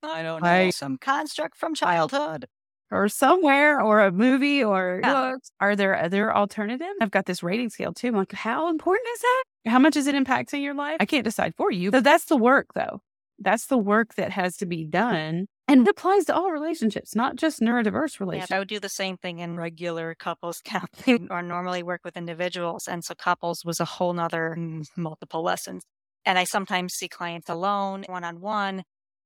I 0.02 0.22
don't 0.22 0.44
I- 0.44 0.66
know. 0.66 0.70
Some 0.70 0.98
construct 0.98 1.56
from 1.56 1.74
childhood. 1.74 2.46
Or 2.90 3.08
somewhere 3.08 3.80
or 3.80 4.00
a 4.00 4.10
movie 4.12 4.62
or 4.64 5.00
Yeah. 5.02 5.32
books. 5.32 5.50
Are 5.60 5.76
there 5.76 5.96
other 6.00 6.34
alternatives? 6.34 6.96
I've 7.00 7.10
got 7.10 7.26
this 7.26 7.42
rating 7.42 7.70
scale 7.70 7.92
too. 7.92 8.08
I'm 8.08 8.14
like, 8.16 8.32
how 8.32 8.68
important 8.68 9.06
is 9.14 9.20
that? 9.20 9.42
How 9.66 9.78
much 9.78 9.96
is 9.96 10.06
it 10.06 10.14
impacting 10.14 10.62
your 10.62 10.74
life? 10.74 10.96
I 11.00 11.06
can't 11.06 11.24
decide 11.24 11.54
for 11.56 11.70
you. 11.70 11.90
So 11.90 12.00
that's 12.00 12.26
the 12.26 12.36
work 12.36 12.74
though. 12.74 13.00
That's 13.38 13.66
the 13.66 13.78
work 13.78 14.14
that 14.14 14.32
has 14.32 14.56
to 14.56 14.66
be 14.66 14.84
done. 14.84 15.46
And 15.68 15.86
it 15.86 15.90
applies 15.90 16.24
to 16.24 16.34
all 16.34 16.50
relationships, 16.50 17.14
not 17.14 17.36
just 17.36 17.60
neurodiverse 17.60 18.14
Yeah, 18.18 18.24
relationships. 18.24 18.52
I 18.52 18.58
would 18.58 18.68
do 18.68 18.80
the 18.80 18.88
same 18.88 19.18
thing 19.18 19.38
in 19.40 19.58
regular 19.58 20.14
couples 20.14 20.60
counseling 20.64 21.28
or 21.30 21.42
normally 21.42 21.82
work 21.82 22.00
with 22.04 22.16
individuals. 22.16 22.88
And 22.88 23.04
so 23.04 23.14
couples 23.14 23.64
was 23.64 23.78
a 23.78 23.84
whole 23.84 24.14
nother 24.14 24.54
mm, 24.58 24.86
multiple 24.96 25.42
lessons. 25.42 25.82
And 26.24 26.38
I 26.38 26.44
sometimes 26.44 26.94
see 26.94 27.08
clients 27.08 27.48
alone, 27.50 28.04
one 28.08 28.24
on 28.24 28.40
one. 28.40 28.82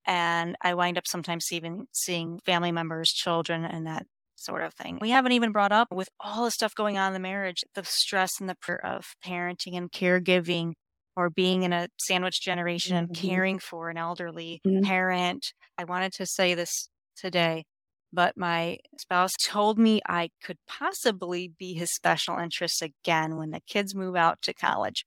And 0.07 0.57
I 0.63 0.75
wind 0.75 0.99
up 0.99 1.07
sometimes 1.07 1.53
even 1.53 1.87
seeing 1.93 2.41
family 2.41 2.73
members, 2.73 3.11
children, 3.11 3.65
and 3.65 3.87
that 3.87 4.07
sort 4.37 4.63
of 4.63 4.75
thing. 4.75 4.99
We 5.01 5.11
haven't 5.11 5.33
even 5.33 5.53
brought 5.53 5.73
up 5.73 5.89
with 5.93 6.09
all 6.21 6.45
the 6.45 6.51
stuff 6.51 6.75
going 6.75 6.99
on 6.99 7.09
in 7.09 7.13
the 7.15 7.21
marriage, 7.21 7.63
the 7.75 7.85
stress 7.85 8.41
and 8.41 8.49
the 8.49 8.57
pressure 8.57 8.81
of 8.85 9.15
parenting 9.25 9.77
and 9.77 9.91
caregiving 9.93 10.75
or 11.17 11.31
being 11.31 11.63
in 11.63 11.73
a 11.73 11.89
sandwich 12.01 12.41
generation 12.43 12.97
and 12.97 13.09
Mhm. 13.09 13.13
caring 13.13 13.59
for 13.59 13.91
an 13.91 13.99
elderly 13.99 14.63
Mhm. 14.65 14.83
parent. 14.83 15.53
I 15.79 15.85
wanted 15.85 16.13
to 16.15 16.27
say 16.27 16.55
this 16.55 16.89
today, 17.17 17.65
but 18.13 18.37
my 18.37 18.79
spouse 18.99 19.33
told 19.45 19.79
me 19.79 20.01
I 20.09 20.31
could 20.43 20.59
possibly 20.67 21.49
be 21.49 21.75
his 21.75 21.93
special 21.95 22.39
interest 22.39 22.83
again 22.83 23.37
when 23.37 23.51
the 23.51 23.61
kids 23.61 23.95
move 23.95 24.17
out 24.17 24.43
to 24.43 24.55
college 24.55 25.05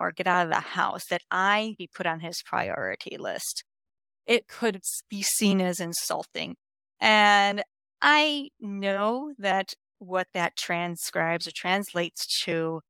or 0.00 0.12
get 0.12 0.26
out 0.26 0.46
of 0.46 0.52
the 0.52 0.60
house, 0.60 1.06
that 1.08 1.22
I 1.30 1.74
be 1.78 1.88
put 1.88 2.06
on 2.06 2.20
his 2.20 2.42
priority 2.44 3.16
list. 3.18 3.64
It 4.26 4.48
could 4.48 4.80
be 5.08 5.22
seen 5.22 5.60
as 5.60 5.80
insulting. 5.80 6.56
And 7.00 7.62
I 8.02 8.50
know 8.60 9.32
that 9.38 9.74
what 9.98 10.28
that 10.34 10.56
transcribes 10.56 11.46
or 11.46 11.52
translates 11.52 12.42
to 12.44 12.80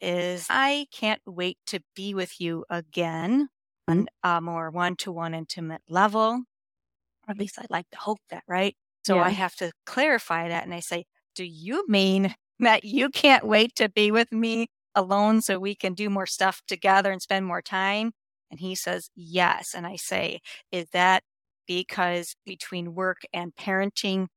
is 0.00 0.46
I 0.50 0.86
can't 0.92 1.22
wait 1.26 1.58
to 1.66 1.80
be 1.94 2.14
with 2.14 2.40
you 2.40 2.64
again 2.68 3.48
mm-hmm. 3.88 4.00
on 4.00 4.06
a 4.22 4.40
more 4.40 4.70
one 4.70 4.96
to 4.96 5.12
one 5.12 5.34
intimate 5.34 5.82
level. 5.88 6.42
Or 7.26 7.30
at 7.30 7.38
least 7.38 7.58
I'd 7.58 7.70
like 7.70 7.90
to 7.90 7.98
hope 7.98 8.20
that, 8.30 8.44
right? 8.46 8.76
So 9.04 9.20
I 9.20 9.30
have 9.30 9.54
to 9.56 9.70
clarify 9.84 10.48
that. 10.48 10.64
And 10.64 10.74
I 10.74 10.80
say, 10.80 11.04
Do 11.34 11.44
you 11.44 11.84
mean 11.88 12.34
that 12.58 12.84
you 12.84 13.08
can't 13.08 13.46
wait 13.46 13.74
to 13.76 13.88
be 13.88 14.10
with 14.10 14.32
me 14.32 14.68
alone 14.94 15.42
so 15.42 15.58
we 15.58 15.74
can 15.74 15.94
do 15.94 16.10
more 16.10 16.26
stuff 16.26 16.60
together 16.66 17.12
and 17.12 17.22
spend 17.22 17.46
more 17.46 17.62
time? 17.62 18.12
And 18.50 18.60
he 18.60 18.74
says, 18.74 19.10
Yes. 19.14 19.74
And 19.74 19.86
I 19.86 19.96
say, 19.96 20.40
Is 20.72 20.86
that 20.92 21.22
because 21.66 22.34
between 22.44 22.94
work 22.94 23.22
and 23.32 23.54
parenting, 23.54 24.28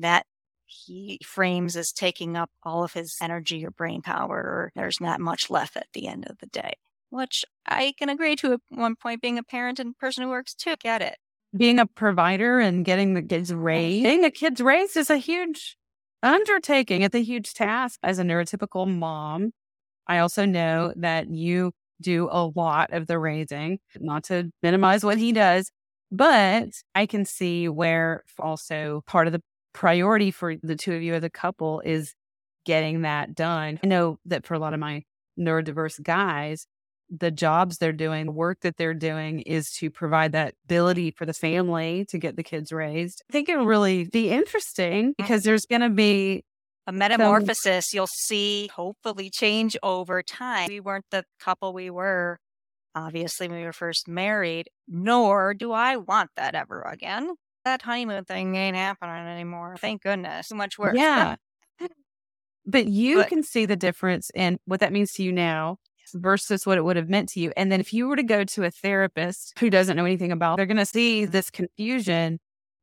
that 0.00 0.26
he 0.66 1.18
frames 1.24 1.76
as 1.76 1.92
taking 1.92 2.36
up 2.36 2.50
all 2.62 2.82
of 2.82 2.92
his 2.92 3.16
energy 3.20 3.64
or 3.64 3.70
brain 3.70 4.02
power, 4.02 4.36
or 4.36 4.72
there's 4.74 5.00
not 5.00 5.20
much 5.20 5.50
left 5.50 5.76
at 5.76 5.86
the 5.92 6.06
end 6.06 6.26
of 6.28 6.38
the 6.38 6.46
day. 6.46 6.74
Which 7.10 7.44
I 7.66 7.92
can 7.98 8.08
agree 8.08 8.36
to 8.36 8.54
at 8.54 8.60
one 8.70 8.96
point 8.96 9.20
being 9.20 9.38
a 9.38 9.42
parent 9.42 9.78
and 9.78 9.96
person 9.98 10.24
who 10.24 10.30
works 10.30 10.54
too. 10.54 10.74
Get 10.80 11.02
it. 11.02 11.16
Being 11.54 11.78
a 11.78 11.86
provider 11.86 12.58
and 12.58 12.84
getting 12.84 13.12
the 13.12 13.22
kids 13.22 13.52
raised, 13.52 14.04
getting 14.04 14.22
the 14.22 14.30
kids 14.30 14.60
raised 14.62 14.96
is 14.96 15.10
a 15.10 15.18
huge 15.18 15.76
undertaking. 16.22 17.02
It's 17.02 17.14
a 17.14 17.22
huge 17.22 17.52
task 17.52 17.98
as 18.02 18.18
a 18.18 18.22
neurotypical 18.22 18.88
mom. 18.88 19.52
I 20.06 20.18
also 20.18 20.46
know 20.46 20.94
that 20.96 21.28
you 21.28 21.72
do 22.02 22.28
a 22.30 22.46
lot 22.46 22.92
of 22.92 23.06
the 23.06 23.18
raising, 23.18 23.78
not 23.98 24.24
to 24.24 24.50
minimize 24.62 25.04
what 25.04 25.18
he 25.18 25.32
does, 25.32 25.70
but 26.10 26.68
I 26.94 27.06
can 27.06 27.24
see 27.24 27.68
where 27.68 28.22
also 28.38 29.02
part 29.06 29.26
of 29.26 29.32
the 29.32 29.42
priority 29.72 30.30
for 30.30 30.54
the 30.62 30.76
two 30.76 30.94
of 30.94 31.02
you 31.02 31.14
as 31.14 31.24
a 31.24 31.30
couple 31.30 31.80
is 31.80 32.14
getting 32.64 33.02
that 33.02 33.34
done. 33.34 33.80
I 33.82 33.86
know 33.86 34.18
that 34.26 34.46
for 34.46 34.54
a 34.54 34.58
lot 34.58 34.74
of 34.74 34.80
my 34.80 35.02
neurodiverse 35.38 36.02
guys, 36.02 36.66
the 37.10 37.30
jobs 37.30 37.78
they're 37.78 37.92
doing, 37.92 38.26
the 38.26 38.32
work 38.32 38.58
that 38.62 38.76
they're 38.76 38.94
doing 38.94 39.40
is 39.40 39.70
to 39.72 39.90
provide 39.90 40.32
that 40.32 40.54
ability 40.64 41.10
for 41.10 41.26
the 41.26 41.34
family 41.34 42.06
to 42.08 42.18
get 42.18 42.36
the 42.36 42.42
kids 42.42 42.72
raised. 42.72 43.22
I 43.28 43.32
think 43.32 43.48
it'll 43.48 43.66
really 43.66 44.04
be 44.04 44.30
interesting 44.30 45.10
mm. 45.10 45.16
because 45.16 45.42
there's 45.42 45.66
going 45.66 45.82
to 45.82 45.90
be 45.90 46.44
a 46.86 46.92
metamorphosis 46.92 47.90
some... 47.90 47.96
you'll 47.96 48.06
see 48.06 48.68
hopefully 48.74 49.30
change 49.30 49.76
over 49.82 50.22
time. 50.22 50.68
We 50.68 50.80
weren't 50.80 51.06
the 51.10 51.24
couple 51.38 51.72
we 51.72 51.90
were 51.90 52.38
obviously 52.94 53.48
when 53.48 53.58
we 53.58 53.64
were 53.64 53.72
first 53.72 54.08
married, 54.08 54.68
nor 54.88 55.54
do 55.54 55.72
I 55.72 55.96
want 55.96 56.30
that 56.36 56.54
ever 56.54 56.82
again. 56.82 57.34
That 57.64 57.82
honeymoon 57.82 58.24
thing 58.24 58.54
ain't 58.56 58.76
happening 58.76 59.26
anymore. 59.26 59.76
Thank 59.78 60.02
goodness. 60.02 60.48
Too 60.48 60.54
much 60.54 60.78
work. 60.78 60.94
Yeah. 60.96 61.36
but 62.66 62.86
you 62.86 63.18
but, 63.18 63.28
can 63.28 63.42
see 63.42 63.66
the 63.66 63.76
difference 63.76 64.30
in 64.34 64.58
what 64.66 64.80
that 64.80 64.92
means 64.92 65.12
to 65.14 65.22
you 65.22 65.32
now 65.32 65.78
versus 66.14 66.66
what 66.66 66.78
it 66.78 66.84
would 66.84 66.96
have 66.96 67.08
meant 67.08 67.28
to 67.30 67.40
you. 67.40 67.52
And 67.56 67.72
then 67.72 67.80
if 67.80 67.92
you 67.92 68.08
were 68.08 68.16
to 68.16 68.22
go 68.22 68.44
to 68.44 68.64
a 68.64 68.70
therapist 68.70 69.58
who 69.58 69.70
doesn't 69.70 69.96
know 69.96 70.04
anything 70.04 70.32
about, 70.32 70.56
they're 70.56 70.66
going 70.66 70.76
to 70.76 70.86
see 70.86 71.24
this 71.24 71.50
confusion 71.50 72.38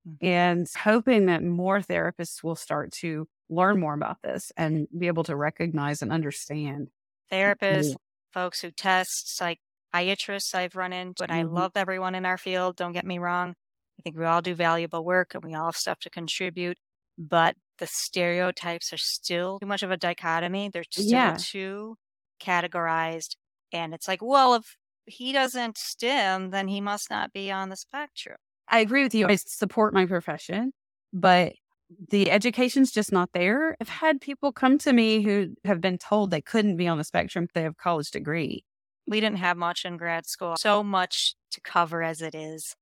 mm-hmm. 0.08 0.26
and 0.26 0.68
hoping 0.84 1.28
that 1.28 1.44
more 1.44 1.82
therapists 1.82 2.44
will 2.44 2.56
start 2.56 2.92
to 2.94 3.28
learn 3.50 3.80
more 3.80 3.94
about 3.94 4.22
this 4.22 4.52
and 4.56 4.88
be 4.98 5.08
able 5.08 5.24
to 5.26 5.36
recognize 5.36 6.02
and 6.02 6.12
understand. 6.12 6.90
Therapists, 7.32 7.96
folks 8.34 8.62
who 8.62 8.72
test 8.72 9.36
psychiatrists 9.36 10.54
I've 10.54 10.76
run 10.76 10.94
into, 10.94 11.24
and 11.24 11.32
mm-hmm. 11.32 11.40
I 11.40 11.62
love 11.62 11.72
everyone 11.76 12.16
in 12.16 12.26
our 12.26 12.38
field. 12.38 12.76
Don't 12.76 12.94
get 12.94 13.06
me 13.06 13.20
wrong. 13.20 13.54
I 14.00 14.02
think 14.02 14.18
we 14.18 14.26
all 14.26 14.42
do 14.42 14.56
valuable 14.56 15.04
work 15.04 15.36
and 15.36 15.44
we 15.44 15.54
all 15.54 15.66
have 15.66 15.76
stuff 15.76 16.00
to 16.00 16.10
contribute, 16.10 16.78
but 17.18 17.56
the 17.80 17.88
stereotypes 17.88 18.94
are 18.94 18.98
still 18.98 19.60
too 19.60 19.66
much 19.66 19.84
of 19.84 19.92
a 19.92 19.98
dichotomy. 19.98 20.70
They're 20.70 20.84
still 20.90 21.06
yeah. 21.06 21.38
too 21.38 21.96
categorized. 22.42 23.36
And 23.74 23.94
it's 23.94 24.08
like, 24.08 24.22
well, 24.22 24.56
if 24.56 24.64
he 25.06 25.34
doesn't 25.34 25.78
stim, 25.78 26.52
then 26.52 26.68
he 26.68 26.82
must 26.82 27.10
not 27.10 27.34
be 27.34 27.52
on 27.52 27.70
the 27.70 27.76
spectrum. 27.76 28.38
I 28.70 28.80
agree 28.80 29.04
with 29.04 29.16
you. 29.16 29.28
I 29.28 29.36
support 29.36 29.94
my 29.94 30.06
profession, 30.06 30.72
but 31.12 31.54
the 32.10 32.32
education's 32.32 32.92
just 32.92 33.12
not 33.12 33.32
there. 33.34 33.76
I've 33.82 33.90
had 33.90 34.22
people 34.22 34.52
come 34.52 34.78
to 34.80 34.94
me 34.94 35.22
who 35.24 35.56
have 35.66 35.82
been 35.82 35.98
told 35.98 36.32
they 36.32 36.42
couldn't 36.42 36.78
be 36.78 36.88
on 36.88 36.98
the 36.98 37.04
spectrum 37.04 37.46
if 37.46 37.54
they 37.54 37.64
have 37.64 37.74
a 37.74 37.84
college 37.84 38.12
degree. 38.12 38.64
We 39.08 39.20
didn't 39.20 39.38
have 39.40 39.58
much 39.58 39.86
in 39.86 39.98
grad 39.98 40.28
school, 40.28 40.56
so 40.58 40.84
much 40.84 41.36
to 41.52 41.62
cover 41.62 42.04
as 42.04 42.22
it 42.22 42.36
is. 42.36 42.76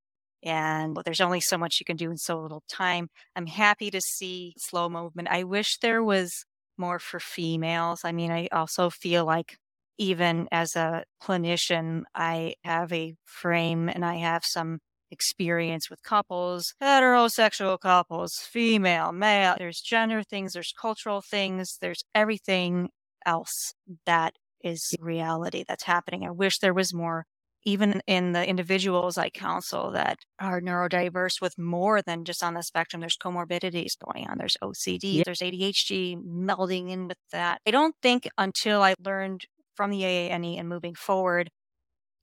And 0.43 0.97
there's 1.05 1.21
only 1.21 1.39
so 1.39 1.57
much 1.57 1.79
you 1.79 1.85
can 1.85 1.97
do 1.97 2.11
in 2.11 2.17
so 2.17 2.39
little 2.39 2.63
time. 2.69 3.09
I'm 3.35 3.47
happy 3.47 3.89
to 3.91 4.01
see 4.01 4.53
slow 4.57 4.89
movement. 4.89 5.29
I 5.31 5.43
wish 5.43 5.77
there 5.79 6.03
was 6.03 6.45
more 6.77 6.99
for 6.99 7.19
females. 7.19 8.01
I 8.03 8.11
mean, 8.11 8.31
I 8.31 8.47
also 8.51 8.89
feel 8.89 9.25
like 9.25 9.57
even 9.97 10.47
as 10.51 10.75
a 10.75 11.05
clinician, 11.21 12.03
I 12.13 12.55
have 12.63 12.93
a 12.93 13.15
frame 13.25 13.89
and 13.89 14.05
I 14.05 14.17
have 14.17 14.45
some 14.45 14.79
experience 15.11 15.89
with 15.89 16.03
couples, 16.03 16.73
heterosexual 16.81 17.79
couples, 17.79 18.35
female, 18.35 19.11
male. 19.11 19.55
There's 19.57 19.81
gender 19.81 20.23
things, 20.23 20.53
there's 20.53 20.73
cultural 20.79 21.21
things, 21.21 21.77
there's 21.81 22.03
everything 22.13 22.89
else 23.25 23.73
that 24.05 24.33
is 24.63 24.93
reality 24.99 25.63
that's 25.67 25.83
happening. 25.83 26.25
I 26.25 26.31
wish 26.31 26.59
there 26.59 26.73
was 26.73 26.93
more, 26.93 27.25
even 27.63 28.01
in 28.07 28.33
the 28.33 28.47
individuals 28.47 29.17
I 29.17 29.29
counsel 29.29 29.91
that 29.91 30.17
are 30.39 30.61
neurodiverse 30.61 31.41
with 31.41 31.57
more 31.57 32.01
than 32.01 32.25
just 32.25 32.43
on 32.43 32.53
the 32.53 32.63
spectrum. 32.63 33.01
There's 33.01 33.17
comorbidities 33.17 33.93
going 34.03 34.27
on, 34.27 34.37
there's 34.37 34.57
OCD, 34.61 34.99
yeah. 35.03 35.23
there's 35.25 35.39
ADHD 35.39 36.17
melding 36.17 36.89
in 36.89 37.07
with 37.07 37.17
that. 37.31 37.61
I 37.65 37.71
don't 37.71 37.95
think 38.01 38.27
until 38.37 38.81
I 38.81 38.95
learned 39.03 39.45
from 39.75 39.91
the 39.91 40.01
AANE 40.01 40.59
and 40.59 40.67
moving 40.67 40.95
forward 40.95 41.49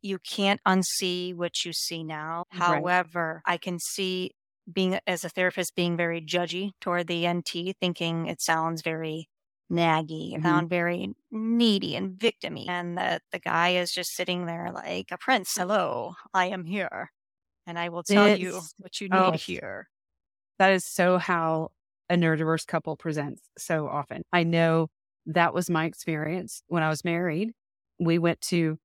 you 0.05 0.19
can't 0.19 0.61
unsee 0.67 1.35
what 1.35 1.65
you 1.65 1.73
see 1.73 2.05
now. 2.05 2.45
Right. 2.53 2.63
However, 2.63 3.43
I 3.47 3.57
can 3.57 3.79
see 3.79 4.33
being 4.71 4.99
as 5.07 5.25
a 5.25 5.31
therapist 5.31 5.75
being 5.75 5.97
very 5.97 6.21
judgy 6.21 6.73
toward 6.81 7.07
the 7.07 7.27
NT, 7.27 7.75
thinking 7.81 8.27
it 8.27 8.43
sounds 8.43 8.83
very 8.83 9.29
naggy, 9.73 10.35
mm-hmm. 10.35 10.43
sound 10.43 10.69
very 10.69 11.15
needy 11.31 11.97
and 11.97 12.19
victimy. 12.19 12.69
And 12.69 12.99
the, 12.99 13.21
the 13.33 13.39
guy 13.39 13.71
is 13.71 13.93
just 13.93 14.15
sitting 14.15 14.45
there 14.45 14.71
like 14.73 15.07
a 15.11 15.17
prince. 15.17 15.55
Hello, 15.57 16.15
I 16.35 16.47
am 16.47 16.67
here. 16.67 17.11
And 17.67 17.79
I 17.79 17.89
will 17.89 18.03
tell 18.03 18.27
it's, 18.27 18.43
you 18.43 18.61
what 18.77 19.01
you 19.01 19.09
need 19.09 19.17
oh, 19.17 19.33
here. 19.33 19.89
That 20.59 20.73
is 20.73 20.85
so 20.87 21.17
how 21.17 21.71
a 22.11 22.15
neurodiverse 22.15 22.67
couple 22.67 22.95
presents 22.97 23.41
so 23.57 23.89
often. 23.89 24.23
I 24.35 24.45
know 24.45 24.89
that 25.25 25.55
was 25.55 25.71
my 25.71 25.87
experience 25.87 26.63
when 26.67 26.83
I 26.83 26.91
was 26.91 27.05
married. 27.05 27.53
We 27.99 28.19
went 28.19 28.43
to 28.49 28.79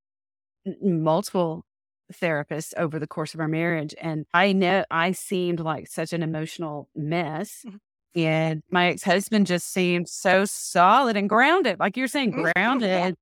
multiple 0.82 1.66
therapists 2.14 2.74
over 2.78 3.00
the 3.00 3.08
course 3.08 3.34
of 3.34 3.40
our 3.40 3.48
marriage. 3.48 3.94
And 4.02 4.26
I 4.34 4.54
know 4.54 4.84
I 4.90 5.12
seemed 5.12 5.60
like 5.60 5.88
such 5.88 6.14
an 6.14 6.24
emotional 6.24 6.90
mess. 6.96 7.64
Mm-hmm. 7.66 7.78
And 8.20 8.64
my 8.72 8.88
ex 8.88 9.04
husband 9.04 9.48
just 9.48 9.72
seemed 9.72 10.10
so 10.10 10.46
solid 10.46 11.16
and 11.16 11.30
grounded. 11.30 11.80
Like 11.80 11.96
you're 11.96 12.08
saying, 12.08 12.32
grounded. 12.56 13.16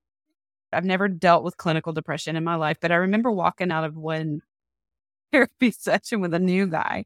I've 0.73 0.85
never 0.85 1.07
dealt 1.07 1.43
with 1.43 1.57
clinical 1.57 1.93
depression 1.93 2.35
in 2.35 2.43
my 2.43 2.55
life, 2.55 2.77
but 2.81 2.91
I 2.91 2.95
remember 2.95 3.31
walking 3.31 3.71
out 3.71 3.83
of 3.83 3.95
one 3.95 4.41
therapy 5.31 5.71
session 5.71 6.21
with 6.21 6.33
a 6.33 6.39
new 6.39 6.67
guy. 6.67 7.05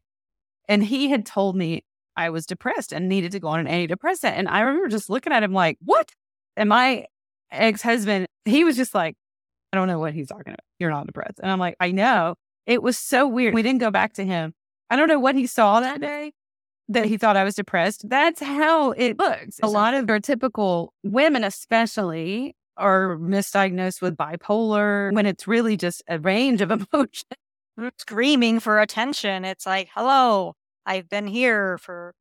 And 0.68 0.84
he 0.84 1.10
had 1.10 1.26
told 1.26 1.56
me 1.56 1.84
I 2.16 2.30
was 2.30 2.46
depressed 2.46 2.92
and 2.92 3.08
needed 3.08 3.32
to 3.32 3.40
go 3.40 3.48
on 3.48 3.66
an 3.66 3.66
antidepressant. 3.66 4.32
And 4.32 4.48
I 4.48 4.60
remember 4.60 4.88
just 4.88 5.10
looking 5.10 5.32
at 5.32 5.42
him 5.42 5.52
like, 5.52 5.78
what? 5.80 6.12
And 6.56 6.68
my 6.68 7.06
ex 7.50 7.82
husband, 7.82 8.26
he 8.44 8.64
was 8.64 8.76
just 8.76 8.94
like, 8.94 9.16
I 9.72 9.76
don't 9.76 9.88
know 9.88 9.98
what 9.98 10.14
he's 10.14 10.28
talking 10.28 10.52
about. 10.52 10.60
You're 10.78 10.90
not 10.90 11.06
depressed. 11.06 11.40
And 11.42 11.50
I'm 11.50 11.58
like, 11.58 11.76
I 11.80 11.92
know. 11.92 12.34
It 12.66 12.82
was 12.82 12.98
so 12.98 13.26
weird. 13.26 13.54
We 13.54 13.62
didn't 13.62 13.80
go 13.80 13.90
back 13.90 14.14
to 14.14 14.24
him. 14.24 14.54
I 14.90 14.96
don't 14.96 15.08
know 15.08 15.18
what 15.18 15.34
he 15.34 15.46
saw 15.46 15.80
that 15.80 16.00
day 16.00 16.32
that 16.88 17.06
he 17.06 17.16
thought 17.16 17.36
I 17.36 17.44
was 17.44 17.54
depressed. 17.54 18.08
That's 18.08 18.40
how 18.40 18.92
it 18.92 19.18
looks. 19.18 19.58
A 19.62 19.68
lot 19.68 19.94
of 19.94 20.08
our 20.10 20.20
typical 20.20 20.92
women, 21.02 21.44
especially, 21.44 22.54
are 22.76 23.16
misdiagnosed 23.16 24.02
with 24.02 24.16
bipolar 24.16 25.12
when 25.12 25.26
it's 25.26 25.46
really 25.46 25.76
just 25.76 26.02
a 26.08 26.18
range 26.18 26.60
of 26.60 26.70
emotions. 26.92 27.24
Screaming 27.96 28.60
for 28.60 28.80
attention. 28.80 29.44
It's 29.44 29.64
like, 29.64 29.88
hello, 29.94 30.54
I've 30.84 31.08
been 31.08 31.26
here 31.26 31.78
for 31.78 32.14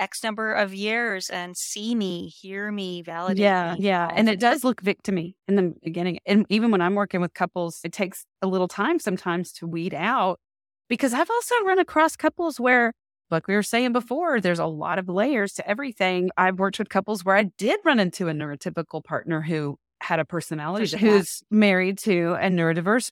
X 0.00 0.24
number 0.24 0.52
of 0.52 0.74
years 0.74 1.28
and 1.30 1.56
see 1.56 1.94
me, 1.94 2.28
hear 2.28 2.72
me, 2.72 3.02
validate 3.02 3.42
yeah, 3.42 3.74
me. 3.74 3.84
Yeah. 3.84 4.08
And 4.12 4.28
it 4.28 4.40
does 4.40 4.64
look 4.64 4.82
victimy 4.82 5.34
in 5.46 5.56
the 5.56 5.74
beginning. 5.82 6.18
And 6.26 6.46
even 6.48 6.70
when 6.70 6.80
I'm 6.80 6.94
working 6.94 7.20
with 7.20 7.34
couples, 7.34 7.80
it 7.84 7.92
takes 7.92 8.24
a 8.42 8.46
little 8.46 8.66
time 8.66 8.98
sometimes 8.98 9.52
to 9.52 9.66
weed 9.66 9.94
out 9.94 10.40
because 10.88 11.12
I've 11.12 11.30
also 11.30 11.54
run 11.64 11.78
across 11.78 12.16
couples 12.16 12.58
where, 12.58 12.92
like 13.30 13.46
we 13.46 13.54
were 13.54 13.62
saying 13.62 13.92
before, 13.92 14.40
there's 14.40 14.58
a 14.58 14.66
lot 14.66 14.98
of 14.98 15.08
layers 15.08 15.52
to 15.54 15.68
everything. 15.68 16.30
I've 16.36 16.58
worked 16.58 16.78
with 16.78 16.88
couples 16.88 17.24
where 17.24 17.36
I 17.36 17.44
did 17.58 17.78
run 17.84 18.00
into 18.00 18.28
a 18.28 18.32
neurotypical 18.32 19.04
partner 19.04 19.42
who 19.42 19.76
had 20.02 20.18
a 20.18 20.24
personality 20.24 20.96
who's 20.96 21.42
married 21.50 21.98
to 21.98 22.32
a 22.40 22.48
neurodiverse 22.48 23.10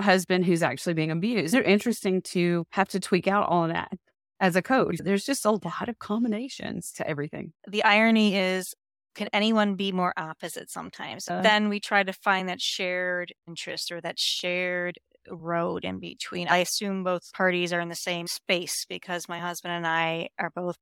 husband 0.00 0.46
who's 0.46 0.62
actually 0.62 0.94
being 0.94 1.10
abused. 1.10 1.54
It's 1.54 1.66
interesting 1.66 2.22
to 2.22 2.64
have 2.70 2.88
to 2.90 3.00
tweak 3.00 3.26
out 3.26 3.48
all 3.48 3.64
of 3.64 3.70
that 3.70 3.90
as 4.40 4.56
a 4.56 4.62
coach. 4.62 4.98
There's 5.04 5.24
just 5.24 5.44
a 5.44 5.50
lot 5.50 5.88
of 5.88 5.98
combinations 5.98 6.92
to 6.92 7.06
everything. 7.06 7.52
The 7.68 7.84
irony 7.84 8.36
is, 8.36 8.74
can 9.14 9.28
anyone 9.32 9.74
be 9.74 9.92
more 9.92 10.14
opposite 10.16 10.70
sometimes? 10.70 11.28
Uh, 11.28 11.42
then 11.42 11.68
we 11.68 11.78
try 11.78 12.02
to 12.02 12.12
find 12.12 12.48
that 12.48 12.60
shared 12.60 13.32
interest 13.46 13.92
or 13.92 14.00
that 14.00 14.18
shared 14.18 14.98
road 15.28 15.84
in 15.84 15.98
between. 15.98 16.48
I 16.48 16.58
assume 16.58 17.04
both 17.04 17.32
parties 17.32 17.72
are 17.72 17.80
in 17.80 17.90
the 17.90 17.94
same 17.94 18.26
space 18.26 18.86
because 18.88 19.28
my 19.28 19.38
husband 19.38 19.74
and 19.74 19.86
I 19.86 20.30
are 20.38 20.50
both 20.50 20.76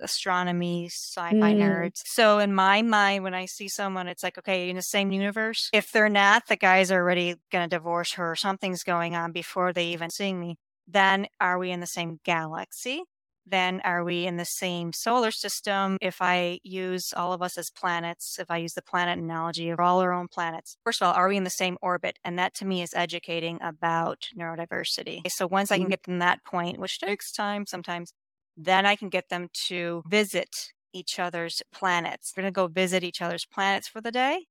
astronomy 0.00 0.86
sci-fi 0.86 1.52
mm. 1.52 1.58
nerds. 1.58 2.02
So 2.06 2.38
in 2.38 2.54
my 2.54 2.80
mind, 2.80 3.24
when 3.24 3.34
I 3.34 3.46
see 3.46 3.68
someone, 3.68 4.08
it's 4.08 4.22
like, 4.22 4.38
okay, 4.38 4.70
in 4.70 4.76
the 4.76 4.82
same 4.82 5.10
universe. 5.10 5.68
If 5.72 5.92
they're 5.92 6.08
not, 6.08 6.46
the 6.46 6.56
guy's 6.56 6.90
already 6.92 7.34
going 7.52 7.68
to 7.68 7.76
divorce 7.76 8.12
her. 8.12 8.34
Something's 8.36 8.82
going 8.82 9.14
on 9.14 9.32
before 9.32 9.72
they 9.72 9.88
even 9.88 10.08
see 10.10 10.32
me 10.32 10.56
then 10.92 11.26
are 11.40 11.58
we 11.58 11.70
in 11.70 11.80
the 11.80 11.86
same 11.86 12.20
galaxy? 12.24 13.02
then 13.46 13.80
are 13.80 14.04
we 14.04 14.26
in 14.26 14.36
the 14.36 14.44
same 14.44 14.92
solar 14.92 15.30
system? 15.30 15.96
If 16.00 16.20
I 16.20 16.60
use 16.62 17.12
all 17.16 17.32
of 17.32 17.42
us 17.42 17.58
as 17.58 17.70
planets, 17.70 18.38
if 18.38 18.50
I 18.50 18.58
use 18.58 18.74
the 18.74 18.82
planet 18.82 19.18
analogy 19.18 19.70
of 19.70 19.80
all 19.80 19.98
our 20.00 20.12
own 20.12 20.28
planets, 20.28 20.76
first 20.84 21.02
of 21.02 21.06
all, 21.08 21.14
are 21.14 21.28
we 21.28 21.36
in 21.36 21.44
the 21.44 21.50
same 21.50 21.76
orbit? 21.82 22.18
And 22.22 22.38
that 22.38 22.54
to 22.56 22.64
me 22.64 22.82
is 22.82 22.94
educating 22.94 23.58
about 23.62 24.28
neurodiversity. 24.38 25.24
So 25.28 25.46
once 25.46 25.70
I 25.70 25.78
can 25.78 25.88
Mhm. 25.88 25.90
get 25.90 26.02
them 26.04 26.18
that 26.18 26.44
point, 26.44 26.78
which 26.78 26.98
takes 26.98 27.32
time 27.32 27.66
sometimes, 27.66 28.12
then 28.56 28.86
I 28.86 28.96
can 28.96 29.08
get 29.10 29.28
them 29.28 29.48
to 29.66 30.02
visit 30.06 30.72
each 30.92 31.18
other's 31.18 31.62
planets. 31.72 32.32
We're 32.36 32.42
going 32.42 32.52
to 32.52 32.56
go 32.56 32.66
visit 32.68 33.04
each 33.04 33.22
other's 33.22 33.46
planets 33.46 33.88
for 33.88 34.00
the 34.00 34.10
day. 34.12 34.46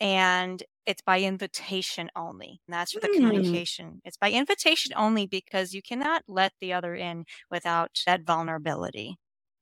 And 0.00 0.62
it's 0.86 1.02
by 1.02 1.20
invitation 1.20 2.10
only. 2.16 2.60
And 2.66 2.74
that's 2.74 2.96
the 3.02 3.08
Mm. 3.08 3.10
communication. 3.10 4.00
It's 4.04 4.16
by 4.16 4.30
invitation 4.32 4.92
only 4.96 5.26
because 5.26 5.74
you 5.74 5.82
cannot 5.82 6.24
let 6.26 6.52
the 6.60 6.72
other 6.72 6.94
in 6.94 7.26
without 7.50 7.90
that 8.06 8.22
vulnerability, 8.24 9.16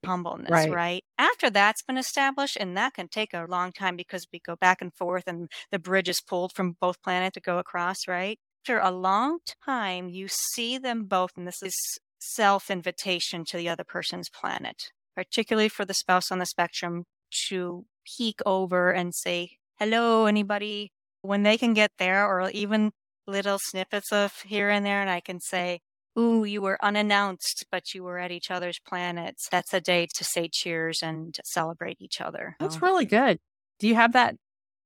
humbleness, 0.04 0.68
Right. 0.68 0.70
right? 0.70 1.04
After 1.18 1.50
that's 1.50 1.82
been 1.82 1.98
established, 1.98 2.56
and 2.58 2.76
that 2.76 2.94
can 2.94 3.08
take 3.08 3.34
a 3.34 3.46
long 3.48 3.72
time 3.72 3.96
because 3.96 4.26
we 4.32 4.38
go 4.40 4.56
back 4.56 4.80
and 4.80 4.94
forth 4.94 5.24
and 5.26 5.50
the 5.72 5.78
bridge 5.78 6.08
is 6.08 6.20
pulled 6.20 6.52
from 6.54 6.76
both 6.80 7.02
planets 7.02 7.34
to 7.34 7.40
go 7.40 7.58
across, 7.58 8.06
right? 8.06 8.38
After 8.64 8.78
a 8.78 8.90
long 8.92 9.40
time, 9.64 10.08
you 10.08 10.28
see 10.28 10.78
them 10.78 11.04
both, 11.06 11.32
and 11.36 11.46
this 11.48 11.62
is 11.62 11.74
self 12.20 12.70
invitation 12.70 13.44
to 13.46 13.56
the 13.56 13.68
other 13.68 13.84
person's 13.84 14.28
planet, 14.30 14.92
particularly 15.16 15.68
for 15.68 15.84
the 15.84 15.94
spouse 15.94 16.30
on 16.30 16.38
the 16.38 16.46
spectrum 16.46 17.04
to 17.48 17.86
peek 18.16 18.40
over 18.46 18.92
and 18.92 19.14
say, 19.14 19.57
Hello, 19.78 20.26
anybody? 20.26 20.90
When 21.22 21.44
they 21.44 21.56
can 21.56 21.72
get 21.72 21.92
there, 21.98 22.26
or 22.26 22.50
even 22.50 22.90
little 23.28 23.60
snippets 23.60 24.12
of 24.12 24.32
here 24.44 24.70
and 24.70 24.84
there, 24.84 25.00
and 25.00 25.08
I 25.08 25.20
can 25.20 25.38
say, 25.38 25.80
Ooh, 26.18 26.42
you 26.42 26.60
were 26.60 26.78
unannounced, 26.82 27.64
but 27.70 27.94
you 27.94 28.02
were 28.02 28.18
at 28.18 28.32
each 28.32 28.50
other's 28.50 28.80
planets. 28.84 29.48
That's 29.48 29.72
a 29.72 29.80
day 29.80 30.08
to 30.16 30.24
say 30.24 30.48
cheers 30.52 31.00
and 31.00 31.36
celebrate 31.44 31.98
each 32.00 32.20
other. 32.20 32.56
That's 32.58 32.74
So 32.74 32.80
really 32.80 33.04
good. 33.04 33.38
Do 33.78 33.86
you 33.86 33.94
have 33.94 34.14
that 34.14 34.34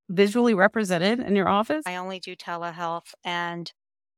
visually 0.09 0.53
represented 0.53 1.19
in 1.19 1.35
your 1.35 1.49
office? 1.49 1.81
I 1.87 1.95
only 1.95 2.19
do 2.19 2.35
telehealth, 2.35 3.15
and 3.23 3.71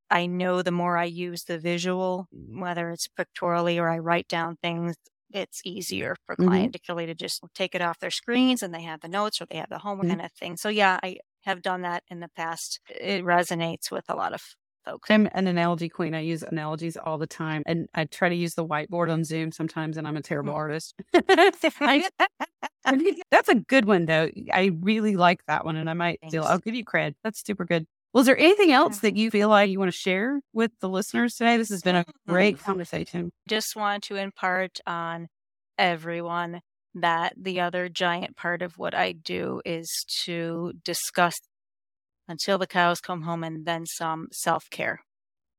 I 0.09 0.25
know 0.25 0.61
the 0.61 0.71
more 0.71 0.97
I 0.97 1.05
use 1.05 1.43
the 1.43 1.57
visual, 1.57 2.27
whether 2.31 2.89
it's 2.89 3.07
pictorially 3.07 3.79
or 3.79 3.87
I 3.87 3.99
write 3.99 4.27
down 4.27 4.57
things, 4.61 4.97
it's 5.31 5.61
easier 5.65 6.15
for 6.25 6.35
Mhm. 6.39 6.45
client, 6.47 6.71
particularly 6.73 7.07
to 7.07 7.15
just 7.15 7.43
take 7.53 7.75
it 7.75 7.81
off 7.81 7.99
their 7.99 8.11
screens 8.11 8.63
and 8.63 8.73
they 8.73 8.83
have 8.83 9.01
the 9.01 9.07
notes 9.09 9.41
or 9.41 9.45
they 9.45 9.57
have 9.57 9.69
the 9.69 9.79
homework 9.79 10.07
Mhm. 10.07 10.09
kind 10.09 10.21
of 10.21 10.31
thing. 10.33 10.57
So 10.57 10.69
yeah, 10.69 10.99
I 11.03 11.17
have 11.43 11.61
done 11.61 11.81
that 11.81 12.03
in 12.09 12.19
the 12.19 12.29
past. 12.29 12.79
It 12.89 13.23
resonates 13.23 13.91
with 13.91 14.05
a 14.09 14.15
lot 14.15 14.33
of 14.33 14.55
folks. 14.85 15.09
I'm 15.09 15.27
an 15.33 15.47
analogy 15.47 15.87
queen. 15.89 16.15
I 16.15 16.21
use 16.21 16.41
analogies 16.43 16.97
all 16.97 17.17
the 17.17 17.27
time. 17.27 17.63
And 17.65 17.87
I 17.93 18.05
try 18.05 18.29
to 18.29 18.35
use 18.35 18.55
the 18.55 18.65
whiteboard 18.65 19.11
on 19.11 19.23
Zoom 19.23 19.51
sometimes, 19.51 19.97
and 19.97 20.07
I'm 20.07 20.17
a 20.17 20.21
terrible 20.21 20.53
Mm. 20.53 20.57
artist. 20.57 20.95
I- 21.81 22.09
That's 23.31 23.49
a 23.49 23.55
good 23.55 23.85
one, 23.85 24.05
though. 24.05 24.29
I 24.53 24.71
really 24.81 25.15
like 25.15 25.41
that 25.47 25.65
one, 25.65 25.75
and 25.75 25.89
I 25.89 25.93
might 25.93 26.19
still, 26.27 26.43
Thanks. 26.43 26.45
I'll 26.45 26.59
give 26.59 26.75
you 26.75 26.85
cred. 26.85 27.15
That's 27.23 27.43
super 27.45 27.65
good. 27.65 27.87
Was 28.15 28.27
there 28.27 28.37
anything 28.37 28.71
else 28.71 28.99
that 28.99 29.17
you 29.17 29.29
feel 29.29 29.49
like 29.49 29.69
you 29.69 29.77
want 29.77 29.91
to 29.91 29.97
share 29.97 30.39
with 30.53 30.71
the 30.79 30.87
listeners 30.87 31.35
today? 31.35 31.57
This 31.57 31.67
has 31.67 31.81
been 31.81 31.97
a 31.97 32.05
great 32.25 32.55
Mm. 32.55 32.61
conversation. 32.61 33.31
just 33.45 33.75
want 33.75 34.05
to 34.05 34.15
impart 34.15 34.79
on 34.87 35.27
everyone 35.77 36.61
that 36.93 37.33
the 37.35 37.59
other 37.59 37.89
giant 37.89 38.37
part 38.37 38.61
of 38.61 38.77
what 38.77 38.95
I 38.95 39.11
do 39.11 39.61
is 39.65 40.05
to 40.23 40.71
discuss 40.85 41.35
until 42.29 42.57
the 42.57 42.67
cows 42.67 43.01
come 43.01 43.23
home 43.23 43.43
and 43.43 43.65
then 43.65 43.85
some 43.85 44.29
self 44.31 44.69
care. 44.71 45.01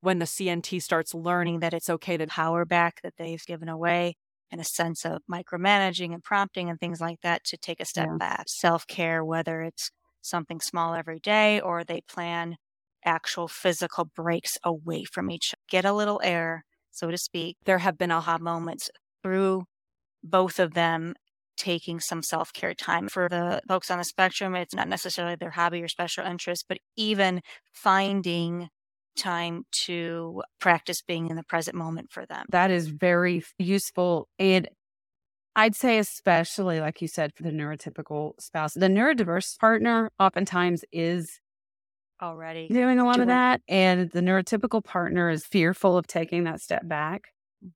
When 0.00 0.18
the 0.18 0.24
CNT 0.26 0.80
starts 0.80 1.12
learning 1.12 1.60
that 1.60 1.74
it's 1.74 1.90
okay 1.90 2.16
to 2.16 2.26
power 2.26 2.64
back 2.64 3.02
that 3.02 3.16
they've 3.18 3.44
given 3.44 3.68
away 3.68 4.14
and 4.50 4.62
a 4.62 4.64
sense 4.64 5.04
of 5.04 5.20
micromanaging 5.30 6.14
and 6.14 6.24
prompting 6.24 6.70
and 6.70 6.80
things 6.80 7.02
like 7.02 7.20
that 7.20 7.44
to 7.44 7.58
take 7.58 7.80
a 7.80 7.84
step 7.84 8.08
Yeah. 8.12 8.16
back. 8.18 8.44
Self 8.48 8.86
care, 8.86 9.22
whether 9.22 9.60
it's 9.60 9.90
something 10.28 10.60
small 10.60 10.94
every 10.94 11.20
day 11.20 11.60
or 11.60 11.84
they 11.84 12.00
plan 12.08 12.56
actual 13.04 13.48
physical 13.48 14.04
breaks 14.16 14.58
away 14.64 15.04
from 15.04 15.30
each 15.30 15.54
get 15.68 15.84
a 15.84 15.92
little 15.92 16.20
air 16.24 16.64
so 16.90 17.10
to 17.10 17.18
speak 17.18 17.56
there 17.64 17.78
have 17.78 17.98
been 17.98 18.10
aha 18.10 18.38
moments 18.38 18.90
through 19.22 19.64
both 20.22 20.58
of 20.58 20.74
them 20.74 21.14
taking 21.56 22.00
some 22.00 22.22
self-care 22.22 22.74
time 22.74 23.08
for 23.08 23.28
the 23.28 23.60
folks 23.68 23.90
on 23.90 23.98
the 23.98 24.04
spectrum 24.04 24.54
it's 24.54 24.74
not 24.74 24.88
necessarily 24.88 25.36
their 25.36 25.50
hobby 25.52 25.82
or 25.82 25.88
special 25.88 26.24
interest 26.26 26.66
but 26.68 26.78
even 26.96 27.40
finding 27.72 28.68
time 29.16 29.64
to 29.72 30.42
practice 30.60 31.02
being 31.02 31.28
in 31.30 31.36
the 31.36 31.42
present 31.44 31.76
moment 31.76 32.08
for 32.12 32.26
them 32.26 32.44
That 32.50 32.70
is 32.70 32.88
very 32.88 33.42
useful. 33.58 34.28
And 34.38 34.68
I'd 35.56 35.74
say, 35.74 35.98
especially 35.98 36.80
like 36.80 37.00
you 37.00 37.08
said, 37.08 37.32
for 37.34 37.42
the 37.42 37.50
neurotypical 37.50 38.32
spouse, 38.38 38.74
the 38.74 38.88
neurodiverse 38.88 39.58
partner 39.58 40.10
oftentimes 40.20 40.84
is 40.92 41.40
already 42.22 42.68
doing 42.68 42.98
a 42.98 43.04
lot 43.04 43.20
of 43.20 43.28
that. 43.28 43.62
And 43.66 44.10
the 44.10 44.20
neurotypical 44.20 44.84
partner 44.84 45.30
is 45.30 45.46
fearful 45.46 45.96
of 45.96 46.06
taking 46.06 46.44
that 46.44 46.60
step 46.60 46.86
back. 46.86 47.28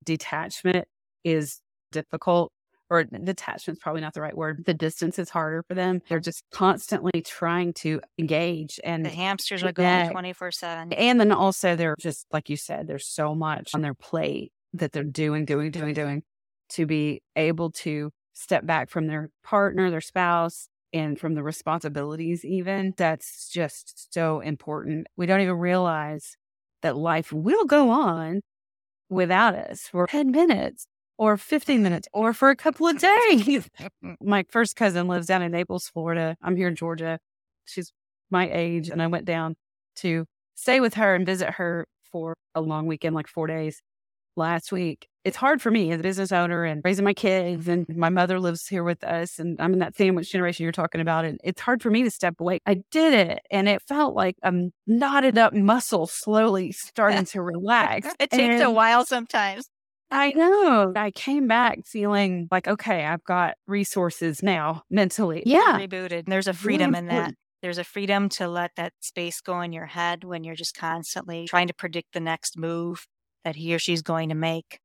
Detachment 0.05 0.87
is 1.25 1.63
difficult, 1.91 2.53
or 2.91 3.05
detachment 3.05 3.79
is 3.79 3.83
probably 3.83 4.03
not 4.03 4.13
the 4.13 4.21
right 4.21 4.37
word. 4.37 4.65
The 4.67 4.75
distance 4.75 5.19
is 5.19 5.31
harder 5.31 5.65
for 5.67 5.75
them. 5.75 6.03
They're 6.07 6.21
just 6.21 6.45
constantly 6.53 7.23
trying 7.23 7.73
to 7.75 8.03
engage 8.19 8.79
and 8.85 9.07
the 9.07 9.11
hamsters 9.11 9.63
are 9.63 9.73
going 9.73 10.11
24 10.11 10.51
7 10.51 10.93
and 10.93 11.19
then 11.19 11.33
also 11.33 11.77
they're 11.77 11.97
just 11.99 12.27
like 12.31 12.51
you 12.51 12.57
said, 12.57 12.87
there's 12.87 13.09
so 13.09 13.35
much 13.35 13.71
on 13.75 13.81
their 13.81 13.95
plate 13.95 14.53
that 14.75 14.93
they're 14.93 15.03
doing, 15.03 15.47
doing, 15.47 15.71
doing, 15.71 15.95
doing 15.95 16.23
to 16.71 16.87
be 16.87 17.23
able 17.37 17.71
to 17.71 18.11
step 18.33 18.67
back 18.67 18.91
from 18.91 19.07
their 19.07 19.31
partner, 19.45 19.91
their 19.91 20.01
spouse, 20.01 20.69
and 20.93 21.19
from 21.19 21.35
the 21.35 21.43
responsibilities, 21.43 22.45
even. 22.45 22.95
That's 22.97 23.49
just 23.49 24.13
so 24.13 24.41
important. 24.41 25.07
We 25.17 25.27
don't 25.27 25.41
even 25.41 25.57
realize 25.57 26.37
that 26.83 26.97
life 26.97 27.33
will 27.33 27.65
go 27.65 27.91
on 27.91 28.41
without 29.09 29.55
us 29.55 29.83
for 29.83 30.07
10 30.07 30.31
minutes 30.31 30.87
or 31.19 31.37
15 31.37 31.83
minutes 31.83 32.09
or 32.13 32.33
for 32.33 32.51
a 32.51 32.57
couple 32.57 32.87
of 32.89 32.99
days. 32.99 33.69
My 34.23 34.45
first 34.51 34.77
cousin 34.77 35.09
lives 35.09 35.27
down 35.27 35.43
in 35.43 35.53
Naples, 35.53 35.89
Florida. 35.89 36.37
I'm 36.43 36.57
here 36.57 36.69
in 36.69 36.77
Georgia. 36.77 37.19
She's 37.67 37.93
my 38.31 38.49
age, 38.51 38.89
and 38.91 39.03
I 39.03 39.09
went 39.09 39.25
down 39.27 39.57
to 39.97 40.25
stay 40.55 40.81
with 40.81 40.95
her 40.95 41.15
and 41.15 41.27
visit 41.27 41.51
her 41.55 41.87
for 42.13 42.35
a 42.55 42.61
long 42.61 42.87
weekend, 42.87 43.15
like 43.15 43.29
four 43.29 43.47
days 43.47 43.83
last 44.37 44.73
week. 44.73 45.09
It's 45.25 45.37
hard 45.37 45.61
for 45.61 45.71
me 45.71 45.93
as 45.93 46.01
a 46.01 46.03
business 46.03 46.33
owner 46.33 46.65
and 46.65 46.81
raising 46.85 47.05
my 47.05 47.15
kids, 47.15 47.69
and 47.69 47.87
my 47.95 48.09
mother 48.09 48.41
lives 48.41 48.67
here 48.67 48.85
with 48.85 49.05
us, 49.05 49.39
and 49.39 49.61
I'm 49.61 49.73
in 49.73 49.79
that 49.81 49.97
sandwich 49.97 50.33
generation 50.33 50.63
you're 50.63 50.73
talking 50.73 51.01
about, 51.01 51.25
and 51.25 51.39
it's 51.45 51.61
hard 51.61 51.83
for 51.83 51.91
me 51.91 52.03
to 52.03 52.11
step 52.11 52.41
away. 52.41 52.61
I 52.67 52.83
did 52.91 53.13
it, 53.13 53.41
and 53.51 53.69
it 53.69 53.83
felt 53.83 54.15
like 54.15 54.37
a 54.43 54.53
knotted 54.87 55.37
up 55.37 55.53
muscle 55.53 56.07
slowly 56.07 56.73
starting 56.73 57.25
to 57.27 57.43
relax. 57.43 58.09
it 58.19 58.31
takes 58.31 58.63
a 58.63 58.71
while 58.71 59.05
sometimes 59.05 59.69
I 60.11 60.33
know. 60.33 60.93
I 60.97 61.13
came 61.13 61.47
back 61.47 61.87
feeling 61.87 62.49
like, 62.51 62.67
okay, 62.67 63.05
I've 63.05 63.23
got 63.25 63.55
resources 63.67 64.43
now 64.43 64.83
mentally. 64.91 65.43
Yeah. 65.47 65.79
rebooted. 65.79 66.27
There's 66.27 66.49
a 66.49 66.53
freedom 66.53 66.95
in 66.95 67.07
that. 67.07 67.35
There's 67.63 67.79
a 67.79 67.85
freedom 67.85 68.29
to 68.31 68.49
let 68.49 68.73
that 68.77 68.95
space 69.01 69.41
go 69.41 69.61
in 69.61 69.73
your 69.73 69.87
head 69.87 70.25
when 70.25 70.45
you're 70.45 70.57
just 70.57 70.75
constantly 70.75 71.47
trying 71.47 71.69
to 71.69 71.75
predict 71.75 72.15
the 72.15 72.21
next 72.21 72.59
move 72.59 73.07
that 73.45 73.57
he 73.57 73.75
or 73.75 73.79
she's 73.79 74.03
going 74.03 74.31
to 74.31 74.35
make. 74.35 74.81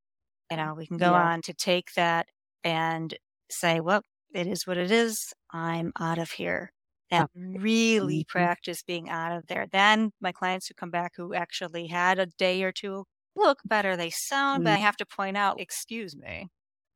You 0.51 0.57
know, 0.57 0.73
we 0.75 0.87
can 0.87 0.97
go 0.97 1.13
Yeah. 1.13 1.21
on 1.21 1.41
to 1.43 1.53
take 1.53 1.93
that 1.95 2.27
and 2.63 3.17
say, 3.51 3.79
well, 3.79 4.01
it 4.33 4.47
is 4.47 4.65
what 4.67 4.77
it 4.77 4.91
is. 4.91 5.33
I'm 5.51 5.91
out 5.99 6.17
of 6.19 6.31
here. 6.31 6.71
And 7.11 7.27
really 7.35 8.23
Mhm. 8.23 8.25
practice 8.25 8.81
being 8.83 9.09
out 9.09 9.31
of 9.37 9.47
there. 9.47 9.67
Then 9.71 10.11
my 10.19 10.31
clients 10.31 10.67
who 10.67 10.73
come 10.73 10.91
back 10.91 11.13
who 11.15 11.33
actually 11.33 11.87
had 11.87 12.19
a 12.19 12.25
day 12.25 12.63
or 12.63 12.71
two 12.71 13.05
look 13.35 13.59
better, 13.69 13.95
they 13.95 14.09
sound, 14.09 14.63
but 14.63 14.73
I 14.73 14.77
have 14.77 14.97
to 14.97 15.05
point 15.05 15.37
out, 15.37 15.59
excuse 15.59 16.15
me. 16.15 16.49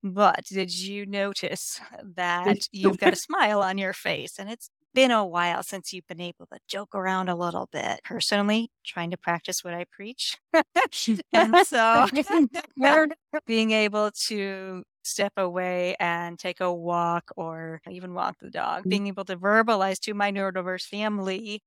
But 0.04 0.46
did 0.46 0.74
you 0.78 1.06
notice 1.06 1.80
that 2.04 2.68
you've 2.72 2.98
got 2.98 3.14
a 3.14 3.18
smile 3.18 3.62
on 3.62 3.78
your 3.78 3.94
face? 3.94 4.40
And 4.40 4.50
it's 4.50 4.70
been 5.00 5.12
a 5.12 5.26
while 5.26 5.64
since 5.64 5.94
you've 5.94 6.08
been 6.08 6.22
able 6.22 6.46
to 6.48 6.60
joke 6.68 6.96
around 6.96 7.30
a 7.30 7.36
little 7.36 7.68
bit. 7.72 8.02
Personally, 8.04 8.72
trying 8.86 9.12
to 9.12 9.18
practice 9.18 9.64
what 9.64 9.74
I 9.74 9.86
preach. 9.92 10.38
and 11.34 11.58
so 11.60 12.08
being 13.46 13.72
able 13.72 14.12
to 14.28 14.84
step 15.04 15.34
away 15.38 15.96
and 16.00 16.38
take 16.40 16.60
a 16.60 16.74
walk 16.74 17.32
or 17.38 17.82
even 17.90 18.14
walk 18.14 18.38
the 18.40 18.50
dog, 18.50 18.88
being 18.90 19.08
able 19.08 19.26
to 19.26 19.38
verbalize 19.38 20.00
to 20.02 20.14
my 20.14 20.32
neurodiverse 20.32 20.84
family, 20.84 21.62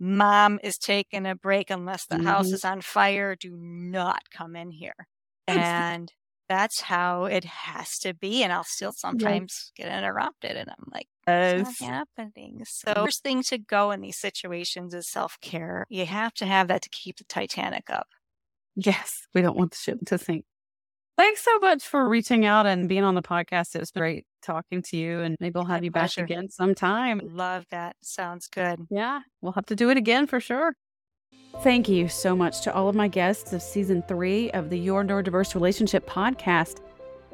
mom 0.00 0.60
is 0.64 0.78
taking 0.78 1.26
a 1.26 1.36
break 1.36 1.70
unless 1.70 2.06
the 2.06 2.18
house 2.18 2.52
Mhm. 2.52 2.54
is 2.54 2.64
on 2.64 2.80
fire. 2.82 3.36
Do 3.36 3.56
not 3.58 4.30
come 4.30 4.56
in 4.56 4.70
here. 4.72 4.94
And 5.48 6.12
that's 6.48 6.80
how 6.82 7.24
it 7.26 7.44
has 7.44 7.98
to 8.00 8.14
be. 8.14 8.42
And 8.44 8.52
I'll 8.52 8.64
still 8.64 8.92
sometimes 8.92 9.72
get 9.76 9.88
interrupted 9.88 10.56
and 10.56 10.70
I'm 10.70 10.90
like, 10.92 11.08
not 11.26 11.74
happening. 11.80 12.62
So 12.66 12.92
first 12.94 13.22
thing 13.22 13.42
to 13.44 13.58
go 13.58 13.90
in 13.90 14.00
these 14.00 14.16
situations 14.18 14.94
is 14.94 15.08
self-care. 15.08 15.86
You 15.88 16.06
have 16.06 16.32
to 16.34 16.46
have 16.46 16.68
that 16.68 16.82
to 16.82 16.88
keep 16.90 17.16
the 17.16 17.24
Titanic 17.24 17.90
up. 17.90 18.08
Yes. 18.74 19.26
We 19.34 19.42
don't 19.42 19.56
want 19.56 19.72
the 19.72 19.78
ship 19.78 19.98
to 20.06 20.18
sink. 20.18 20.44
Thanks 21.16 21.42
so 21.42 21.58
much 21.60 21.82
for 21.82 22.06
reaching 22.06 22.44
out 22.44 22.66
and 22.66 22.90
being 22.90 23.02
on 23.02 23.14
the 23.14 23.22
podcast. 23.22 23.74
It 23.74 23.80
was 23.80 23.90
great 23.90 24.26
talking 24.42 24.82
to 24.82 24.98
you, 24.98 25.20
and 25.20 25.34
maybe 25.40 25.52
we'll 25.54 25.64
have 25.64 25.80
My 25.80 25.86
you 25.86 25.90
pleasure. 25.90 26.20
back 26.20 26.30
again 26.30 26.50
sometime. 26.50 27.22
Love 27.24 27.64
that. 27.70 27.96
Sounds 28.02 28.48
good. 28.48 28.80
Yeah, 28.90 29.20
we'll 29.40 29.52
have 29.52 29.64
to 29.66 29.74
do 29.74 29.88
it 29.88 29.96
again 29.96 30.26
for 30.26 30.40
sure. 30.40 30.74
Thank 31.62 31.88
you 31.88 32.08
so 32.08 32.36
much 32.36 32.60
to 32.64 32.74
all 32.74 32.90
of 32.90 32.94
my 32.94 33.08
guests 33.08 33.54
of 33.54 33.62
season 33.62 34.02
three 34.06 34.50
of 34.50 34.68
the 34.68 34.78
Your 34.78 35.04
Neurodiverse 35.04 35.54
Relationship 35.54 36.06
podcast. 36.06 36.82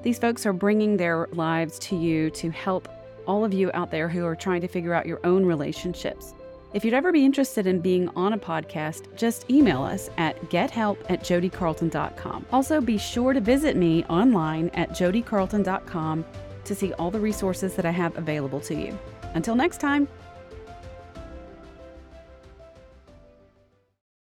These 0.05 0.21
folks 0.21 0.47
are 0.47 0.53
bringing 0.53 0.97
their 0.97 1.27
lives 1.33 1.81
to 1.81 1.97
you 1.97 2.31
to 2.31 2.51
help 2.51 2.89
all 3.27 3.45
of 3.45 3.53
you 3.53 3.71
out 3.75 3.91
there 3.91 4.09
who 4.09 4.25
are 4.27 4.37
trying 4.37 4.61
to 4.61 4.69
figure 4.69 4.95
out 4.95 5.07
your 5.07 5.21
own 5.25 5.45
relationships. 5.45 6.35
If 6.75 6.85
you'd 6.85 6.95
ever 6.95 7.13
be 7.13 7.25
interested 7.25 7.67
in 7.67 7.81
being 7.81 8.09
on 8.17 8.33
a 8.33 8.39
podcast, 8.39 9.15
just 9.15 9.51
email 9.51 9.83
us 9.83 10.09
at 10.17 10.41
gethelp 10.49 10.99
at 11.11 11.21
jodicarlton.com. 11.21 12.47
Also, 12.51 12.81
be 12.81 12.97
sure 12.97 13.35
to 13.35 13.41
visit 13.41 13.77
me 13.77 14.05
online 14.05 14.71
at 14.71 14.91
jodicarlton.com 14.91 16.25
to 16.65 16.75
see 16.75 16.93
all 16.95 17.11
the 17.11 17.21
resources 17.21 17.75
that 17.75 17.85
I 17.85 17.91
have 17.91 18.17
available 18.17 18.61
to 18.61 18.75
you. 18.75 18.99
Until 19.35 19.55
next 19.55 19.79
time, 19.79 20.09